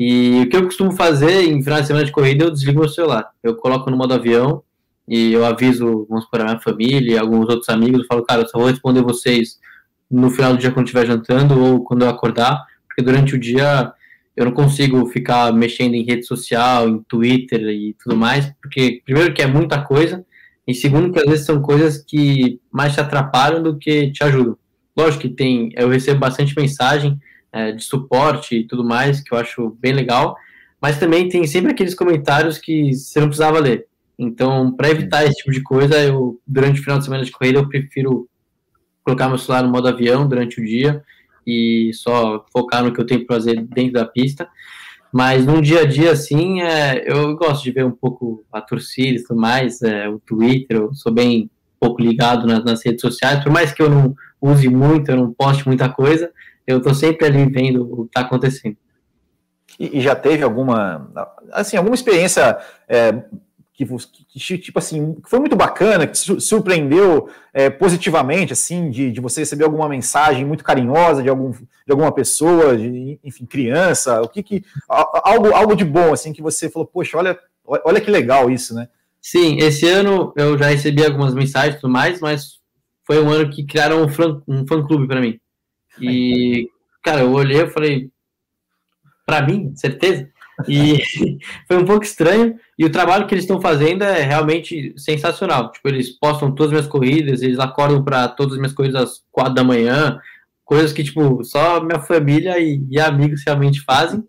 e 0.04 0.42
o 0.42 0.50
que 0.50 0.58
eu 0.58 0.64
costumo 0.64 0.92
fazer 0.94 1.44
em 1.44 1.62
final 1.62 1.80
de 1.80 1.86
semana 1.86 2.04
de 2.04 2.12
corrida, 2.12 2.46
eu 2.46 2.50
desligo 2.50 2.80
meu 2.80 2.90
celular. 2.90 3.30
Eu 3.44 3.56
coloco 3.56 3.88
no 3.92 3.96
modo 3.96 4.16
avião 4.16 4.64
e 5.08 5.32
eu 5.32 5.46
aviso, 5.46 6.08
vamos 6.10 6.26
para 6.26 6.44
minha 6.44 6.60
família 6.60 7.14
e 7.14 7.18
alguns 7.20 7.48
outros 7.48 7.70
amigos, 7.70 8.00
eu 8.00 8.08
falo, 8.08 8.26
cara, 8.26 8.42
eu 8.42 8.48
só 8.48 8.58
vou 8.58 8.68
responder 8.68 9.04
vocês 9.04 9.60
no 10.10 10.32
final 10.32 10.54
do 10.54 10.58
dia 10.58 10.72
quando 10.72 10.88
estiver 10.88 11.06
jantando 11.06 11.64
ou 11.64 11.84
quando 11.84 12.02
eu 12.02 12.10
acordar, 12.10 12.66
porque 12.88 13.04
durante 13.04 13.36
o 13.36 13.40
dia 13.40 13.94
eu 14.36 14.46
não 14.46 14.52
consigo 14.54 15.06
ficar 15.06 15.54
mexendo 15.54 15.94
em 15.94 16.04
rede 16.04 16.26
social, 16.26 16.90
em 16.90 17.04
Twitter 17.04 17.62
e 17.62 17.96
tudo 18.04 18.18
mais, 18.18 18.52
porque 18.60 19.04
primeiro 19.06 19.36
que 19.36 19.44
é 19.44 19.46
muita 19.46 19.84
coisa, 19.84 20.26
e 20.68 20.74
segundo 20.74 21.14
que 21.14 21.20
às 21.20 21.26
vezes 21.26 21.46
são 21.46 21.62
coisas 21.62 22.04
que 22.04 22.60
mais 22.72 22.96
te 22.96 23.00
atrapalham 23.00 23.62
do 23.62 23.78
que 23.78 24.12
te 24.12 24.24
ajudam. 24.24 24.58
Lógico 24.98 25.22
que 25.22 25.30
tem, 25.30 25.70
eu 25.76 25.90
recebo 25.90 26.20
bastante 26.20 26.56
mensagem, 26.58 27.20
é, 27.54 27.72
de 27.72 27.84
suporte 27.84 28.56
e 28.56 28.68
tudo 28.68 28.84
mais, 28.84 29.22
que 29.22 29.34
eu 29.34 29.38
acho 29.38 29.78
bem 29.80 29.94
legal, 29.94 30.36
mas 30.82 31.00
também 31.00 31.30
tem 31.30 31.46
sempre 31.46 31.72
aqueles 31.72 31.94
comentários 31.94 32.58
que 32.58 32.94
você 32.94 33.20
não 33.20 33.28
precisava 33.28 33.60
ler. 33.60 33.88
Então, 34.18 34.72
para 34.72 34.90
evitar 34.90 35.26
esse 35.26 35.38
tipo 35.38 35.52
de 35.52 35.62
coisa, 35.62 35.98
eu 35.98 36.40
durante 36.46 36.80
o 36.80 36.84
final 36.84 37.00
de 37.00 37.06
semana 37.06 37.24
de 37.24 37.32
corrida 37.32 37.60
eu 37.60 37.68
prefiro 37.68 38.28
colocar 39.04 39.28
meu 39.28 39.38
celular 39.38 39.64
no 39.64 39.72
modo 39.72 39.88
avião 39.88 40.28
durante 40.28 40.62
o 40.62 40.66
dia 40.66 41.04
e 41.46 41.92
só 41.94 42.46
focar 42.52 42.84
no 42.84 42.94
que 42.94 43.02
eu 43.02 43.06
tenho 43.06 43.26
para 43.26 43.36
fazer 43.36 43.62
dentro 43.62 43.94
da 43.94 44.06
pista. 44.06 44.48
Mas 45.12 45.46
num 45.46 45.60
dia 45.60 45.82
a 45.82 45.86
dia, 45.86 46.12
assim, 46.12 46.62
é, 46.62 47.04
eu 47.06 47.36
gosto 47.36 47.64
de 47.64 47.72
ver 47.72 47.84
um 47.84 47.92
pouco 47.92 48.46
a 48.52 48.62
torcida 48.62 49.20
e 49.20 49.24
tudo 49.24 49.40
mais, 49.40 49.82
é, 49.82 50.08
o 50.08 50.20
Twitter, 50.20 50.78
eu 50.78 50.94
sou 50.94 51.12
bem 51.12 51.50
pouco 51.80 52.02
ligado 52.02 52.48
nas, 52.48 52.64
nas, 52.64 52.86
redes 52.86 53.02
sociais, 53.02 53.44
por 53.44 53.52
mais 53.52 53.74
que 53.74 53.82
eu 53.82 53.90
não 53.90 54.16
use 54.40 54.70
muito, 54.70 55.10
eu 55.10 55.18
não 55.18 55.34
poste 55.34 55.68
muita 55.68 55.90
coisa, 55.90 56.32
eu 56.66 56.78
estou 56.78 56.94
sempre 56.94 57.26
ali 57.26 57.46
vendo 57.46 57.84
o 57.84 58.04
que 58.04 58.10
está 58.10 58.22
acontecendo. 58.22 58.78
E, 59.80 59.98
e, 59.98 60.02
já 60.02 60.16
teve 60.16 60.44
alguma, 60.44 61.12
assim, 61.52 61.78
alguma 61.78 61.96
experiência 61.96 62.58
é, 62.88 63.24
que, 63.74 63.86
que, 64.28 64.58
tipo 64.58 64.78
assim, 64.78 65.16
que 65.16 65.30
foi 65.30 65.40
muito 65.40 65.56
bacana, 65.56 66.06
que 66.06 66.16
surpreendeu 66.16 67.30
é, 67.54 67.70
positivamente, 67.70 68.54
assim, 68.54 68.90
de, 68.90 69.12
de 69.12 69.22
você 69.22 69.42
receber 69.42 69.64
alguma 69.64 69.90
mensagem 69.90 70.46
muito 70.46 70.64
carinhosa 70.64 71.24
de, 71.24 71.30
algum, 71.30 71.52
de 71.52 71.90
alguma 71.90 72.12
pessoa, 72.12 72.78
de, 72.78 73.20
enfim, 73.24 73.46
criança, 73.46 74.22
o 74.22 74.28
que 74.28 74.44
que, 74.44 74.64
algo, 74.88 75.54
algo 75.54 75.76
de 75.76 75.86
bom, 75.86 76.14
assim, 76.14 76.34
que 76.34 76.42
você 76.42 76.70
falou, 76.70 76.86
poxa, 76.86 77.18
olha, 77.18 77.40
olha 77.66 78.02
que 78.02 78.12
legal 78.12 78.50
isso, 78.52 78.76
né? 78.76 78.88
Sim, 79.22 79.58
esse 79.58 79.88
ano 79.88 80.34
eu 80.36 80.58
já 80.58 80.66
recebi 80.68 81.06
algumas 81.06 81.34
mensagens 81.34 81.76
e 81.76 81.80
tudo 81.80 81.92
mais, 81.92 82.20
mas 82.20 82.60
foi 83.06 83.22
um 83.24 83.30
ano 83.30 83.50
que 83.50 83.64
criaram 83.64 84.04
um 84.04 84.10
fã, 84.10 84.42
um 84.48 84.66
fã 84.66 84.86
clube 84.86 85.08
para 85.08 85.22
mim. 85.22 85.40
E, 86.02 86.70
cara, 87.04 87.22
eu 87.22 87.32
olhei 87.32 87.62
e 87.62 87.70
falei, 87.70 88.10
para 89.26 89.46
mim, 89.46 89.74
certeza? 89.76 90.30
E 90.68 91.00
foi 91.68 91.78
um 91.78 91.86
pouco 91.86 92.04
estranho. 92.04 92.56
E 92.78 92.86
o 92.86 92.92
trabalho 92.92 93.28
que 93.28 93.34
eles 93.34 93.44
estão 93.44 93.62
fazendo 93.62 94.04
é 94.04 94.22
realmente 94.22 94.94
sensacional. 94.98 95.72
Tipo, 95.72 95.90
eles 95.90 96.10
postam 96.10 96.52
todas 96.52 96.68
as 96.68 96.72
minhas 96.72 96.88
corridas, 96.88 97.42
eles 97.42 97.60
acordam 97.60 98.04
para 98.04 98.28
todas 98.28 98.54
as 98.54 98.60
minhas 98.60 98.74
corridas 98.74 99.02
às 99.02 99.24
quatro 99.32 99.54
da 99.54 99.64
manhã, 99.64 100.20
coisas 100.66 100.94
que, 100.94 101.04
tipo, 101.04 101.44
só 101.44 101.84
minha 101.84 102.00
família 102.00 102.60
e, 102.60 102.86
e 102.90 103.00
amigos 103.00 103.44
realmente 103.46 103.82
fazem. 103.82 104.24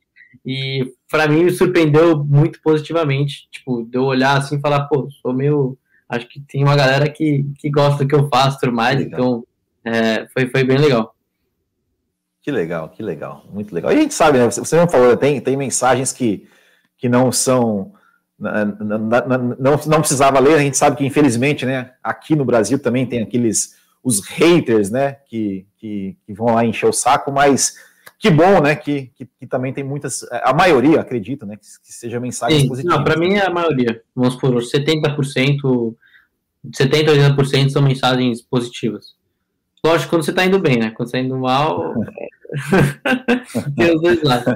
E 0.45 0.93
para 1.11 1.29
mim 1.29 1.45
me 1.45 1.51
surpreendeu 1.51 2.25
muito 2.25 2.61
positivamente. 2.63 3.49
Tipo, 3.51 3.85
de 3.85 3.97
eu 3.97 4.05
olhar 4.05 4.37
assim 4.37 4.57
e 4.57 4.61
falar, 4.61 4.85
pô, 4.85 5.09
sou 5.21 5.33
meio. 5.33 5.77
Acho 6.09 6.29
que 6.29 6.41
tem 6.41 6.63
uma 6.63 6.77
galera 6.77 7.09
que, 7.09 7.47
que 7.59 7.71
gosta 7.71 8.05
do 8.05 8.09
que 8.09 8.15
eu 8.15 8.29
faço 8.29 8.59
tudo 8.61 8.73
mais. 8.73 8.99
Legal. 8.99 9.13
Então, 9.13 9.47
é, 9.85 10.27
foi, 10.29 10.49
foi 10.49 10.65
bem 10.65 10.79
legal. 10.79 11.15
Que 12.43 12.51
legal, 12.51 12.89
que 12.89 13.03
legal, 13.03 13.45
muito 13.53 13.73
legal. 13.73 13.93
E 13.93 13.97
a 13.97 14.01
gente 14.01 14.15
sabe, 14.15 14.39
né? 14.39 14.47
Você 14.47 14.77
mesmo 14.77 14.91
falou, 14.91 15.17
tem, 15.17 15.41
tem 15.41 15.57
mensagens 15.57 16.13
que, 16.13 16.49
que 16.99 17.09
não 17.09 17.31
são. 17.31 17.93
Não, 18.39 19.79
não, 19.87 20.01
precisava 20.01 20.41
ler, 20.41 20.55
a 20.55 20.59
gente 20.59 20.77
sabe 20.77 20.97
que, 20.97 21.07
infelizmente, 21.07 21.65
né, 21.65 21.93
aqui 22.03 22.35
no 22.35 22.45
Brasil 22.45 22.77
também 22.77 23.07
tem 23.07 23.23
aqueles 23.23 23.77
os 24.03 24.21
haters, 24.27 24.91
né, 24.91 25.13
que, 25.27 25.65
que, 25.79 26.17
que 26.27 26.35
vão 26.35 26.55
lá 26.55 26.65
encher 26.65 26.89
o 26.89 26.93
saco, 26.93 27.31
mas 27.31 27.77
que 28.19 28.29
bom, 28.31 28.61
né, 28.61 28.75
que, 28.75 29.13
que, 29.15 29.29
que, 29.39 29.47
também 29.47 29.73
tem 29.73 29.85
muitas, 29.85 30.25
a 30.43 30.53
maioria, 30.53 31.01
acredito, 31.01 31.47
né, 31.47 31.57
que, 31.57 31.63
que 31.63 31.93
seja 31.93 32.19
mensagens 32.19 32.63
Sim, 32.63 32.69
positivas. 32.69 32.97
Não, 32.97 33.05
para 33.05 33.17
mim 33.17 33.35
é 33.35 33.47
a 33.47 33.51
maioria, 33.51 34.03
vamos 34.13 34.35
por 34.35 34.55
70%, 34.55 35.95
70, 36.75 37.13
80% 37.13 37.71
são 37.71 37.83
mensagens 37.83 38.43
positivas. 38.43 39.15
Lógico, 39.85 40.11
quando 40.11 40.25
você 40.25 40.31
está 40.31 40.45
indo 40.45 40.59
bem, 40.59 40.79
né? 40.79 40.91
Quando 40.91 41.11
você 41.11 41.17
está 41.17 41.27
indo 41.27 41.37
mal, 41.37 41.95
tem 43.77 43.95
os 43.95 44.01
dois 44.01 44.23
lados. 44.23 44.55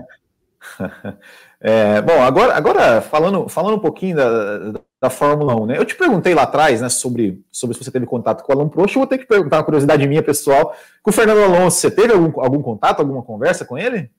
É, 1.60 2.02
bom, 2.02 2.22
agora, 2.22 2.54
agora 2.54 3.00
falando, 3.00 3.48
falando 3.48 3.76
um 3.76 3.80
pouquinho 3.80 4.14
da, 4.14 4.80
da 5.00 5.10
Fórmula 5.10 5.56
1, 5.56 5.66
né? 5.66 5.78
Eu 5.78 5.84
te 5.84 5.96
perguntei 5.96 6.34
lá 6.34 6.42
atrás, 6.42 6.80
né, 6.80 6.88
sobre, 6.88 7.42
sobre 7.50 7.76
se 7.76 7.82
você 7.82 7.90
teve 7.90 8.06
contato 8.06 8.44
com 8.44 8.52
o 8.52 8.56
Alan 8.56 8.68
Prost, 8.68 8.94
eu 8.94 9.00
vou 9.00 9.06
ter 9.06 9.18
que 9.18 9.26
perguntar 9.26 9.56
uma 9.56 9.64
curiosidade 9.64 10.06
minha 10.06 10.22
pessoal, 10.22 10.76
com 11.02 11.10
o 11.10 11.14
Fernando 11.14 11.42
Alonso, 11.42 11.78
você 11.78 11.90
teve 11.90 12.12
algum, 12.12 12.40
algum 12.40 12.62
contato, 12.62 13.00
alguma 13.00 13.22
conversa 13.22 13.64
com 13.64 13.76
ele? 13.76 14.10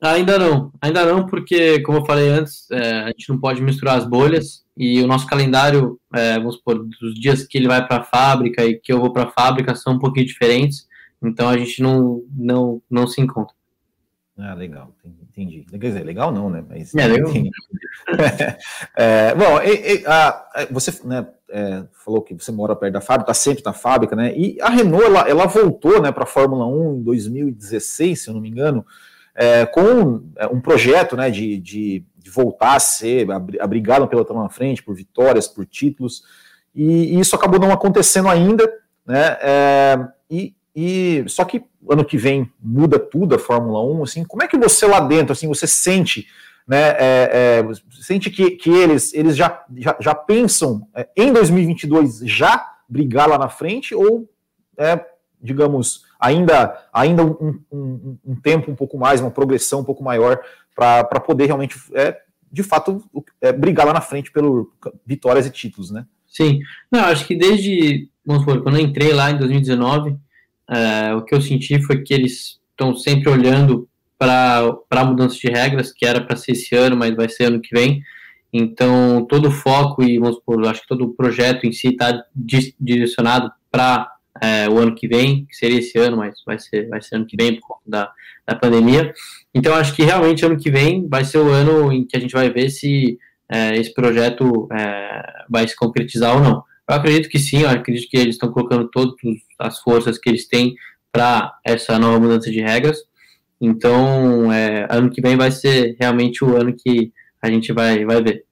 Ainda 0.00 0.38
não, 0.38 0.72
ainda 0.80 1.06
não, 1.06 1.26
porque, 1.26 1.80
como 1.80 1.98
eu 1.98 2.04
falei 2.04 2.28
antes, 2.28 2.70
é, 2.70 3.00
a 3.00 3.06
gente 3.08 3.30
não 3.30 3.40
pode 3.40 3.62
misturar 3.62 3.96
as 3.96 4.04
bolhas 4.04 4.64
e 4.76 5.00
o 5.00 5.06
nosso 5.06 5.26
calendário, 5.26 5.98
é, 6.14 6.38
vamos 6.38 6.56
supor, 6.56 6.86
dos 7.00 7.14
dias 7.18 7.46
que 7.46 7.56
ele 7.56 7.66
vai 7.66 7.86
para 7.86 7.98
a 7.98 8.04
fábrica 8.04 8.62
e 8.62 8.78
que 8.78 8.92
eu 8.92 9.00
vou 9.00 9.10
para 9.10 9.24
a 9.24 9.30
fábrica 9.30 9.74
são 9.74 9.94
um 9.94 9.98
pouquinho 9.98 10.26
diferentes, 10.26 10.86
então 11.22 11.48
a 11.48 11.56
gente 11.56 11.80
não, 11.80 12.22
não, 12.30 12.82
não 12.90 13.06
se 13.06 13.22
encontra. 13.22 13.54
Ah, 14.38 14.52
legal, 14.52 14.92
entendi. 15.02 15.64
Quer 15.70 15.78
dizer, 15.78 16.04
legal 16.04 16.30
não, 16.30 16.50
né? 16.50 16.62
Mas, 16.68 16.94
é, 16.94 17.06
legal. 17.06 17.32
é, 18.94 19.34
bom, 19.34 19.62
e, 19.62 19.94
e, 19.94 20.06
a, 20.06 20.66
você 20.70 20.92
né, 21.06 21.26
é, 21.48 21.84
falou 22.04 22.20
que 22.20 22.34
você 22.34 22.52
mora 22.52 22.76
perto 22.76 22.92
da 22.92 23.00
fábrica, 23.00 23.32
está 23.32 23.42
sempre 23.42 23.62
na 23.64 23.72
fábrica, 23.72 24.14
né? 24.14 24.36
E 24.36 24.60
a 24.60 24.68
Renault, 24.68 25.06
ela, 25.06 25.26
ela 25.26 25.46
voltou 25.46 26.02
né, 26.02 26.12
para 26.12 26.24
a 26.24 26.26
Fórmula 26.26 26.66
1 26.66 26.96
em 26.96 27.02
2016, 27.02 28.22
se 28.24 28.28
eu 28.28 28.34
não 28.34 28.42
me 28.42 28.50
engano, 28.50 28.84
é, 29.36 29.66
com 29.66 30.22
é, 30.36 30.46
um 30.46 30.60
projeto 30.60 31.14
né, 31.16 31.30
de, 31.30 31.58
de, 31.58 32.04
de, 32.16 32.30
voltar 32.30 32.74
a 32.74 32.80
ser, 32.80 33.28
a, 33.30 33.66
brigar 33.66 34.00
no 34.00 34.08
pelotão 34.08 34.42
na 34.42 34.48
frente, 34.48 34.82
por 34.82 34.94
vitórias, 34.94 35.46
por 35.46 35.66
títulos, 35.66 36.22
e, 36.74 37.14
e 37.14 37.20
isso 37.20 37.36
acabou 37.36 37.60
não 37.60 37.70
acontecendo 37.70 38.28
ainda, 38.28 38.66
né? 39.06 39.36
É, 39.40 40.08
e, 40.30 40.54
e 40.74 41.24
só 41.28 41.44
que 41.44 41.64
ano 41.88 42.04
que 42.04 42.16
vem 42.16 42.50
muda 42.60 42.98
tudo 42.98 43.34
a 43.34 43.38
Fórmula 43.38 43.82
1, 43.84 44.02
assim, 44.02 44.24
como 44.24 44.42
é 44.42 44.48
que 44.48 44.58
você 44.58 44.86
lá 44.86 45.00
dentro, 45.00 45.32
assim, 45.32 45.46
você 45.46 45.66
sente, 45.66 46.26
né, 46.66 46.96
é, 46.98 47.30
é, 47.60 47.64
sente 48.02 48.28
que, 48.30 48.52
que 48.52 48.70
eles, 48.70 49.14
eles 49.14 49.36
já, 49.36 49.64
já, 49.76 49.96
já 50.00 50.14
pensam 50.14 50.86
é, 50.94 51.08
em 51.16 51.32
2022 51.32 52.20
já 52.24 52.74
brigar 52.88 53.28
lá 53.28 53.38
na 53.38 53.48
frente 53.48 53.94
ou 53.94 54.28
é, 54.76 55.00
digamos, 55.40 56.05
ainda, 56.18 56.86
ainda 56.92 57.24
um, 57.24 57.60
um, 57.70 58.18
um, 58.24 58.36
tempo 58.36 58.70
um 58.70 58.74
pouco 58.74 58.98
mais, 58.98 59.20
uma 59.20 59.30
progressão 59.30 59.80
um 59.80 59.84
pouco 59.84 60.02
maior 60.02 60.40
para 60.74 61.20
poder 61.20 61.46
realmente, 61.46 61.76
é, 61.94 62.18
de 62.50 62.62
fato, 62.62 63.02
é, 63.40 63.52
brigar 63.52 63.86
lá 63.86 63.92
na 63.92 64.00
frente 64.00 64.30
pelo 64.30 64.72
vitórias 65.04 65.46
e 65.46 65.50
títulos, 65.50 65.90
né? 65.90 66.06
Sim, 66.28 66.60
não, 66.90 67.00
acho 67.00 67.26
que 67.26 67.34
desde, 67.34 68.08
vamos 68.24 68.42
supor, 68.42 68.62
quando 68.62 68.76
eu 68.76 68.84
entrei 68.84 69.12
lá 69.12 69.30
em 69.30 69.38
2019, 69.38 70.16
é, 70.68 71.14
o 71.14 71.22
que 71.22 71.34
eu 71.34 71.40
senti 71.40 71.80
foi 71.80 72.02
que 72.02 72.12
eles 72.12 72.60
estão 72.70 72.94
sempre 72.94 73.30
olhando 73.30 73.88
para 74.18 74.76
a 74.90 75.04
mudança 75.04 75.36
de 75.36 75.48
regras, 75.48 75.92
que 75.92 76.04
era 76.04 76.20
para 76.20 76.36
ser 76.36 76.52
esse 76.52 76.74
ano, 76.74 76.96
mas 76.96 77.14
vai 77.14 77.28
ser 77.28 77.44
ano 77.44 77.60
que 77.60 77.74
vem. 77.74 78.02
Então, 78.52 79.26
todo 79.28 79.48
o 79.48 79.52
foco 79.52 80.02
e, 80.02 80.18
vamos 80.18 80.36
supor, 80.36 80.66
acho 80.66 80.82
que 80.82 80.88
todo 80.88 81.04
o 81.04 81.14
projeto 81.14 81.66
em 81.66 81.72
si 81.72 81.88
está 81.88 82.24
direcionado 82.78 83.50
para 83.70 84.15
é, 84.42 84.68
o 84.68 84.78
ano 84.78 84.94
que 84.94 85.06
vem, 85.08 85.46
que 85.46 85.56
seria 85.56 85.78
esse 85.78 85.98
ano, 85.98 86.16
mas 86.16 86.36
vai 86.44 86.58
ser, 86.58 86.88
vai 86.88 87.00
ser 87.00 87.16
ano 87.16 87.26
que 87.26 87.36
vem 87.36 87.60
por 87.60 87.68
conta 87.68 87.82
da, 87.86 88.12
da 88.46 88.54
pandemia. 88.54 89.12
Então, 89.54 89.74
acho 89.74 89.94
que 89.94 90.02
realmente 90.02 90.44
ano 90.44 90.58
que 90.58 90.70
vem 90.70 91.08
vai 91.08 91.24
ser 91.24 91.38
o 91.38 91.50
ano 91.50 91.92
em 91.92 92.04
que 92.04 92.16
a 92.16 92.20
gente 92.20 92.32
vai 92.32 92.50
ver 92.50 92.70
se 92.70 93.18
é, 93.50 93.76
esse 93.76 93.92
projeto 93.92 94.68
é, 94.72 95.44
vai 95.48 95.66
se 95.66 95.76
concretizar 95.76 96.34
ou 96.34 96.42
não. 96.42 96.64
Eu 96.88 96.94
acredito 96.94 97.28
que 97.28 97.38
sim, 97.38 97.62
eu 97.62 97.70
acredito 97.70 98.08
que 98.08 98.16
eles 98.16 98.34
estão 98.34 98.50
colocando 98.52 98.88
todas 98.88 99.14
as 99.58 99.80
forças 99.80 100.18
que 100.18 100.28
eles 100.28 100.46
têm 100.46 100.74
para 101.10 101.52
essa 101.64 101.98
nova 101.98 102.20
mudança 102.20 102.50
de 102.50 102.60
regras. 102.60 102.98
Então, 103.60 104.52
é, 104.52 104.86
ano 104.90 105.10
que 105.10 105.20
vem 105.20 105.36
vai 105.36 105.50
ser 105.50 105.96
realmente 105.98 106.44
o 106.44 106.56
ano 106.56 106.74
que 106.76 107.12
a 107.42 107.50
gente 107.50 107.72
vai, 107.72 108.04
vai 108.04 108.22
ver. 108.22 108.45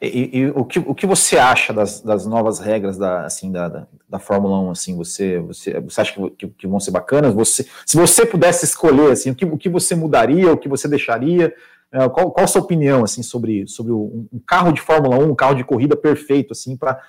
E, 0.00 0.38
e, 0.38 0.46
o, 0.50 0.64
que, 0.64 0.78
o 0.78 0.94
que 0.94 1.06
você 1.06 1.36
acha 1.36 1.72
das, 1.72 2.00
das 2.00 2.24
novas 2.24 2.60
regras 2.60 2.96
da, 2.96 3.24
assim, 3.24 3.50
da, 3.50 3.68
da, 3.68 3.86
da, 4.08 4.18
Fórmula 4.18 4.60
1? 4.60 4.70
Assim, 4.70 4.96
você, 4.96 5.38
você, 5.40 5.80
você 5.80 6.00
acha 6.00 6.12
que, 6.12 6.30
que, 6.30 6.48
que, 6.48 6.66
vão 6.66 6.78
ser 6.78 6.92
bacanas? 6.92 7.34
Você, 7.34 7.66
se 7.84 7.96
você 7.96 8.24
pudesse 8.24 8.64
escolher 8.64 9.10
assim, 9.10 9.30
o, 9.30 9.34
que, 9.34 9.44
o 9.44 9.58
que 9.58 9.68
você 9.68 9.94
mudaria, 9.94 10.52
o 10.52 10.56
que 10.56 10.68
você 10.68 10.86
deixaria? 10.86 11.52
É, 11.90 12.08
qual, 12.08 12.30
qual 12.30 12.44
a 12.44 12.46
sua 12.46 12.62
opinião 12.62 13.02
assim, 13.02 13.22
sobre, 13.22 13.66
sobre 13.66 13.92
um, 13.92 14.28
um 14.32 14.38
carro 14.38 14.72
de 14.72 14.80
Fórmula 14.80 15.18
1, 15.18 15.30
um 15.30 15.34
carro 15.34 15.54
de 15.54 15.64
corrida 15.64 15.96
perfeito 15.96 16.52
assim, 16.52 16.76
para 16.76 17.00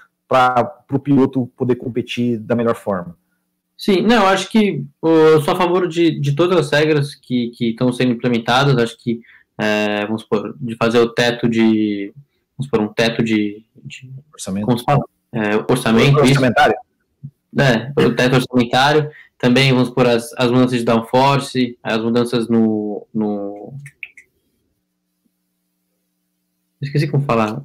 o 0.92 1.00
piloto 1.00 1.52
poder 1.56 1.76
competir 1.76 2.40
da 2.40 2.56
melhor 2.56 2.76
forma? 2.76 3.16
Sim, 3.78 4.02
não, 4.02 4.28
acho 4.28 4.50
que 4.50 4.84
eu 5.02 5.42
sou 5.42 5.54
a 5.54 5.58
favor 5.58 5.88
de, 5.88 6.20
de 6.20 6.36
todas 6.36 6.58
as 6.58 6.72
regras 6.72 7.16
que, 7.16 7.52
estão 7.62 7.94
sendo 7.94 8.12
implementadas. 8.12 8.78
Acho 8.78 8.98
que, 8.98 9.22
é, 9.58 10.06
vamos 10.06 10.24
supor, 10.24 10.54
de 10.60 10.76
fazer 10.76 11.00
o 11.00 11.14
teto 11.14 11.48
de 11.48 12.14
vamos 12.60 12.70
por 12.70 12.82
um 12.82 12.94
teto 12.94 13.24
de, 13.24 13.64
de 13.86 14.12
orçamento? 14.34 14.68
É, 15.32 15.56
orçamento 15.70 16.20
orçamentário. 16.20 16.76
É, 17.58 18.04
o 18.04 18.16
teto 18.16 18.36
orçamentário. 18.36 19.10
Também 19.38 19.72
vamos 19.72 19.90
por 19.90 20.06
as, 20.06 20.34
as 20.38 20.52
mudanças 20.52 20.80
de 20.80 20.84
downforce, 20.84 21.78
as 21.82 22.02
mudanças 22.02 22.50
no, 22.50 23.08
no 23.14 23.74
esqueci 26.82 27.08
como 27.08 27.24
falar. 27.24 27.62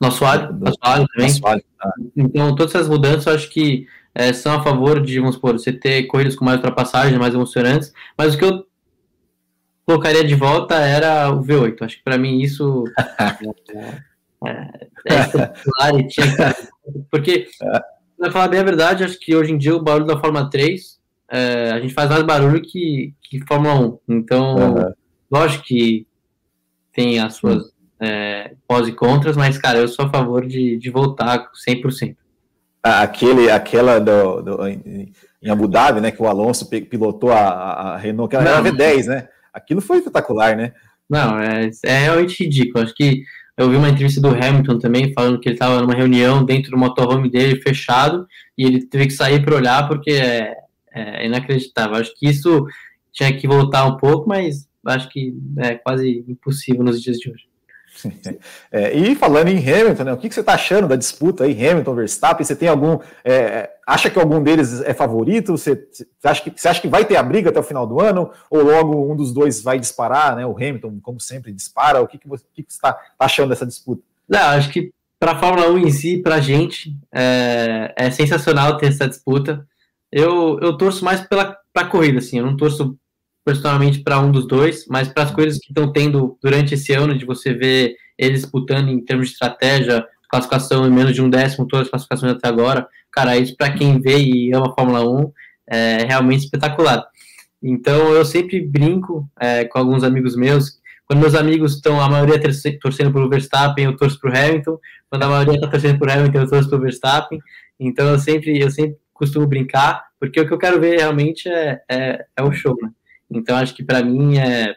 No 0.00 0.08
assoalho, 0.08 0.58
assoalho 0.64 1.06
também. 1.14 1.30
Assoalho, 1.30 1.62
tá. 1.78 1.92
Então, 2.16 2.54
todas 2.56 2.74
essas 2.74 2.88
mudanças 2.88 3.26
eu 3.26 3.34
acho 3.34 3.50
que 3.50 3.86
é, 4.14 4.32
são 4.32 4.54
a 4.54 4.62
favor 4.62 5.00
de, 5.00 5.20
vamos 5.20 5.36
supor, 5.36 5.52
você 5.52 5.72
ter 5.72 6.04
corridas 6.04 6.34
com 6.34 6.44
mais 6.44 6.56
ultrapassagem, 6.56 7.18
mais 7.18 7.34
emocionantes, 7.34 7.92
mas 8.18 8.34
o 8.34 8.38
que 8.38 8.44
eu 8.44 8.66
colocaria 9.90 10.22
de 10.22 10.34
volta 10.36 10.76
era 10.76 11.30
o 11.32 11.42
V8. 11.42 11.82
Acho 11.82 11.96
que 11.96 12.04
para 12.04 12.16
mim 12.16 12.40
isso 12.40 12.84
é, 14.46 14.70
é, 15.06 16.02
tinha 16.04 16.26
que... 16.28 16.68
Porque, 17.10 17.48
para 18.16 18.30
falar 18.30 18.48
bem 18.48 18.60
a 18.60 18.64
verdade, 18.64 19.02
acho 19.02 19.18
que 19.18 19.34
hoje 19.34 19.52
em 19.52 19.58
dia 19.58 19.74
o 19.74 19.82
barulho 19.82 20.06
da 20.06 20.18
Fórmula 20.18 20.48
3 20.48 21.00
é, 21.32 21.70
a 21.72 21.80
gente 21.80 21.94
faz 21.94 22.08
mais 22.08 22.22
barulho 22.22 22.62
que, 22.62 23.14
que 23.22 23.44
Fórmula 23.46 23.74
1. 23.74 23.98
Então, 24.08 24.54
uhum. 24.56 24.92
lógico 25.30 25.64
que 25.64 26.06
tem 26.92 27.18
as 27.18 27.34
suas 27.34 27.64
é, 28.00 28.52
pós 28.66 28.86
e 28.86 28.92
contras, 28.92 29.36
mas, 29.36 29.58
cara, 29.58 29.78
eu 29.78 29.88
sou 29.88 30.06
a 30.06 30.10
favor 30.10 30.46
de, 30.46 30.76
de 30.76 30.90
voltar 30.90 31.50
100%. 31.68 32.16
Aquele, 32.82 33.50
aquela 33.50 33.98
do, 33.98 34.40
do, 34.40 34.68
em 34.68 35.12
Abu 35.50 35.68
Dhabi, 35.68 36.00
né, 36.00 36.10
que 36.10 36.22
o 36.22 36.26
Alonso 36.26 36.68
pilotou 36.68 37.30
a, 37.30 37.40
a 37.40 37.96
Renault, 37.96 38.30
que 38.30 38.36
era 38.36 38.58
a 38.58 38.62
V10, 38.62 39.06
né? 39.06 39.28
Aquilo 39.52 39.80
foi 39.80 39.98
espetacular, 39.98 40.56
né? 40.56 40.72
Não, 41.08 41.38
é, 41.38 41.70
é 41.84 41.98
realmente 41.98 42.44
ridículo. 42.44 42.84
Acho 42.84 42.94
que 42.94 43.24
eu 43.56 43.68
vi 43.68 43.76
uma 43.76 43.88
entrevista 43.88 44.20
do 44.20 44.28
Hamilton 44.28 44.78
também, 44.78 45.12
falando 45.12 45.38
que 45.38 45.48
ele 45.48 45.56
estava 45.56 45.80
numa 45.80 45.94
reunião 45.94 46.44
dentro 46.44 46.70
do 46.70 46.78
motorhome 46.78 47.30
dele, 47.30 47.60
fechado, 47.60 48.26
e 48.56 48.64
ele 48.64 48.86
teve 48.86 49.08
que 49.08 49.12
sair 49.12 49.44
para 49.44 49.56
olhar 49.56 49.86
porque 49.88 50.12
é, 50.12 50.54
é, 50.92 51.26
inacreditável. 51.26 51.96
Acho 51.96 52.14
que 52.14 52.28
isso 52.28 52.64
tinha 53.12 53.36
que 53.36 53.46
voltar 53.46 53.84
um 53.84 53.96
pouco, 53.96 54.28
mas 54.28 54.68
acho 54.86 55.08
que 55.10 55.34
é 55.58 55.74
quase 55.74 56.24
impossível 56.26 56.82
nos 56.82 57.02
dias 57.02 57.18
de 57.18 57.30
hoje. 57.30 57.49
É, 58.72 58.96
e 58.96 59.16
falando 59.16 59.48
em 59.48 59.58
Hamilton, 59.58 60.04
né, 60.04 60.12
o 60.12 60.16
que, 60.16 60.28
que 60.28 60.34
você 60.34 60.40
está 60.40 60.54
achando 60.54 60.86
da 60.86 60.94
disputa 60.94 61.44
aí, 61.44 61.52
Hamilton, 61.52 61.94
Verstappen? 61.94 62.44
Você 62.44 62.54
tem 62.54 62.68
algum. 62.68 62.98
É, 63.24 63.68
acha 63.86 64.08
que 64.08 64.18
algum 64.18 64.42
deles 64.42 64.80
é 64.82 64.94
favorito? 64.94 65.52
Você, 65.52 65.88
você, 65.92 66.06
acha 66.22 66.42
que, 66.42 66.52
você 66.54 66.68
acha 66.68 66.80
que 66.80 66.88
vai 66.88 67.04
ter 67.04 67.16
a 67.16 67.22
briga 67.22 67.50
até 67.50 67.58
o 67.58 67.64
final 67.64 67.86
do 67.86 68.00
ano? 68.00 68.30
Ou 68.48 68.62
logo 68.62 69.12
um 69.12 69.16
dos 69.16 69.32
dois 69.32 69.60
vai 69.60 69.78
disparar, 69.78 70.36
né? 70.36 70.46
O 70.46 70.56
Hamilton, 70.56 71.00
como 71.02 71.20
sempre, 71.20 71.52
dispara. 71.52 72.00
O 72.00 72.06
que, 72.06 72.18
que 72.18 72.28
você 72.28 72.44
está 72.68 72.92
tá 72.92 73.24
achando 73.24 73.48
dessa 73.48 73.66
disputa? 73.66 74.02
Não, 74.28 74.40
acho 74.40 74.70
que 74.70 74.92
para 75.18 75.32
a 75.32 75.38
Fórmula 75.38 75.68
1 75.70 75.78
em 75.78 75.90
si, 75.90 76.18
para 76.18 76.36
a 76.36 76.40
gente, 76.40 76.96
é, 77.12 77.92
é, 77.96 78.10
sensacional 78.10 78.78
ter 78.78 78.86
essa 78.86 79.08
disputa. 79.08 79.66
Eu, 80.10 80.58
eu 80.60 80.76
torço 80.76 81.04
mais 81.04 81.20
pela 81.20 81.56
corrida, 81.90 82.18
assim, 82.18 82.38
eu 82.38 82.46
não 82.46 82.56
torço 82.56 82.96
personalmente 83.44 84.02
para 84.02 84.20
um 84.20 84.30
dos 84.30 84.46
dois, 84.46 84.86
mas 84.88 85.08
para 85.08 85.24
as 85.24 85.30
coisas 85.30 85.58
que 85.58 85.68
estão 85.68 85.92
tendo 85.92 86.38
durante 86.42 86.74
esse 86.74 86.92
ano, 86.92 87.16
de 87.16 87.24
você 87.24 87.52
ver 87.52 87.94
eles 88.18 88.42
disputando 88.42 88.88
em 88.88 89.04
termos 89.04 89.28
de 89.28 89.32
estratégia, 89.32 90.06
classificação 90.28 90.86
em 90.86 90.90
menos 90.90 91.14
de 91.14 91.22
um 91.22 91.30
décimo, 91.30 91.66
todas 91.66 91.86
as 91.86 91.90
classificações 91.90 92.32
até 92.32 92.48
agora, 92.48 92.86
cara, 93.10 93.36
isso 93.36 93.56
para 93.56 93.72
quem 93.72 94.00
vê 94.00 94.18
e 94.18 94.52
ama 94.54 94.68
a 94.68 94.74
Fórmula 94.74 95.08
1 95.08 95.32
é 95.68 96.04
realmente 96.04 96.44
espetacular. 96.44 97.06
Então 97.62 98.12
eu 98.12 98.24
sempre 98.24 98.60
brinco 98.60 99.28
é, 99.40 99.64
com 99.64 99.78
alguns 99.78 100.04
amigos 100.04 100.36
meus, 100.36 100.78
quando 101.06 101.20
meus 101.20 101.34
amigos 101.34 101.74
estão, 101.74 102.00
a 102.00 102.08
maioria 102.08 102.40
torcendo 102.80 103.12
pelo 103.12 103.28
Verstappen, 103.28 103.84
eu 103.84 103.96
torço 103.96 104.18
para 104.20 104.30
o 104.30 104.36
Hamilton, 104.36 104.78
quando 105.08 105.22
a 105.24 105.28
maioria 105.28 105.54
está 105.54 105.66
torcendo 105.66 105.98
para 105.98 106.08
o 106.08 106.18
Hamilton, 106.18 106.38
eu 106.38 106.48
torço 106.48 106.68
para 106.68 106.78
o 106.78 106.82
Verstappen, 106.82 107.40
então 107.78 108.06
eu 108.08 108.18
sempre, 108.18 108.58
eu 108.60 108.70
sempre 108.70 108.96
costumo 109.12 109.46
brincar, 109.46 110.04
porque 110.18 110.40
o 110.40 110.46
que 110.46 110.52
eu 110.52 110.58
quero 110.58 110.80
ver 110.80 110.98
realmente 110.98 111.48
é, 111.48 111.80
é, 111.90 112.24
é 112.36 112.42
o 112.42 112.52
show, 112.52 112.76
né? 112.80 112.90
Então 113.30 113.56
acho 113.56 113.74
que 113.74 113.82
para 113.82 114.02
mim 114.02 114.38
é 114.38 114.74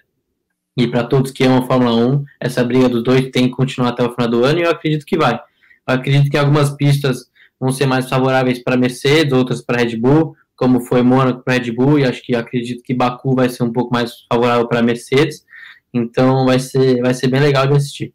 e 0.76 0.88
para 0.88 1.04
todos 1.04 1.32
que 1.32 1.44
amam 1.44 1.60
a 1.60 1.68
Fórmula 1.68 1.96
1, 1.96 2.26
essa 2.40 2.64
briga 2.64 2.90
dos 2.90 3.04
dois 3.04 3.30
tem 3.30 3.48
que 3.48 3.56
continuar 3.56 3.90
até 3.90 4.04
o 4.04 4.12
final 4.12 4.28
do 4.28 4.44
ano 4.44 4.60
e 4.60 4.64
eu 4.64 4.72
acredito 4.72 5.06
que 5.06 5.18
vai. 5.18 5.36
Eu 5.88 5.94
acredito 5.94 6.32
que 6.32 6.38
algumas 6.38 6.72
pistas 6.72 7.30
vão 7.60 7.72
ser 7.72 7.86
mais 7.86 8.10
favoráveis 8.10 8.60
para 8.60 8.76
Mercedes, 8.76 9.34
outras 9.34 9.62
para 9.62 9.78
Red 9.78 9.98
Bull, 9.98 10.36
como 10.56 10.82
foi 10.82 11.04
Mônaco 11.04 11.44
para 11.44 11.54
Red 11.54 11.72
Bull, 11.72 12.00
e 12.00 12.06
acho 12.06 12.24
que 12.24 12.36
acredito 12.36 12.82
que 12.84 12.94
Baku 12.94 13.36
vai 13.36 13.50
ser 13.50 13.64
um 13.64 13.72
pouco 13.72 13.94
mais 13.94 14.26
favorável 14.32 14.68
para 14.68 14.82
Mercedes. 14.82 15.46
Então 15.94 16.46
vai 16.46 16.60
ser, 16.60 17.02
vai 17.02 17.14
ser 17.14 17.28
bem 17.28 17.40
legal 17.40 17.68
de 17.68 17.74
assistir. 17.74 18.14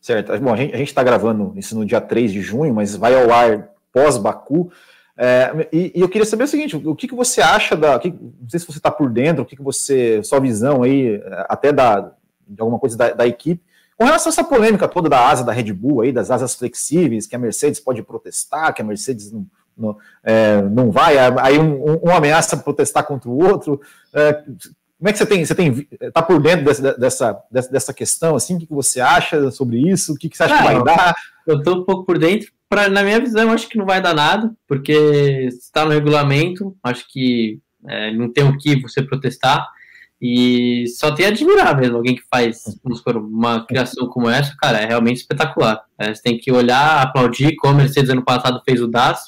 Certo. 0.00 0.36
Bom, 0.40 0.52
a 0.52 0.56
gente 0.56 0.82
está 0.82 1.02
gravando 1.02 1.52
isso 1.56 1.76
no 1.76 1.84
dia 1.84 2.00
3 2.00 2.32
de 2.32 2.40
junho, 2.40 2.74
mas 2.74 2.96
vai 2.96 3.14
ao 3.14 3.32
ar 3.32 3.68
pós-Baku. 3.92 4.70
É, 5.24 5.68
e, 5.72 5.92
e, 5.94 6.00
eu 6.00 6.08
queria 6.08 6.26
saber 6.26 6.42
o 6.42 6.48
seguinte: 6.48 6.76
o 6.76 6.96
que, 6.96 7.06
que 7.06 7.14
você 7.14 7.40
acha 7.40 7.76
da. 7.76 7.96
Que, 7.96 8.10
não 8.10 8.48
sei 8.48 8.58
se 8.58 8.66
você 8.66 8.78
está 8.78 8.90
por 8.90 9.08
dentro, 9.08 9.44
o 9.44 9.46
que, 9.46 9.54
que 9.54 9.62
você. 9.62 10.20
Sua 10.24 10.40
visão 10.40 10.82
aí, 10.82 11.22
até 11.48 11.72
da, 11.72 12.10
de 12.44 12.60
alguma 12.60 12.76
coisa 12.76 12.96
da, 12.96 13.12
da, 13.12 13.24
equipe, 13.24 13.62
com 13.96 14.04
relação 14.04 14.30
a 14.30 14.32
essa 14.32 14.42
polêmica 14.42 14.88
toda 14.88 15.08
da 15.08 15.28
asa 15.28 15.44
da 15.44 15.52
Red 15.52 15.72
Bull 15.72 16.00
aí, 16.00 16.10
das 16.10 16.28
asas 16.28 16.56
flexíveis, 16.56 17.28
que 17.28 17.36
a 17.36 17.38
Mercedes 17.38 17.78
pode 17.78 18.02
protestar, 18.02 18.74
que 18.74 18.82
a 18.82 18.84
Mercedes 18.84 19.30
não, 19.30 19.46
não, 19.78 19.96
é, 20.24 20.60
não 20.60 20.90
vai, 20.90 21.16
aí 21.16 21.56
um, 21.56 22.00
um, 22.04 22.10
ameaça 22.10 22.56
protestar 22.56 23.06
contra 23.06 23.30
o 23.30 23.38
outro. 23.38 23.80
É, 24.12 24.32
como 24.32 25.08
é 25.08 25.12
que 25.12 25.18
você 25.18 25.26
tem, 25.26 25.44
você 25.44 25.54
tem, 25.54 25.88
tá 26.12 26.20
por 26.20 26.42
dentro 26.42 26.64
dessa, 26.64 26.94
dessa, 26.98 27.44
dessa 27.70 27.94
questão, 27.94 28.34
assim, 28.34 28.56
o 28.56 28.58
que 28.58 28.66
você 28.68 29.00
acha 29.00 29.52
sobre 29.52 29.78
isso, 29.78 30.14
o 30.14 30.16
que 30.16 30.28
você 30.32 30.42
acha 30.42 30.58
que 30.58 30.64
vai 30.64 30.82
dar? 30.82 31.14
Eu 31.46 31.62
tô 31.62 31.74
um 31.74 31.84
pouco 31.84 32.04
por 32.04 32.18
dentro, 32.18 32.52
pra, 32.72 32.88
na 32.88 33.02
minha 33.02 33.20
visão, 33.20 33.52
acho 33.52 33.68
que 33.68 33.76
não 33.76 33.84
vai 33.84 34.00
dar 34.00 34.14
nada, 34.14 34.50
porque 34.66 34.94
está 35.46 35.84
no 35.84 35.90
regulamento, 35.90 36.74
acho 36.82 37.04
que 37.06 37.60
é, 37.86 38.10
não 38.12 38.32
tem 38.32 38.44
o 38.44 38.56
que 38.56 38.80
você 38.80 39.02
protestar, 39.02 39.68
e 40.18 40.86
só 40.86 41.12
tem 41.12 41.26
a 41.26 41.28
admirar 41.28 41.78
mesmo, 41.78 41.98
alguém 41.98 42.16
que 42.16 42.22
faz 42.30 42.62
supor, 42.94 43.18
uma 43.18 43.66
criação 43.66 44.08
como 44.08 44.30
essa, 44.30 44.56
cara, 44.56 44.78
é 44.78 44.86
realmente 44.86 45.18
espetacular. 45.18 45.82
É, 45.98 46.14
você 46.14 46.22
tem 46.22 46.38
que 46.38 46.50
olhar, 46.50 47.02
aplaudir, 47.02 47.56
como 47.56 47.74
a 47.74 47.76
Mercedes 47.76 48.08
ano 48.08 48.24
passado 48.24 48.62
fez 48.64 48.80
o 48.80 48.88
DAS, 48.88 49.20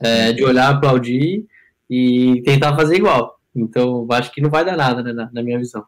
é, 0.00 0.32
de 0.32 0.42
olhar, 0.42 0.68
aplaudir 0.68 1.46
e 1.88 2.42
tentar 2.44 2.74
fazer 2.74 2.96
igual. 2.96 3.38
Então, 3.54 4.08
acho 4.10 4.32
que 4.32 4.40
não 4.40 4.50
vai 4.50 4.64
dar 4.64 4.76
nada, 4.76 5.04
né, 5.04 5.12
na, 5.12 5.30
na 5.32 5.42
minha 5.42 5.58
visão. 5.58 5.84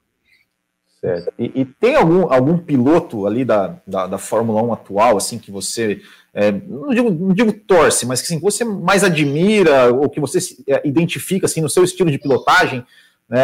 Certo. 1.01 1.33
E, 1.39 1.63
e, 1.63 1.65
tem 1.65 1.97
algum, 1.97 2.31
algum 2.31 2.59
piloto 2.59 3.27
ali 3.27 3.43
da, 3.43 3.77
da, 3.87 4.07
da, 4.07 4.19
Fórmula 4.19 4.63
1 4.63 4.73
atual, 4.75 5.17
assim, 5.17 5.39
que 5.39 5.51
você, 5.51 6.03
é, 6.35 6.53
não, 6.53 6.91
digo, 6.91 7.11
não 7.11 7.33
digo 7.33 7.53
torce, 7.53 8.05
mas 8.05 8.21
que 8.21 8.27
assim, 8.27 8.39
você 8.39 8.65
mais 8.65 9.03
admira 9.03 9.91
ou 9.95 10.11
que 10.11 10.21
você 10.21 10.39
é, 10.69 10.87
identifica, 10.87 11.47
assim, 11.47 11.63
no 11.63 11.71
seu 11.71 11.85
estilo 11.85 12.11
de 12.11 12.19
pilotagem, 12.19 12.85
né, 13.27 13.41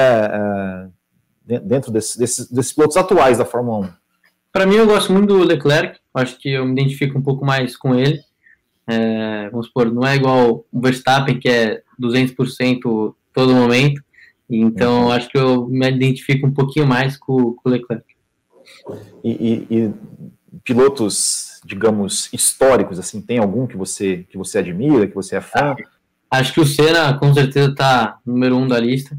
é, 1.49 1.61
dentro 1.61 1.91
desses, 1.91 2.17
desses, 2.17 2.51
desses 2.51 2.73
pilotos 2.75 2.99
atuais 2.99 3.39
da 3.39 3.47
Fórmula 3.47 3.87
1? 3.87 3.91
Para 4.53 4.67
mim, 4.67 4.77
eu 4.77 4.87
gosto 4.87 5.11
muito 5.11 5.29
do 5.29 5.43
Leclerc, 5.43 5.99
acho 6.13 6.39
que 6.39 6.51
eu 6.51 6.67
me 6.67 6.73
identifico 6.73 7.19
um 7.19 7.23
pouco 7.23 7.45
mais 7.45 7.75
com 7.75 7.95
ele. 7.95 8.21
É, 8.87 9.49
vamos 9.51 9.67
supor, 9.67 9.91
não 9.91 10.07
é 10.07 10.15
igual 10.15 10.65
o 10.71 10.81
Verstappen, 10.81 11.39
que 11.41 11.49
é 11.49 11.83
200% 12.01 13.15
todo 13.33 13.55
momento. 13.55 14.03
Então, 14.49 15.05
uhum. 15.07 15.11
acho 15.11 15.29
que 15.29 15.39
eu 15.39 15.67
me 15.67 15.89
identifico 15.91 16.47
um 16.47 16.53
pouquinho 16.53 16.87
mais 16.87 17.17
com, 17.17 17.53
com 17.53 17.69
o 17.69 17.73
Leclerc. 17.73 18.05
E, 19.25 19.31
e, 19.31 19.77
e, 19.77 19.95
pilotos, 20.63 21.61
digamos, 21.65 22.33
históricos, 22.33 22.99
assim, 22.99 23.21
tem 23.21 23.39
algum 23.39 23.67
que 23.67 23.77
você 23.77 24.25
que 24.31 24.39
você 24.39 24.59
admira, 24.59 25.07
que 25.07 25.15
você 25.15 25.37
é 25.37 25.41
fã? 25.41 25.75
Ah, 26.31 26.39
acho 26.39 26.53
que 26.53 26.61
o 26.61 26.67
Senna, 26.67 27.19
com 27.19 27.33
certeza, 27.35 27.71
está 27.71 28.19
número 28.25 28.57
um 28.57 28.69
da 28.69 28.79
lista. 28.79 29.19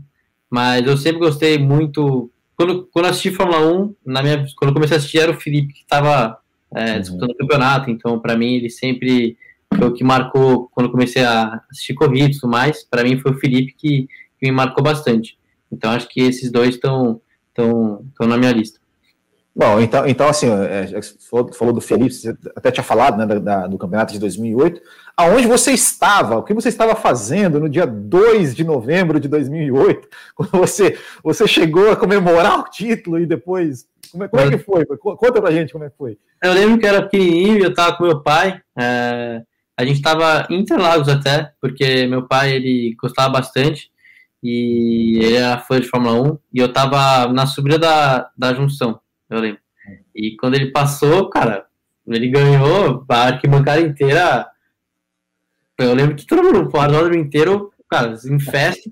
Mas 0.49 0.85
eu 0.85 0.97
sempre 0.97 1.19
gostei 1.19 1.57
muito. 1.57 2.31
Quando, 2.55 2.87
quando 2.91 3.05
assisti 3.05 3.31
Fórmula 3.31 3.67
1, 3.71 3.95
na 4.05 4.23
minha, 4.23 4.45
quando 4.57 4.69
eu 4.69 4.73
comecei 4.73 4.95
a 4.95 4.99
assistir, 4.99 5.19
era 5.19 5.31
o 5.31 5.39
Felipe 5.39 5.73
que 5.73 5.81
estava 5.81 6.37
é, 6.73 6.93
uhum. 6.93 7.01
disputando 7.01 7.31
o 7.31 7.37
campeonato. 7.37 7.89
Então, 7.91 8.19
para 8.19 8.37
mim, 8.37 8.55
ele 8.55 8.69
sempre 8.69 9.37
foi 9.75 9.87
o 9.87 9.93
que 9.93 10.03
marcou 10.03 10.69
quando 10.69 10.91
comecei 10.91 11.23
a 11.23 11.61
assistir 11.69 11.93
corrida 11.93 12.29
e 12.29 12.39
tudo 12.39 12.49
mais. 12.49 12.83
Para 12.83 13.03
mim, 13.03 13.19
foi 13.19 13.31
o 13.31 13.39
Felipe 13.39 13.75
que 13.77 14.07
que 14.39 14.45
me 14.45 14.51
marcou 14.51 14.83
bastante. 14.83 15.37
Então 15.71 15.91
acho 15.91 16.07
que 16.07 16.21
esses 16.21 16.51
dois 16.51 16.75
estão 16.75 17.21
estão 17.49 18.27
na 18.27 18.37
minha 18.37 18.51
lista. 18.51 18.79
Bom, 19.57 19.79
então, 19.79 20.05
então 20.05 20.27
assim, 20.27 20.47
é, 20.47 21.01
falou, 21.27 21.51
falou 21.51 21.73
do 21.73 21.81
Felipe, 21.81 22.13
você 22.13 22.37
até 22.55 22.69
tinha 22.69 22.83
falado 22.83 23.17
né, 23.17 23.25
da, 23.25 23.39
da, 23.39 23.67
do 23.67 23.75
campeonato 23.75 24.13
de 24.13 24.19
2008. 24.19 24.79
Aonde 25.17 25.47
você 25.47 25.71
estava? 25.71 26.37
O 26.37 26.43
que 26.43 26.53
você 26.53 26.69
estava 26.69 26.93
fazendo 26.93 27.59
no 27.59 27.67
dia 27.67 27.87
2 27.87 28.55
de 28.55 28.63
novembro 28.63 29.19
de 29.19 29.27
2008, 29.27 30.07
quando 30.35 30.51
você, 30.51 30.95
você 31.23 31.47
chegou 31.47 31.89
a 31.89 31.95
comemorar 31.95 32.59
o 32.59 32.69
título 32.69 33.19
e 33.19 33.25
depois. 33.25 33.87
Como 34.11 34.25
é, 34.25 34.27
como 34.27 34.43
é 34.43 34.49
que 34.51 34.59
foi? 34.59 34.85
Conta 34.85 35.41
pra 35.41 35.51
gente 35.51 35.73
como 35.73 35.85
é 35.85 35.89
que 35.89 35.97
foi. 35.97 36.19
Eu 36.43 36.53
lembro 36.53 36.77
que 36.77 36.85
era 36.85 37.01
pequenininho, 37.01 37.63
eu 37.63 37.71
estava 37.71 37.97
com 37.97 38.03
meu 38.03 38.21
pai. 38.21 38.61
É, 38.77 39.41
a 39.75 39.83
gente 39.83 39.97
estava 39.97 40.45
em 40.51 40.59
Interlagos 40.59 41.09
até, 41.09 41.51
porque 41.59 42.05
meu 42.05 42.27
pai 42.27 42.53
ele 42.53 42.95
gostava 43.01 43.29
bastante 43.29 43.89
e 44.49 45.19
ele 45.21 45.35
era 45.35 45.59
fã 45.59 45.77
de 45.77 45.89
Fórmula 45.89 46.21
1, 46.21 46.39
e 46.53 46.59
eu 46.59 46.71
tava 46.71 47.31
na 47.33 47.45
subida 47.45 47.77
da, 47.77 48.31
da 48.37 48.53
junção, 48.53 48.97
eu 49.29 49.41
lembro. 49.41 49.61
E 50.15 50.37
quando 50.37 50.55
ele 50.55 50.71
passou, 50.71 51.29
cara, 51.29 51.65
ele 52.07 52.29
ganhou 52.29 53.05
a 53.09 53.25
arquibancada 53.25 53.81
inteira. 53.81 54.49
Eu 55.77 55.93
lembro 55.93 56.15
que 56.15 56.25
todo 56.25 56.41
mundo, 56.41 56.69
o 56.73 56.79
autódromo 56.79 57.15
inteiro, 57.15 57.73
cara, 57.89 58.17
em 58.25 58.39
festa. 58.39 58.89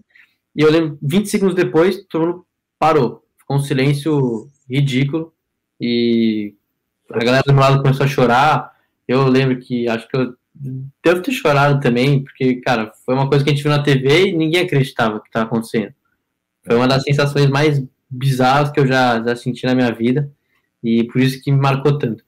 E 0.53 0.62
eu 0.62 0.70
lembro, 0.70 0.99
20 1.01 1.30
segundos 1.30 1.56
depois, 1.56 2.06
todo 2.10 2.26
mundo 2.26 2.45
parou. 2.78 3.24
Ficou 3.38 3.56
um 3.56 3.62
silêncio 3.62 4.51
ridículo. 4.70 5.34
E 5.80 6.53
a 7.10 7.20
galera 7.20 7.43
do 7.45 7.53
meu 7.53 7.62
lado 7.62 7.82
começou 7.82 8.06
a 8.06 8.10
chorar. 8.10 8.76
Eu 9.08 9.26
lembro 9.30 9.58
que 9.60 9.88
acho 9.88 10.08
que 10.10 10.18
eu 10.18 10.36
devo 11.03 11.22
ter 11.22 11.32
chorado 11.32 11.80
também, 11.80 12.24
porque, 12.24 12.56
cara, 12.62 12.91
foi 13.06 13.14
uma 13.14 13.28
coisa 13.28 13.43
que 13.43 13.49
a 13.49 13.53
gente 13.53 13.64
viu 13.64 13.72
na 13.72 13.84
TV 13.84 14.28
e 14.28 14.36
ninguém 14.36 14.62
acreditava 14.62 15.20
que 15.20 15.28
estava 15.28 15.45
acontecendo. 15.45 15.93
Foi 16.66 16.76
uma 16.76 16.88
das 16.88 17.03
sensações 17.03 17.49
mais 17.49 17.84
bizarras 18.10 18.72
que 18.72 18.80
eu 18.80 18.88
já, 18.88 19.22
já 19.22 19.36
senti 19.36 19.66
na 19.66 19.76
minha 19.76 19.91
vida 19.91 20.32
e 20.84 21.03
por 21.06 21.22
isso 21.22 21.41
que 21.41 21.51
me 21.51 21.60
marcou 21.60 21.97
tanto. 21.97 22.24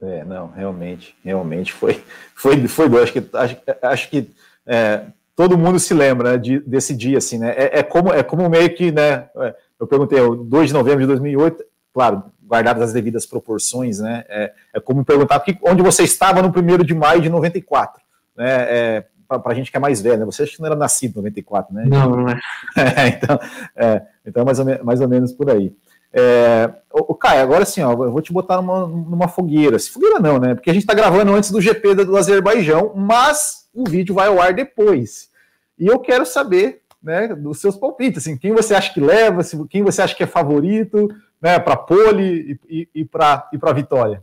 É, 0.00 0.24
não, 0.24 0.50
realmente, 0.50 1.14
realmente 1.22 1.72
foi, 1.72 2.02
foi, 2.34 2.66
foi 2.66 2.88
bom. 2.88 2.98
Acho 2.98 3.12
que, 3.12 3.22
acho, 3.34 3.56
acho 3.82 4.10
que 4.10 4.30
é, 4.66 5.04
todo 5.36 5.58
mundo 5.58 5.78
se 5.78 5.92
lembra 5.92 6.32
né, 6.32 6.38
de, 6.38 6.60
desse 6.60 6.96
dia, 6.96 7.18
assim, 7.18 7.38
né? 7.38 7.52
É, 7.56 7.80
é, 7.80 7.82
como, 7.82 8.12
é 8.12 8.22
como 8.22 8.48
meio 8.48 8.74
que, 8.74 8.90
né? 8.90 9.28
É, 9.36 9.54
eu 9.78 9.86
perguntei, 9.86 10.18
2 10.20 10.68
de 10.68 10.72
novembro 10.74 11.00
de 11.00 11.06
2008, 11.06 11.64
claro, 11.92 12.24
guardadas 12.50 12.82
as 12.82 12.92
devidas 12.92 13.24
proporções, 13.24 14.00
né? 14.00 14.24
É, 14.28 14.52
é 14.74 14.80
como 14.80 15.04
perguntar 15.04 15.38
que, 15.38 15.56
onde 15.62 15.82
você 15.82 16.02
estava 16.02 16.42
no 16.42 16.48
1 16.48 16.84
de 16.84 16.94
maio 16.94 17.22
de 17.22 17.28
94, 17.28 18.02
né? 18.36 18.48
É, 18.48 19.04
para 19.28 19.52
a 19.52 19.54
gente 19.54 19.70
que 19.70 19.76
é 19.76 19.80
mais 19.80 20.02
velho, 20.02 20.18
né? 20.18 20.24
Você 20.24 20.42
acha 20.42 20.56
que 20.56 20.58
não 20.58 20.66
era 20.66 20.74
nascido 20.74 21.12
em 21.12 21.16
94, 21.22 21.72
né? 21.72 21.84
Não, 21.86 22.10
não 22.10 22.28
é. 22.28 22.40
é 22.76 23.08
então, 23.08 23.38
é, 23.76 24.02
então 24.26 24.44
mais, 24.44 24.58
ou 24.58 24.64
menos, 24.64 24.82
mais 24.84 25.00
ou 25.00 25.08
menos 25.08 25.32
por 25.32 25.48
aí. 25.48 25.72
É, 26.12 26.68
o, 26.92 27.14
Caio, 27.14 27.40
agora 27.40 27.64
sim, 27.64 27.82
ó, 27.82 27.92
eu 27.92 28.10
vou 28.10 28.20
te 28.20 28.32
botar 28.32 28.56
numa, 28.56 28.84
numa 28.84 29.28
fogueira. 29.28 29.78
Se 29.78 29.88
fogueira 29.88 30.18
não, 30.18 30.40
né? 30.40 30.56
Porque 30.56 30.70
a 30.70 30.72
gente 30.72 30.82
está 30.82 30.94
gravando 30.94 31.32
antes 31.32 31.52
do 31.52 31.60
GP 31.60 31.94
do 31.94 32.16
Azerbaijão, 32.16 32.92
mas 32.96 33.68
o 33.72 33.88
vídeo 33.88 34.12
vai 34.12 34.26
ao 34.26 34.42
ar 34.42 34.52
depois. 34.52 35.30
E 35.78 35.86
eu 35.86 36.00
quero 36.00 36.26
saber, 36.26 36.82
né, 37.00 37.28
dos 37.28 37.60
seus 37.60 37.76
palpites, 37.76 38.22
assim, 38.22 38.36
quem 38.36 38.52
você 38.52 38.74
acha 38.74 38.92
que 38.92 39.00
leva, 39.00 39.40
quem 39.68 39.84
você 39.84 40.02
acha 40.02 40.16
que 40.16 40.24
é 40.24 40.26
favorito, 40.26 41.08
né, 41.40 41.58
para 41.58 41.76
pole 41.76 42.58
e, 42.68 42.82
e, 42.82 42.88
e 43.00 43.04
para 43.04 43.48
e 43.52 43.74
vitória? 43.74 44.22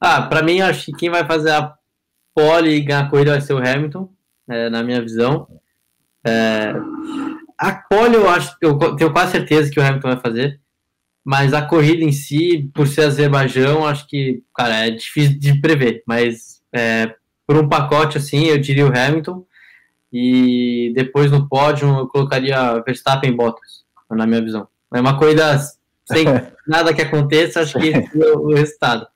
Ah, 0.00 0.22
para 0.22 0.42
mim, 0.42 0.60
acho 0.60 0.86
que 0.86 0.92
quem 0.92 1.10
vai 1.10 1.24
fazer 1.24 1.50
a 1.50 1.74
pole 2.34 2.70
e 2.70 2.80
ganhar 2.80 3.00
a 3.00 3.08
corrida 3.08 3.32
vai 3.32 3.40
ser 3.40 3.52
o 3.54 3.58
Hamilton, 3.58 4.10
é, 4.48 4.70
na 4.70 4.82
minha 4.82 5.00
visão. 5.00 5.48
É, 6.24 6.72
a 7.58 7.72
pole 7.72 8.14
eu 8.14 8.28
acho, 8.28 8.56
eu 8.60 8.78
tenho 8.96 9.12
quase 9.12 9.32
certeza 9.32 9.70
que 9.70 9.80
o 9.80 9.82
Hamilton 9.84 10.08
vai 10.08 10.20
fazer, 10.20 10.60
mas 11.24 11.52
a 11.52 11.62
corrida 11.62 12.04
em 12.04 12.12
si, 12.12 12.70
por 12.74 12.86
ser 12.86 13.02
Azerbaijão, 13.02 13.86
acho 13.86 14.06
que, 14.06 14.42
cara, 14.54 14.86
é 14.86 14.90
difícil 14.90 15.38
de 15.38 15.60
prever, 15.60 16.02
mas 16.06 16.62
é, 16.72 17.14
por 17.46 17.56
um 17.56 17.68
pacote 17.68 18.18
assim, 18.18 18.46
eu 18.46 18.58
diria 18.58 18.86
o 18.86 18.96
Hamilton, 18.96 19.44
e 20.12 20.92
depois 20.94 21.30
no 21.30 21.48
pódio 21.48 21.88
eu 21.88 22.06
colocaria 22.08 22.82
Verstappen 22.86 23.30
e 23.30 23.34
Bottas, 23.34 23.84
na 24.10 24.26
minha 24.26 24.40
visão. 24.40 24.68
É 24.94 25.00
uma 25.00 25.18
corrida 25.18 25.58
sem 26.12 26.24
nada 26.66 26.94
que 26.94 27.02
aconteça, 27.02 27.60
acho 27.60 27.78
que 27.78 27.88
esse 27.88 28.22
é 28.22 28.32
o 28.32 28.54
resultado. 28.54 29.06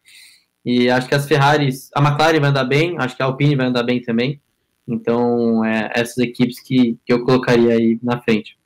E 0.65 0.89
acho 0.89 1.09
que 1.09 1.15
as 1.15 1.27
Ferraris, 1.27 1.91
a 1.95 2.01
McLaren 2.01 2.41
vai 2.41 2.51
andar 2.51 2.65
bem, 2.65 2.97
acho 2.99 3.17
que 3.17 3.23
a 3.23 3.27
Alpine 3.27 3.57
vai 3.57 3.67
andar 3.67 3.83
bem 3.83 4.01
também. 4.01 4.41
Então, 4.87 5.65
é, 5.65 5.91
essas 5.95 6.19
equipes 6.19 6.61
que, 6.61 6.99
que 7.05 7.13
eu 7.13 7.25
colocaria 7.25 7.75
aí 7.75 7.99
na 8.03 8.21
frente. 8.21 8.57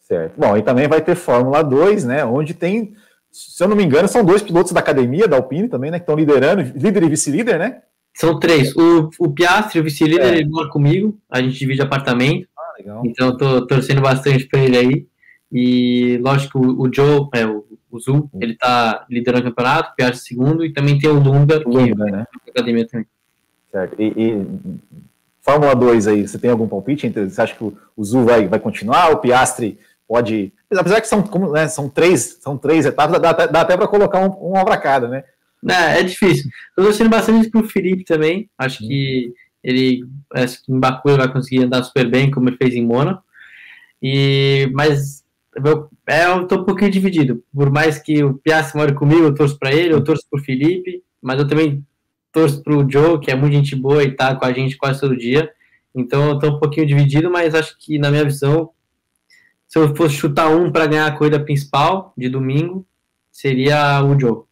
Certo. 0.00 0.34
Bom, 0.38 0.56
e 0.56 0.62
também 0.62 0.88
vai 0.88 1.00
ter 1.00 1.14
Fórmula 1.14 1.62
2, 1.62 2.04
né? 2.04 2.24
Onde 2.24 2.54
tem, 2.54 2.94
se 3.30 3.62
eu 3.62 3.68
não 3.68 3.76
me 3.76 3.84
engano, 3.84 4.08
são 4.08 4.24
dois 4.24 4.42
pilotos 4.42 4.72
da 4.72 4.80
academia 4.80 5.26
da 5.26 5.36
Alpine 5.36 5.68
também, 5.68 5.90
né? 5.90 5.98
Que 5.98 6.02
estão 6.02 6.16
liderando, 6.16 6.62
líder 6.76 7.04
e 7.04 7.08
vice-líder, 7.08 7.58
né? 7.58 7.82
São 8.14 8.38
três. 8.38 8.74
O, 8.76 9.08
o 9.18 9.30
Piastri, 9.30 9.80
o 9.80 9.84
vice-líder, 9.84 10.34
é. 10.34 10.38
ele 10.38 10.48
mora 10.48 10.68
comigo, 10.68 11.18
a 11.30 11.40
gente 11.40 11.58
divide 11.58 11.80
apartamento. 11.80 12.46
Ah, 12.56 12.74
legal. 12.78 13.02
Então, 13.06 13.28
eu 13.28 13.36
tô 13.36 13.66
torcendo 13.66 14.02
bastante 14.02 14.46
para 14.46 14.60
ele 14.60 14.76
aí. 14.76 15.06
E 15.52 16.18
lógico, 16.22 16.58
o, 16.58 16.92
Joe, 16.92 17.28
é, 17.34 17.44
o, 17.44 17.64
o 17.90 18.00
Zul, 18.00 18.30
uhum. 18.32 18.40
ele 18.40 18.56
tá 18.56 19.04
liderando 19.10 19.46
o 19.46 19.50
campeonato, 19.50 19.94
Piastri 19.94 20.20
segundo, 20.20 20.64
e 20.64 20.72
também 20.72 20.98
tem 20.98 21.10
o 21.10 21.20
Lunga, 21.20 21.60
que 21.60 21.68
Lunga, 21.68 22.04
né? 22.06 22.26
É 22.46 22.50
academia 22.50 22.88
também. 22.88 23.06
Certo. 23.70 24.00
E, 24.00 24.12
e, 24.16 24.46
Fórmula 25.42 25.74
2 25.74 26.06
aí, 26.06 26.26
você 26.26 26.38
tem 26.38 26.50
algum 26.50 26.68
palpite? 26.68 27.08
Você 27.08 27.40
acha 27.40 27.54
que 27.54 27.64
o, 27.64 27.76
o 27.96 28.04
Zul 28.04 28.24
vai, 28.24 28.48
vai 28.48 28.58
continuar? 28.58 29.10
O 29.10 29.18
Piastri 29.18 29.78
pode. 30.08 30.52
Apesar 30.74 31.00
que 31.00 31.08
são, 31.08 31.22
como, 31.22 31.52
né, 31.52 31.68
são, 31.68 31.88
três, 31.88 32.38
são 32.40 32.56
três 32.56 32.86
etapas, 32.86 33.20
dá, 33.20 33.32
dá 33.32 33.60
até 33.60 33.76
para 33.76 33.88
colocar 33.88 34.20
um, 34.20 34.28
uma 34.28 34.64
para 34.64 34.78
cada, 34.78 35.08
né? 35.08 35.24
É, 35.68 36.00
é 36.00 36.02
difícil. 36.02 36.50
Estou 36.70 36.86
torcendo 36.86 37.10
bastante 37.10 37.50
para 37.50 37.60
o 37.60 37.68
Felipe 37.68 38.04
também. 38.04 38.48
Acho 38.56 38.78
que 38.78 39.32
ele 39.62 40.04
acho 40.32 40.64
que 40.64 40.72
em 40.72 40.78
Baku 40.78 41.10
ele 41.10 41.18
vai 41.18 41.32
conseguir 41.32 41.64
andar 41.64 41.82
super 41.82 42.08
bem, 42.08 42.30
como 42.30 42.48
ele 42.48 42.56
fez 42.56 42.74
em 42.74 42.84
Mônaco. 42.84 43.22
E, 44.02 44.68
mas 44.72 45.21
eu, 45.54 45.88
é, 46.06 46.26
eu 46.26 46.46
tô 46.46 46.56
um 46.56 46.64
pouquinho 46.64 46.90
dividido. 46.90 47.42
Por 47.54 47.70
mais 47.70 47.98
que 47.98 48.22
o 48.22 48.34
Piastri 48.34 48.78
more 48.78 48.94
comigo, 48.94 49.22
eu 49.22 49.34
torço 49.34 49.58
para 49.58 49.72
ele, 49.72 49.92
eu 49.94 50.02
torço 50.02 50.26
para 50.30 50.40
o 50.40 50.42
Felipe, 50.42 51.02
mas 51.20 51.38
eu 51.38 51.46
também 51.46 51.84
torço 52.32 52.62
para 52.62 52.74
o 52.74 52.90
Joe, 52.90 53.20
que 53.20 53.30
é 53.30 53.36
muito 53.36 53.54
gente 53.54 53.76
boa 53.76 54.02
e 54.02 54.10
tá 54.10 54.34
com 54.34 54.44
a 54.44 54.52
gente 54.52 54.76
quase 54.76 55.00
todo 55.00 55.16
dia. 55.16 55.52
Então 55.94 56.30
eu 56.30 56.38
tô 56.38 56.48
um 56.48 56.58
pouquinho 56.58 56.86
dividido, 56.86 57.30
mas 57.30 57.54
acho 57.54 57.76
que 57.78 57.98
na 57.98 58.10
minha 58.10 58.24
visão, 58.24 58.70
se 59.68 59.78
eu 59.78 59.94
fosse 59.94 60.14
chutar 60.14 60.48
um 60.48 60.72
para 60.72 60.86
ganhar 60.86 61.06
a 61.06 61.16
corrida 61.16 61.38
principal 61.38 62.14
de 62.16 62.28
domingo, 62.28 62.86
seria 63.30 64.02
o 64.02 64.18
Joe. 64.18 64.44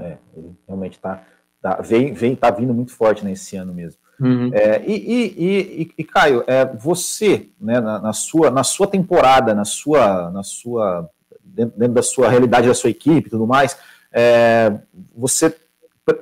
É, 0.00 0.18
ele 0.36 0.56
realmente 0.66 0.94
está 0.94 1.24
tá, 1.60 1.80
vem, 1.80 2.12
vem, 2.12 2.34
tá 2.34 2.50
vindo 2.50 2.72
muito 2.72 2.92
forte 2.92 3.24
nesse 3.24 3.56
ano 3.56 3.74
mesmo. 3.74 4.00
Uhum. 4.20 4.50
É, 4.52 4.82
e, 4.86 4.92
e, 4.92 5.82
e, 5.82 5.94
e, 5.96 6.04
Caio, 6.04 6.44
é, 6.46 6.66
você, 6.66 7.48
né, 7.58 7.80
na, 7.80 7.98
na, 7.98 8.12
sua, 8.12 8.50
na 8.50 8.62
sua 8.62 8.86
temporada, 8.86 9.54
na 9.54 9.64
sua, 9.64 10.30
na 10.30 10.42
sua 10.42 11.08
dentro, 11.42 11.78
dentro 11.78 11.94
da 11.94 12.02
sua 12.02 12.28
realidade 12.28 12.68
da 12.68 12.74
sua 12.74 12.90
equipe 12.90 13.28
e 13.28 13.30
tudo 13.30 13.46
mais, 13.46 13.78
é, 14.12 14.72
você, 15.16 15.54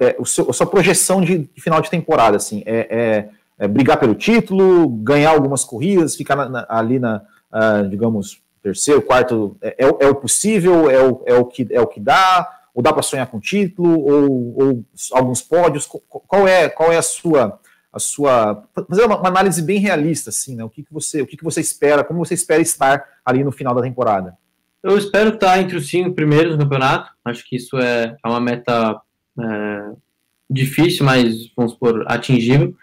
é, 0.01 0.17
o 0.19 0.25
seu, 0.25 0.49
a 0.49 0.53
sua 0.53 0.67
projeção 0.67 1.21
de, 1.21 1.39
de, 1.39 1.61
final 1.61 1.81
de 1.81 1.91
temporada, 1.91 2.37
assim, 2.37 2.63
é, 2.67 2.87
é, 2.91 3.29
é 3.59 3.69
brigar 3.69 3.99
pelo 3.99 4.15
título, 4.15 4.89
ganhar 4.89 5.31
algumas 5.31 5.65
corridas, 5.65 6.15
ficar 6.15 6.37
na, 6.37 6.49
na, 6.49 6.67
ali 6.69 6.99
na, 6.99 7.23
uh, 7.53 7.89
digamos, 7.89 8.41
terceiro, 8.63 9.03
quarto, 9.03 9.57
é, 9.61 9.87
o 10.07 10.15
possível, 10.15 10.91
é 10.91 11.03
o, 11.03 11.23
é, 11.27 11.35
o 11.35 11.45
que, 11.45 11.67
é 11.71 11.81
o 11.81 11.87
que 11.87 12.01
dá, 12.01 12.49
ou 12.75 12.83
dá 12.83 12.93
para 12.93 13.03
sonhar 13.03 13.27
com 13.27 13.41
título, 13.41 14.01
ou, 14.01 14.63
ou, 14.63 14.85
alguns 15.13 15.41
pódios? 15.41 15.87
Qual 15.87 16.47
é, 16.47 16.69
qual 16.69 16.93
é 16.93 16.99
a 16.99 17.03
sua 17.03 17.59
a 17.93 17.99
sua 17.99 18.65
fazer 18.89 19.05
uma, 19.05 19.19
uma, 19.19 19.29
análise 19.29 19.63
bem 19.63 19.79
realista, 19.79 20.31
assim, 20.31 20.55
né? 20.55 20.65
O 20.65 20.71
que, 20.71 20.83
que 20.83 20.93
você 20.93 21.23
o 21.23 21.27
que, 21.27 21.37
que 21.37 21.45
você 21.45 21.61
espera, 21.61 22.05
como 22.05 22.25
você 22.25 22.35
espera 22.35 22.61
estar 22.61 23.05
ali 23.25 23.43
no 23.43 23.53
final 23.53 23.75
da 23.75 23.83
temporada? 23.83 24.37
Eu 24.83 24.97
espero 24.97 25.35
estar 25.35 25.61
entre 25.61 25.77
os 25.77 25.89
cinco 25.89 26.15
primeiros 26.15 26.53
no 26.53 26.63
campeonato. 26.63 27.11
Acho 27.25 27.45
que 27.47 27.57
isso 27.57 27.77
é, 27.79 28.17
é 28.25 28.29
uma 28.29 28.41
meta 28.41 29.01
é, 29.41 29.91
difícil, 30.49 31.05
mas 31.05 31.51
vamos 31.57 31.75
por 31.75 32.05
atingível. 32.11 32.75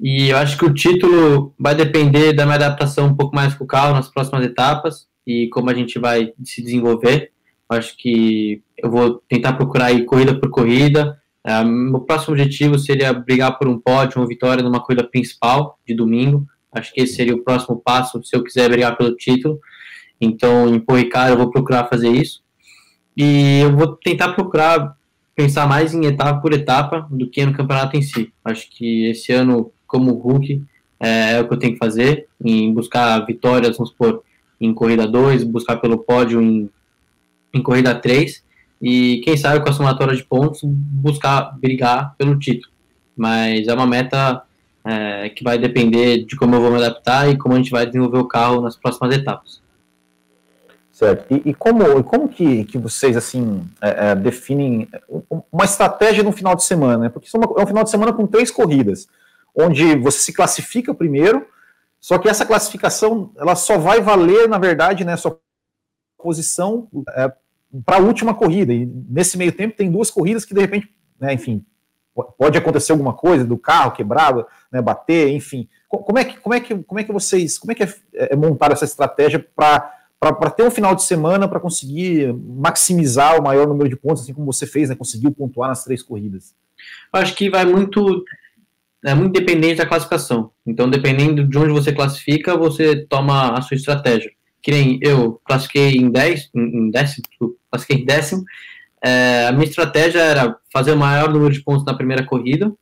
E 0.00 0.28
eu 0.30 0.36
acho 0.36 0.56
que 0.56 0.64
o 0.64 0.74
título 0.74 1.54
vai 1.58 1.74
depender 1.74 2.32
da 2.32 2.44
minha 2.44 2.56
adaptação 2.56 3.06
um 3.06 3.14
pouco 3.14 3.34
mais 3.34 3.54
com 3.54 3.64
o 3.64 3.66
carro 3.66 3.94
nas 3.94 4.08
próximas 4.08 4.44
etapas 4.44 5.08
e 5.26 5.48
como 5.48 5.70
a 5.70 5.74
gente 5.74 5.98
vai 5.98 6.32
se 6.44 6.62
desenvolver. 6.62 7.32
Acho 7.68 7.96
que 7.96 8.62
eu 8.76 8.90
vou 8.90 9.22
tentar 9.28 9.52
procurar 9.54 9.92
ir 9.92 10.04
corrida 10.04 10.34
por 10.38 10.50
corrida. 10.50 11.20
É, 11.48 11.64
meu 11.64 12.00
próximo 12.00 12.34
objetivo 12.34 12.78
seria 12.78 13.10
brigar 13.10 13.56
por 13.58 13.66
um 13.66 13.78
pódio, 13.78 14.20
uma 14.20 14.28
vitória 14.28 14.62
numa 14.62 14.80
corrida 14.80 15.02
principal 15.02 15.78
de 15.88 15.94
domingo. 15.94 16.46
Acho 16.70 16.92
que 16.92 17.00
esse 17.00 17.14
seria 17.14 17.34
o 17.34 17.42
próximo 17.42 17.80
passo 17.82 18.22
se 18.22 18.36
eu 18.36 18.44
quiser 18.44 18.68
brigar 18.68 18.94
pelo 18.98 19.16
título. 19.16 19.58
Então, 20.20 20.68
em 20.68 20.78
Porricar, 20.78 21.30
eu 21.30 21.38
vou 21.38 21.50
procurar 21.50 21.88
fazer 21.88 22.10
isso. 22.10 22.42
E 23.16 23.60
eu 23.60 23.74
vou 23.74 23.96
tentar 23.96 24.34
procurar 24.34 24.94
pensar 25.34 25.66
mais 25.66 25.94
em 25.94 26.04
etapa 26.04 26.38
por 26.38 26.52
etapa 26.52 27.08
do 27.10 27.30
que 27.30 27.46
no 27.46 27.54
campeonato 27.54 27.96
em 27.96 28.02
si. 28.02 28.30
Acho 28.44 28.68
que 28.70 29.06
esse 29.06 29.32
ano, 29.32 29.72
como 29.86 30.12
Hulk, 30.12 30.62
é, 31.00 31.32
é 31.32 31.40
o 31.40 31.48
que 31.48 31.54
eu 31.54 31.58
tenho 31.58 31.72
que 31.72 31.78
fazer, 31.78 32.28
em 32.44 32.74
buscar 32.74 33.24
vitórias, 33.24 33.78
vamos 33.78 33.88
supor, 33.88 34.22
em 34.60 34.74
corrida 34.74 35.06
2, 35.06 35.44
buscar 35.44 35.76
pelo 35.76 35.96
pódio 35.96 36.42
em 36.42 36.68
em 37.54 37.62
corrida 37.62 37.94
3 37.94 38.44
e 38.80 39.20
quem 39.24 39.36
sabe 39.36 39.62
com 39.62 39.68
a 39.68 39.72
somatória 39.72 40.16
de 40.16 40.24
pontos 40.24 40.60
buscar 40.62 41.58
brigar 41.58 42.14
pelo 42.16 42.38
título. 42.38 42.72
Mas 43.16 43.66
é 43.66 43.74
uma 43.74 43.86
meta 43.86 44.42
é, 44.84 45.28
que 45.30 45.42
vai 45.42 45.58
depender 45.58 46.24
de 46.24 46.36
como 46.36 46.54
eu 46.54 46.60
vou 46.60 46.70
me 46.70 46.76
adaptar 46.76 47.28
e 47.28 47.36
como 47.36 47.54
a 47.54 47.58
gente 47.58 47.70
vai 47.70 47.84
desenvolver 47.84 48.18
o 48.18 48.28
carro 48.28 48.60
nas 48.60 48.76
próximas 48.76 49.14
etapas. 49.14 49.60
Certo. 50.92 51.32
E, 51.32 51.50
e 51.50 51.54
como, 51.54 52.02
como 52.02 52.28
que, 52.28 52.64
que 52.64 52.76
vocês 52.76 53.16
assim 53.16 53.64
é, 53.80 54.10
é, 54.10 54.14
definem 54.16 54.88
uma 55.52 55.64
estratégia 55.64 56.24
no 56.24 56.32
final 56.32 56.56
de 56.56 56.64
semana? 56.64 56.98
Né? 56.98 57.08
Porque 57.08 57.28
é 57.34 57.62
um 57.62 57.66
final 57.66 57.84
de 57.84 57.90
semana 57.90 58.12
com 58.12 58.26
três 58.26 58.50
corridas, 58.50 59.06
onde 59.54 59.94
você 59.96 60.18
se 60.18 60.32
classifica 60.32 60.94
primeiro, 60.94 61.46
só 62.00 62.18
que 62.18 62.28
essa 62.28 62.46
classificação 62.46 63.30
ela 63.36 63.54
só 63.54 63.78
vai 63.78 64.00
valer, 64.00 64.48
na 64.48 64.58
verdade, 64.58 65.04
né, 65.04 65.16
sua 65.16 65.38
posição 66.16 66.88
é, 67.10 67.32
para 67.84 67.96
a 67.96 68.00
última 68.00 68.34
corrida. 68.34 68.72
E 68.72 68.86
nesse 68.86 69.36
meio 69.36 69.52
tempo 69.52 69.76
tem 69.76 69.90
duas 69.90 70.10
corridas 70.10 70.44
que 70.44 70.54
de 70.54 70.60
repente, 70.60 70.88
né, 71.20 71.32
enfim, 71.34 71.64
pode 72.36 72.58
acontecer 72.58 72.92
alguma 72.92 73.12
coisa 73.12 73.44
do 73.44 73.56
carro 73.56 73.92
quebrado, 73.92 74.46
né, 74.72 74.80
bater, 74.80 75.28
enfim. 75.30 75.68
Como 75.88 76.18
é 76.18 76.24
que, 76.24 76.38
como 76.38 76.54
é 76.54 76.60
que, 76.60 76.74
como 76.82 77.00
é 77.00 77.04
que 77.04 77.12
vocês, 77.12 77.58
como 77.58 77.72
é 77.72 77.74
que 77.74 77.82
é, 77.82 77.94
é 78.14 78.36
montar 78.36 78.72
essa 78.72 78.84
estratégia 78.84 79.44
para 79.54 79.94
para 80.20 80.50
ter 80.50 80.64
um 80.64 80.70
final 80.70 80.96
de 80.96 81.04
semana 81.04 81.46
para 81.46 81.60
conseguir 81.60 82.34
maximizar 82.34 83.38
o 83.38 83.44
maior 83.44 83.68
número 83.68 83.88
de 83.88 83.94
pontos, 83.94 84.24
assim 84.24 84.34
como 84.34 84.52
você 84.52 84.66
fez, 84.66 84.88
né? 84.88 84.96
Conseguiu 84.96 85.30
pontuar 85.30 85.68
nas 85.68 85.84
três 85.84 86.02
corridas. 86.02 86.56
Eu 87.14 87.20
acho 87.20 87.36
que 87.36 87.48
vai 87.48 87.64
muito 87.64 88.24
é 89.04 89.14
muito 89.14 89.32
dependente 89.32 89.76
da 89.76 89.86
classificação. 89.86 90.50
Então, 90.66 90.90
dependendo 90.90 91.46
de 91.46 91.56
onde 91.56 91.70
você 91.70 91.92
classifica, 91.92 92.56
você 92.56 93.06
toma 93.06 93.56
a 93.56 93.62
sua 93.62 93.76
estratégia 93.76 94.32
que 94.62 94.70
nem 94.70 94.98
eu 95.02 95.40
classifiquei 95.44 95.92
em 95.92 96.10
10, 96.10 96.50
em 96.54 96.90
décimo, 96.90 97.24
classifiquei 97.70 98.02
em 98.02 98.06
décimo, 98.06 98.44
é, 99.02 99.46
a 99.46 99.52
minha 99.52 99.64
estratégia 99.64 100.20
era 100.20 100.56
fazer 100.72 100.92
o 100.92 100.96
maior 100.96 101.32
número 101.32 101.52
de 101.52 101.62
pontos 101.62 101.84
na 101.84 101.94
primeira 101.94 102.24
corrida, 102.24 102.72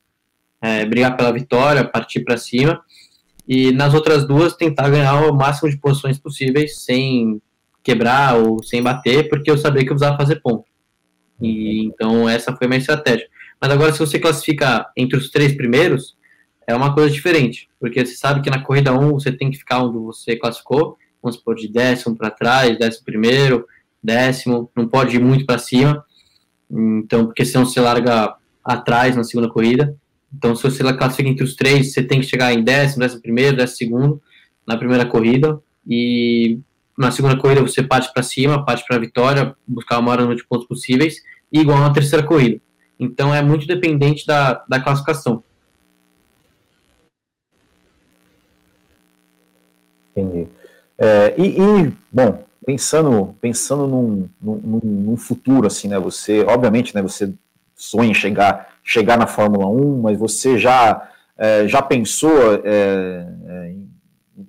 é, 0.61 0.85
brigar 0.85 1.15
pela 1.15 1.31
vitória, 1.31 1.87
partir 1.87 2.21
para 2.21 2.37
cima, 2.37 2.81
e 3.47 3.71
nas 3.71 3.93
outras 3.93 4.27
duas 4.27 4.55
tentar 4.55 4.89
ganhar 4.89 5.21
o 5.21 5.33
máximo 5.33 5.69
de 5.69 5.77
posições 5.77 6.17
possíveis 6.17 6.83
sem 6.83 7.41
quebrar 7.83 8.35
ou 8.35 8.61
sem 8.61 8.81
bater, 8.81 9.29
porque 9.29 9.49
eu 9.49 9.57
sabia 9.57 9.83
que 9.83 9.89
eu 9.89 9.95
precisava 9.95 10.17
fazer 10.17 10.41
ponto. 10.41 10.65
E 11.39 11.85
então 11.85 12.27
essa 12.27 12.53
foi 12.55 12.65
a 12.65 12.67
minha 12.67 12.79
estratégia. 12.79 13.27
Mas 13.61 13.71
agora 13.71 13.93
se 13.93 13.99
você 13.99 14.19
classifica 14.19 14.87
entre 14.97 15.17
os 15.17 15.29
três 15.29 15.55
primeiros, 15.55 16.17
é 16.67 16.75
uma 16.75 16.93
coisa 16.93 17.09
diferente, 17.09 17.69
porque 17.79 18.05
você 18.05 18.15
sabe 18.15 18.41
que 18.41 18.49
na 18.49 18.61
corrida 18.61 18.91
1 18.91 19.11
você 19.11 19.31
tem 19.31 19.49
que 19.49 19.57
ficar 19.57 19.83
onde 19.83 19.97
você 19.97 20.35
classificou, 20.35 20.97
vamos 21.27 21.35
supor, 21.35 21.55
de 21.55 21.67
décimo 21.67 22.15
para 22.15 22.31
trás, 22.31 22.77
décimo 22.77 23.05
primeiro, 23.05 23.67
décimo, 24.01 24.71
não 24.75 24.87
pode 24.87 25.15
ir 25.15 25.19
muito 25.19 25.45
para 25.45 25.57
cima, 25.57 26.03
então, 26.69 27.25
porque 27.25 27.45
senão 27.45 27.65
você 27.65 27.79
larga 27.79 28.35
atrás 28.63 29.15
na 29.15 29.23
segunda 29.23 29.49
corrida. 29.49 29.95
Então, 30.33 30.55
se 30.55 30.63
você 30.63 30.83
classifica 30.93 31.29
entre 31.29 31.43
os 31.43 31.55
três, 31.55 31.93
você 31.93 32.03
tem 32.03 32.19
que 32.19 32.25
chegar 32.27 32.53
em 32.53 32.63
décimo, 32.63 33.01
décimo 33.01 33.21
primeiro, 33.21 33.57
décimo 33.57 33.77
segundo 33.77 34.21
na 34.65 34.77
primeira 34.77 35.05
corrida, 35.05 35.59
e 35.87 36.59
na 36.97 37.11
segunda 37.11 37.37
corrida 37.37 37.61
você 37.61 37.81
parte 37.81 38.11
para 38.13 38.23
cima, 38.23 38.65
parte 38.65 38.83
para 38.85 38.97
a 38.97 38.99
vitória, 38.99 39.55
buscar 39.65 39.99
o 39.99 40.03
maior 40.03 40.19
número 40.19 40.37
de 40.37 40.45
pontos 40.45 40.67
possíveis, 40.67 41.21
igual 41.51 41.79
na 41.79 41.93
terceira 41.93 42.25
corrida. 42.25 42.59
Então, 42.99 43.33
é 43.33 43.41
muito 43.41 43.65
dependente 43.67 44.25
da, 44.25 44.65
da 44.67 44.79
classificação. 44.81 45.43
Entendi. 50.15 50.56
É, 50.97 51.35
e, 51.37 51.59
e, 51.59 51.93
bom, 52.11 52.43
pensando, 52.65 53.35
pensando 53.39 53.87
num, 53.87 54.29
num, 54.41 54.79
num, 54.83 55.17
futuro, 55.17 55.67
assim, 55.67 55.87
né? 55.87 55.99
Você, 55.99 56.43
obviamente, 56.43 56.93
né? 56.95 57.01
Você 57.01 57.33
sonha 57.75 58.09
em 58.09 58.13
chegar, 58.13 58.75
chegar 58.83 59.17
na 59.17 59.27
Fórmula 59.27 59.67
1, 59.67 60.01
mas 60.01 60.17
você 60.17 60.57
já, 60.57 61.09
é, 61.37 61.67
já 61.67 61.81
pensou 61.81 62.55
é, 62.63 63.27
é 63.45 63.67
em, 63.69 63.89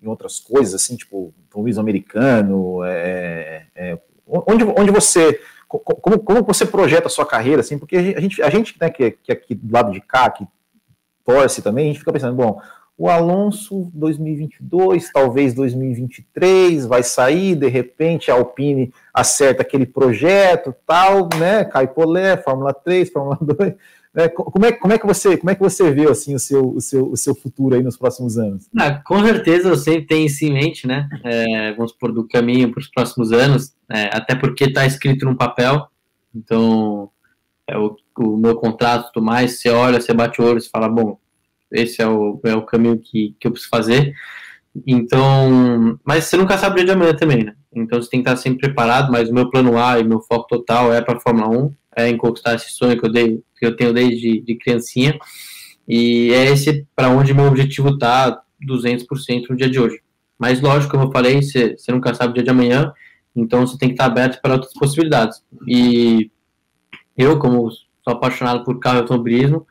em, 0.03 0.09
outras 0.09 0.41
coisas, 0.41 0.75
assim, 0.75 0.97
tipo, 0.97 1.35
Luiz 1.55 1.77
americano, 1.77 2.85
é, 2.85 3.67
é, 3.75 3.99
onde, 4.27 4.65
onde 4.65 4.91
você 4.93 5.41
como, 5.69 6.19
como 6.19 6.43
você 6.45 6.65
projeta 6.65 7.09
a 7.09 7.11
sua 7.11 7.27
carreira, 7.27 7.61
assim, 7.61 7.79
porque 7.79 7.97
a 7.97 8.21
gente, 8.21 8.43
a 8.43 8.49
gente 8.49 8.75
né, 8.81 8.89
que, 8.89 9.11
que 9.11 9.31
aqui 9.31 9.55
do 9.55 9.71
lado 9.71 9.93
de 9.93 10.01
cá, 10.01 10.31
que 10.31 10.47
torce 11.25 11.61
também, 11.61 11.85
a 11.85 11.89
gente 11.89 11.99
fica 11.99 12.13
pensando, 12.13 12.35
bom, 12.35 12.61
o 12.99 13.09
Alonso 13.09 13.89
2022, 13.95 15.13
talvez 15.13 15.55
2023, 15.55 16.85
vai 16.85 17.05
sair, 17.05 17.55
de 17.55 17.69
repente 17.69 18.29
a 18.29 18.35
Alpine 18.35 18.93
acerta 19.15 19.63
aquele 19.63 19.87
projeto, 19.87 20.75
tal, 20.85 21.29
né? 21.39 21.65
Cai 21.65 21.87
Polé, 21.87 22.37
Fórmula 22.37 22.75
3, 22.75 23.13
Fórmula 23.13 23.39
2. 23.41 23.75
Né? 24.13 24.29
Como, 24.29 24.67
é, 24.67 24.73
como, 24.73 24.93
é 24.93 24.99
que 24.99 25.07
você, 25.07 25.37
como 25.37 25.49
é 25.49 25.55
que 25.55 25.61
você 25.61 25.93
vê 25.93 26.09
assim, 26.11 26.35
o, 26.35 26.41
seu, 26.41 26.71
o, 26.71 26.81
seu, 26.81 27.09
o 27.13 27.17
seu 27.17 27.37
futuro 27.37 27.77
aí 27.77 27.85
nos 27.85 27.97
próximos 27.97 28.37
anos? 28.37 28.69
Ah, 28.77 29.01
com 29.07 29.25
certeza 29.25 29.69
eu 29.69 29.77
sempre 29.77 30.07
tenho 30.09 30.27
isso 30.27 30.45
em 30.45 30.53
mente, 30.53 30.85
né? 30.85 31.09
É, 31.23 31.73
vamos 31.75 31.93
por 31.93 32.11
do 32.11 32.27
caminho 32.27 32.73
para 32.73 32.81
os 32.81 32.89
próximos 32.89 33.31
anos, 33.31 33.77
é, 33.89 34.11
até 34.13 34.35
porque 34.35 34.65
está 34.65 34.85
escrito 34.85 35.25
num 35.25 35.37
papel, 35.37 35.87
então 36.35 37.11
é 37.65 37.79
o, 37.79 37.97
o 38.19 38.37
meu 38.37 38.57
contrato, 38.57 39.13
tudo 39.13 39.25
mais, 39.25 39.61
você 39.61 39.69
olha, 39.69 40.01
você 40.01 40.13
bate 40.13 40.43
o 40.43 40.45
olho, 40.45 40.61
você 40.61 40.69
fala, 40.69 40.89
bom, 40.89 41.17
esse 41.73 42.03
é 42.03 42.09
o, 42.09 42.41
é 42.45 42.55
o 42.55 42.65
caminho 42.65 42.99
que, 42.99 43.37
que 43.39 43.47
eu 43.47 43.53
preciso 43.53 43.71
fazer. 43.71 44.15
Então, 44.87 45.99
mas 46.05 46.25
você 46.25 46.37
nunca 46.37 46.57
sabe 46.57 46.75
o 46.75 46.77
dia 46.77 46.87
de 46.87 46.91
amanhã 46.93 47.15
também, 47.15 47.45
né? 47.45 47.55
Então 47.75 48.01
você 48.01 48.09
tem 48.11 48.23
que 48.23 48.29
estar 48.29 48.41
sempre 48.41 48.61
preparado, 48.61 49.11
mas 49.11 49.29
o 49.29 49.35
meu 49.35 49.51
plano 49.51 49.79
A 49.79 49.99
e 49.99 50.05
meu 50.05 50.21
foco 50.21 50.47
total 50.49 50.93
é 50.93 51.01
para 51.01 51.17
a 51.17 51.21
Fórmula 51.21 51.49
1, 51.49 51.75
é, 51.97 52.09
em 52.09 52.17
conquistar 52.17 52.55
esse 52.55 52.71
sonho 52.71 52.99
que 52.99 53.07
eu, 53.07 53.13
dei, 53.13 53.43
que 53.59 53.67
eu 53.67 53.77
tenho 53.77 53.93
desde 53.93 54.41
de 54.41 54.57
criancinha. 54.57 55.19
E 55.87 56.33
é 56.33 56.45
esse 56.47 56.87
para 56.95 57.09
onde 57.09 57.35
meu 57.35 57.47
objetivo 57.47 57.91
está 57.91 58.41
200% 58.67 59.49
no 59.51 59.57
dia 59.57 59.71
de 59.71 59.81
hoje. 59.81 60.01
Mas, 60.39 60.61
lógico, 60.61 60.93
como 60.93 61.05
eu 61.05 61.13
falei, 61.13 61.43
você, 61.43 61.77
você 61.77 61.91
nunca 61.91 62.15
sabe 62.15 62.31
o 62.31 62.35
dia 62.35 62.45
de 62.45 62.51
amanhã, 62.51 62.93
então 63.35 63.67
você 63.67 63.77
tem 63.77 63.89
que 63.89 63.95
estar 63.95 64.07
aberto 64.07 64.41
para 64.41 64.55
outras 64.55 64.73
possibilidades. 64.73 65.43
E 65.67 66.31
eu, 67.17 67.39
como 67.39 67.71
sou 67.71 67.87
apaixonado 68.07 68.65
por 68.65 68.79
carro 68.79 68.99
e 68.99 69.01
automobilismo, 69.01 69.67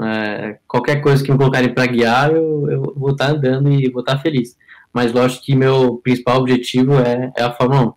é, 0.00 0.58
qualquer 0.66 1.02
coisa 1.02 1.22
que 1.22 1.30
me 1.30 1.36
colocarem 1.36 1.74
para 1.74 1.86
guiar, 1.86 2.30
eu, 2.30 2.70
eu, 2.70 2.94
vou 2.96 3.10
estar 3.10 3.30
andando 3.30 3.70
e 3.70 3.90
vou 3.90 4.00
estar 4.00 4.18
feliz. 4.18 4.56
Mas 4.92 5.12
lógico 5.12 5.44
que 5.44 5.54
meu 5.54 5.96
principal 5.96 6.38
objetivo 6.38 6.94
é, 6.94 7.32
é 7.36 7.42
a 7.42 7.52
Fórmula 7.52 7.94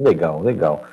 1. 0.00 0.04
Legal, 0.04 0.42
legal. 0.42 0.84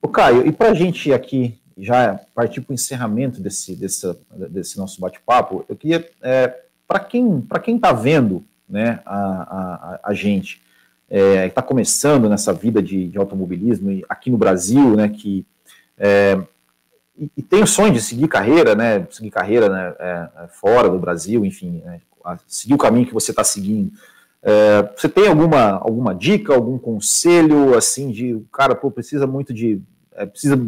O 0.00 0.08
Caio, 0.08 0.46
e 0.46 0.52
para 0.52 0.70
a 0.70 0.74
gente 0.74 1.12
aqui 1.12 1.58
já 1.76 2.18
partir 2.34 2.60
para 2.60 2.72
o 2.72 2.74
encerramento 2.74 3.40
desse, 3.40 3.76
desse, 3.76 4.16
desse 4.50 4.78
nosso 4.78 5.00
bate-papo, 5.00 5.64
eu 5.68 5.76
queria, 5.76 6.08
é, 6.22 6.54
para 6.86 7.00
quem 7.00 7.40
está 7.40 7.58
quem 7.58 7.78
tá 7.78 7.92
vendo 7.92 8.44
né, 8.68 9.00
a, 9.04 9.18
a, 9.18 10.00
a 10.04 10.14
gente, 10.14 10.62
é, 11.08 11.46
está 11.46 11.60
começando 11.60 12.28
nessa 12.28 12.52
vida 12.52 12.82
de, 12.82 13.08
de 13.08 13.18
automobilismo 13.18 14.02
aqui 14.08 14.30
no 14.30 14.38
Brasil, 14.38 14.96
né, 14.96 15.08
que 15.08 15.46
é, 15.98 16.40
e, 17.36 17.42
tem 17.42 17.62
o 17.62 17.66
sonho 17.66 17.92
de 17.92 18.00
seguir 18.00 18.28
carreira, 18.28 18.74
né, 18.74 19.06
seguir 19.10 19.30
carreira 19.30 19.68
né, 19.68 19.94
é, 19.98 20.28
é 20.44 20.48
fora 20.48 20.88
do 20.88 20.98
Brasil, 20.98 21.44
enfim, 21.44 21.82
né, 21.84 22.00
seguir 22.46 22.74
o 22.74 22.78
caminho 22.78 23.06
que 23.06 23.14
você 23.14 23.30
está 23.30 23.44
seguindo. 23.44 23.92
É, 24.42 24.82
você 24.94 25.08
tem 25.08 25.28
alguma, 25.28 25.72
alguma 25.72 26.14
dica, 26.14 26.54
algum 26.54 26.78
conselho, 26.78 27.76
assim, 27.76 28.10
de 28.10 28.40
cara 28.52 28.74
pô, 28.74 28.90
precisa 28.90 29.26
muito 29.26 29.52
de 29.52 29.80
é, 30.14 30.24
precisa 30.24 30.58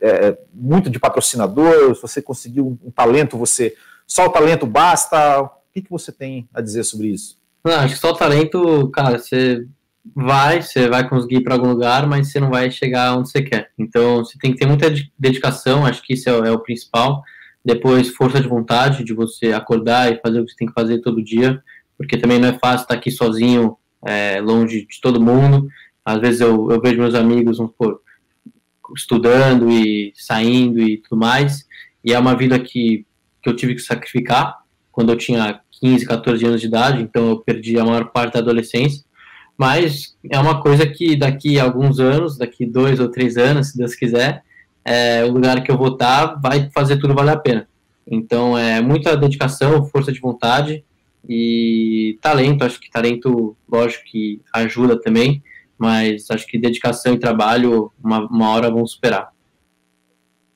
é, 0.00 0.36
muito 0.52 0.90
de 0.90 0.98
patrocinador, 0.98 1.94
se 1.94 2.02
você 2.02 2.20
conseguiu 2.20 2.66
um, 2.66 2.88
um, 2.88 2.90
talento, 2.90 3.38
você 3.38 3.76
só 4.06 4.26
o 4.26 4.30
talento 4.30 4.66
basta. 4.66 5.42
O 5.42 5.50
que, 5.72 5.82
que 5.82 5.90
você 5.90 6.10
tem 6.10 6.48
a 6.52 6.60
dizer 6.60 6.82
sobre 6.82 7.08
isso? 7.08 7.38
Não, 7.62 7.74
acho 7.74 7.94
que 7.94 8.00
só 8.00 8.10
o 8.10 8.16
talento, 8.16 8.88
cara, 8.90 9.18
você 9.18 9.66
vai, 10.14 10.62
você 10.62 10.88
vai 10.88 11.08
conseguir 11.08 11.36
ir 11.36 11.40
para 11.42 11.54
algum 11.54 11.70
lugar, 11.70 12.06
mas 12.06 12.30
você 12.30 12.40
não 12.40 12.50
vai 12.50 12.70
chegar 12.70 13.16
onde 13.16 13.30
você 13.30 13.42
quer. 13.42 13.70
Então, 13.78 14.24
você 14.24 14.38
tem 14.38 14.52
que 14.52 14.58
ter 14.58 14.66
muita 14.66 14.92
dedicação, 15.18 15.86
acho 15.86 16.02
que 16.02 16.14
isso 16.14 16.28
é, 16.28 16.48
é 16.48 16.52
o 16.52 16.60
principal. 16.60 17.22
Depois, 17.64 18.08
força 18.08 18.40
de 18.40 18.48
vontade, 18.48 19.04
de 19.04 19.12
você 19.12 19.52
acordar 19.52 20.12
e 20.12 20.20
fazer 20.20 20.40
o 20.40 20.44
que 20.44 20.52
você 20.52 20.56
tem 20.56 20.68
que 20.68 20.74
fazer 20.74 20.98
todo 21.00 21.22
dia, 21.22 21.62
porque 21.98 22.16
também 22.16 22.38
não 22.38 22.48
é 22.48 22.58
fácil 22.58 22.84
estar 22.84 22.94
aqui 22.94 23.10
sozinho, 23.10 23.76
é, 24.06 24.40
longe 24.40 24.86
de 24.86 25.00
todo 25.00 25.20
mundo. 25.20 25.68
Às 26.04 26.20
vezes 26.20 26.40
eu, 26.40 26.70
eu 26.70 26.80
vejo 26.80 26.98
meus 26.98 27.14
amigos, 27.14 27.58
estudando 28.94 29.70
e 29.70 30.12
saindo 30.14 30.80
e 30.80 30.98
tudo 30.98 31.18
mais, 31.18 31.66
e 32.04 32.12
é 32.12 32.18
uma 32.18 32.36
vida 32.36 32.58
que, 32.58 33.04
que 33.42 33.48
eu 33.48 33.56
tive 33.56 33.74
que 33.74 33.80
sacrificar 33.80 34.58
quando 34.92 35.10
eu 35.10 35.16
tinha 35.16 35.60
15, 35.80 36.06
14 36.06 36.46
anos 36.46 36.60
de 36.60 36.68
idade, 36.68 37.02
então 37.02 37.30
eu 37.30 37.38
perdi 37.40 37.78
a 37.78 37.84
maior 37.84 38.06
parte 38.12 38.34
da 38.34 38.38
adolescência, 38.38 39.04
mas 39.56 40.16
é 40.30 40.38
uma 40.38 40.60
coisa 40.60 40.86
que 40.86 41.16
daqui 41.16 41.58
a 41.58 41.64
alguns 41.64 41.98
anos, 41.98 42.36
daqui 42.36 42.66
dois 42.66 43.00
ou 43.00 43.08
três 43.08 43.36
anos, 43.36 43.68
se 43.68 43.78
Deus 43.78 43.94
quiser, 43.94 44.42
é, 44.84 45.24
o 45.24 45.32
lugar 45.32 45.62
que 45.62 45.70
eu 45.70 45.78
vou 45.78 45.88
estar 45.88 46.40
vai 46.40 46.70
fazer 46.70 46.98
tudo 46.98 47.14
valer 47.14 47.32
a 47.32 47.38
pena. 47.38 47.68
Então 48.06 48.56
é 48.56 48.80
muita 48.80 49.16
dedicação, 49.16 49.84
força 49.86 50.12
de 50.12 50.20
vontade 50.20 50.84
e 51.28 52.18
talento. 52.20 52.64
Acho 52.64 52.78
que 52.78 52.90
talento, 52.90 53.56
lógico 53.68 54.04
que 54.04 54.40
ajuda 54.52 55.00
também, 55.00 55.42
mas 55.76 56.30
acho 56.30 56.46
que 56.46 56.58
dedicação 56.58 57.14
e 57.14 57.18
trabalho, 57.18 57.90
uma, 58.02 58.20
uma 58.26 58.50
hora 58.50 58.70
vão 58.70 58.86
superar. 58.86 59.32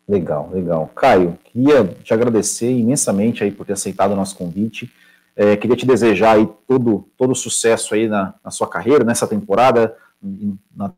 Legal, 0.09 0.51
legal. 0.53 0.91
Caio, 0.95 1.39
queria 1.45 1.85
te 2.03 2.13
agradecer 2.13 2.71
imensamente 2.71 3.45
aí 3.45 3.51
por 3.51 3.65
ter 3.65 3.75
aceitado 3.75 4.13
o 4.13 4.17
nosso 4.17 4.37
convite. 4.37 4.91
É, 5.37 5.57
queria 5.57 5.77
te 5.77 5.87
desejar 5.87 6.37
aí 6.37 6.49
todo, 6.67 7.09
todo 7.17 7.35
sucesso 7.35 7.95
aí 7.95 8.09
na, 8.09 8.35
na 8.45 8.51
sua 8.51 8.69
carreira, 8.69 9.05
nessa 9.05 9.27
temporada, 9.27 9.97
na, 10.75 10.93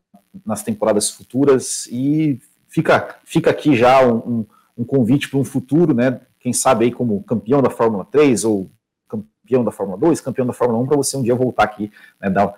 nas 0.45 0.63
temporadas 0.63 1.09
futuras, 1.09 1.87
e 1.91 2.39
fica, 2.67 3.17
fica 3.23 3.51
aqui 3.51 3.75
já 3.75 4.05
um, 4.05 4.45
um 4.77 4.83
convite 4.83 5.29
para 5.29 5.39
um 5.39 5.45
futuro, 5.45 5.93
né? 5.93 6.19
Quem 6.39 6.51
sabe 6.51 6.85
aí 6.85 6.91
como 6.91 7.23
campeão 7.23 7.61
da 7.61 7.69
Fórmula 7.69 8.05
3 8.05 8.43
ou 8.43 8.69
campeão 9.07 9.63
da 9.63 9.71
Fórmula 9.71 9.97
2, 9.97 10.21
campeão 10.21 10.45
da 10.45 10.53
Fórmula 10.53 10.81
1, 10.83 10.87
para 10.87 10.97
você 10.97 11.17
um 11.17 11.23
dia 11.23 11.35
voltar 11.35 11.63
aqui, 11.63 11.91
né, 12.19 12.29
dar, 12.29 12.53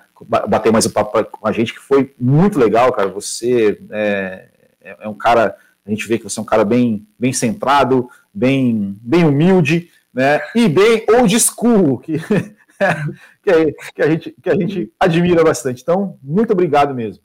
bater 0.48 0.72
mais 0.72 0.86
o 0.86 0.92
papo 0.92 1.24
com 1.26 1.48
a 1.48 1.52
gente, 1.52 1.74
que 1.74 1.80
foi 1.80 2.14
muito 2.20 2.58
legal, 2.58 2.92
cara. 2.94 3.10
Você 3.10 3.80
é, 3.92 4.50
é, 4.82 4.98
é, 5.02 5.08
um 5.08 5.14
cara, 5.16 5.56
a 5.86 5.90
gente 5.90 6.08
vê 6.08 6.18
que 6.18 6.24
você 6.24 6.40
é 6.40 6.42
um 6.42 6.46
cara 6.46 6.64
bem, 6.64 7.06
bem 7.20 7.34
centrado, 7.34 8.10
bem, 8.34 8.96
bem 9.02 9.26
humilde, 9.26 9.90
né? 10.16 10.40
E 10.56 10.70
bem 10.70 11.06
old 11.10 11.38
school, 11.38 12.00
que, 12.00 12.14
que, 13.44 13.76
que, 13.94 14.02
a 14.02 14.10
gente, 14.10 14.36
que 14.42 14.50
a 14.50 14.56
gente 14.56 14.92
admira 14.98 15.44
bastante. 15.44 15.82
Então, 15.82 16.18
muito 16.24 16.54
obrigado 16.54 16.96
mesmo. 16.96 17.22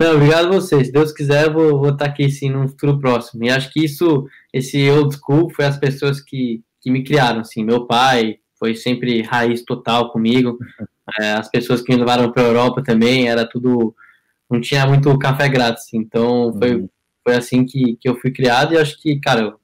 Não, 0.00 0.14
obrigado 0.14 0.46
a 0.46 0.52
vocês. 0.52 0.86
Se 0.86 0.92
Deus 0.92 1.12
quiser, 1.12 1.52
vou, 1.52 1.78
vou 1.78 1.90
estar 1.90 2.06
aqui 2.06 2.30
sim 2.30 2.48
no 2.48 2.68
futuro 2.68 2.98
próximo. 3.00 3.44
E 3.44 3.50
acho 3.50 3.70
que 3.72 3.84
isso, 3.84 4.26
esse 4.52 4.88
old 4.88 5.14
school, 5.16 5.50
foi 5.50 5.64
as 5.64 5.76
pessoas 5.76 6.20
que, 6.20 6.62
que 6.80 6.90
me 6.90 7.02
criaram, 7.02 7.40
assim, 7.40 7.64
meu 7.64 7.84
pai, 7.86 8.38
foi 8.58 8.76
sempre 8.76 9.22
raiz 9.22 9.64
total 9.64 10.12
comigo. 10.12 10.56
É, 11.18 11.32
as 11.32 11.50
pessoas 11.50 11.82
que 11.82 11.90
me 11.90 11.98
levaram 11.98 12.30
para 12.30 12.44
a 12.44 12.46
Europa 12.46 12.84
também, 12.84 13.28
era 13.28 13.44
tudo. 13.44 13.92
Não 14.48 14.60
tinha 14.60 14.86
muito 14.86 15.18
café 15.18 15.48
grátis. 15.48 15.92
Então, 15.92 16.56
foi, 16.56 16.76
uhum. 16.76 16.88
foi 17.24 17.34
assim 17.34 17.64
que, 17.64 17.96
que 17.96 18.08
eu 18.08 18.14
fui 18.14 18.30
criado. 18.30 18.74
E 18.74 18.78
acho 18.78 18.96
que, 19.02 19.18
cara, 19.18 19.56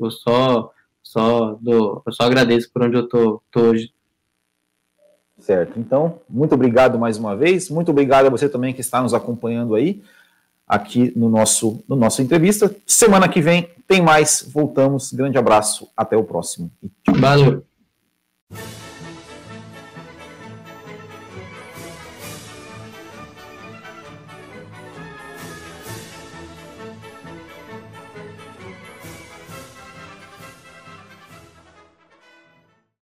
eu 0.00 0.10
só, 0.10 0.72
só, 1.08 1.56
dou, 1.58 2.02
eu 2.04 2.12
só 2.12 2.24
agradeço 2.24 2.70
por 2.70 2.82
onde 2.82 2.98
eu 2.98 3.08
tô, 3.08 3.40
tô 3.50 3.60
hoje. 3.60 3.90
Certo. 5.38 5.80
Então, 5.80 6.20
muito 6.28 6.54
obrigado 6.54 6.98
mais 6.98 7.16
uma 7.16 7.34
vez. 7.34 7.70
Muito 7.70 7.90
obrigado 7.90 8.26
a 8.26 8.30
você 8.30 8.46
também 8.46 8.74
que 8.74 8.82
está 8.82 9.00
nos 9.00 9.14
acompanhando 9.14 9.74
aí 9.74 10.02
aqui 10.66 11.10
no 11.16 11.30
nosso 11.30 11.82
no 11.88 11.96
nosso 11.96 12.20
entrevista. 12.20 12.76
Semana 12.86 13.26
que 13.26 13.40
vem 13.40 13.70
tem 13.86 14.02
mais. 14.02 14.46
Voltamos. 14.52 15.10
Grande 15.10 15.38
abraço. 15.38 15.88
Até 15.96 16.14
o 16.14 16.24
próximo. 16.24 16.70
Valeu. 17.18 17.64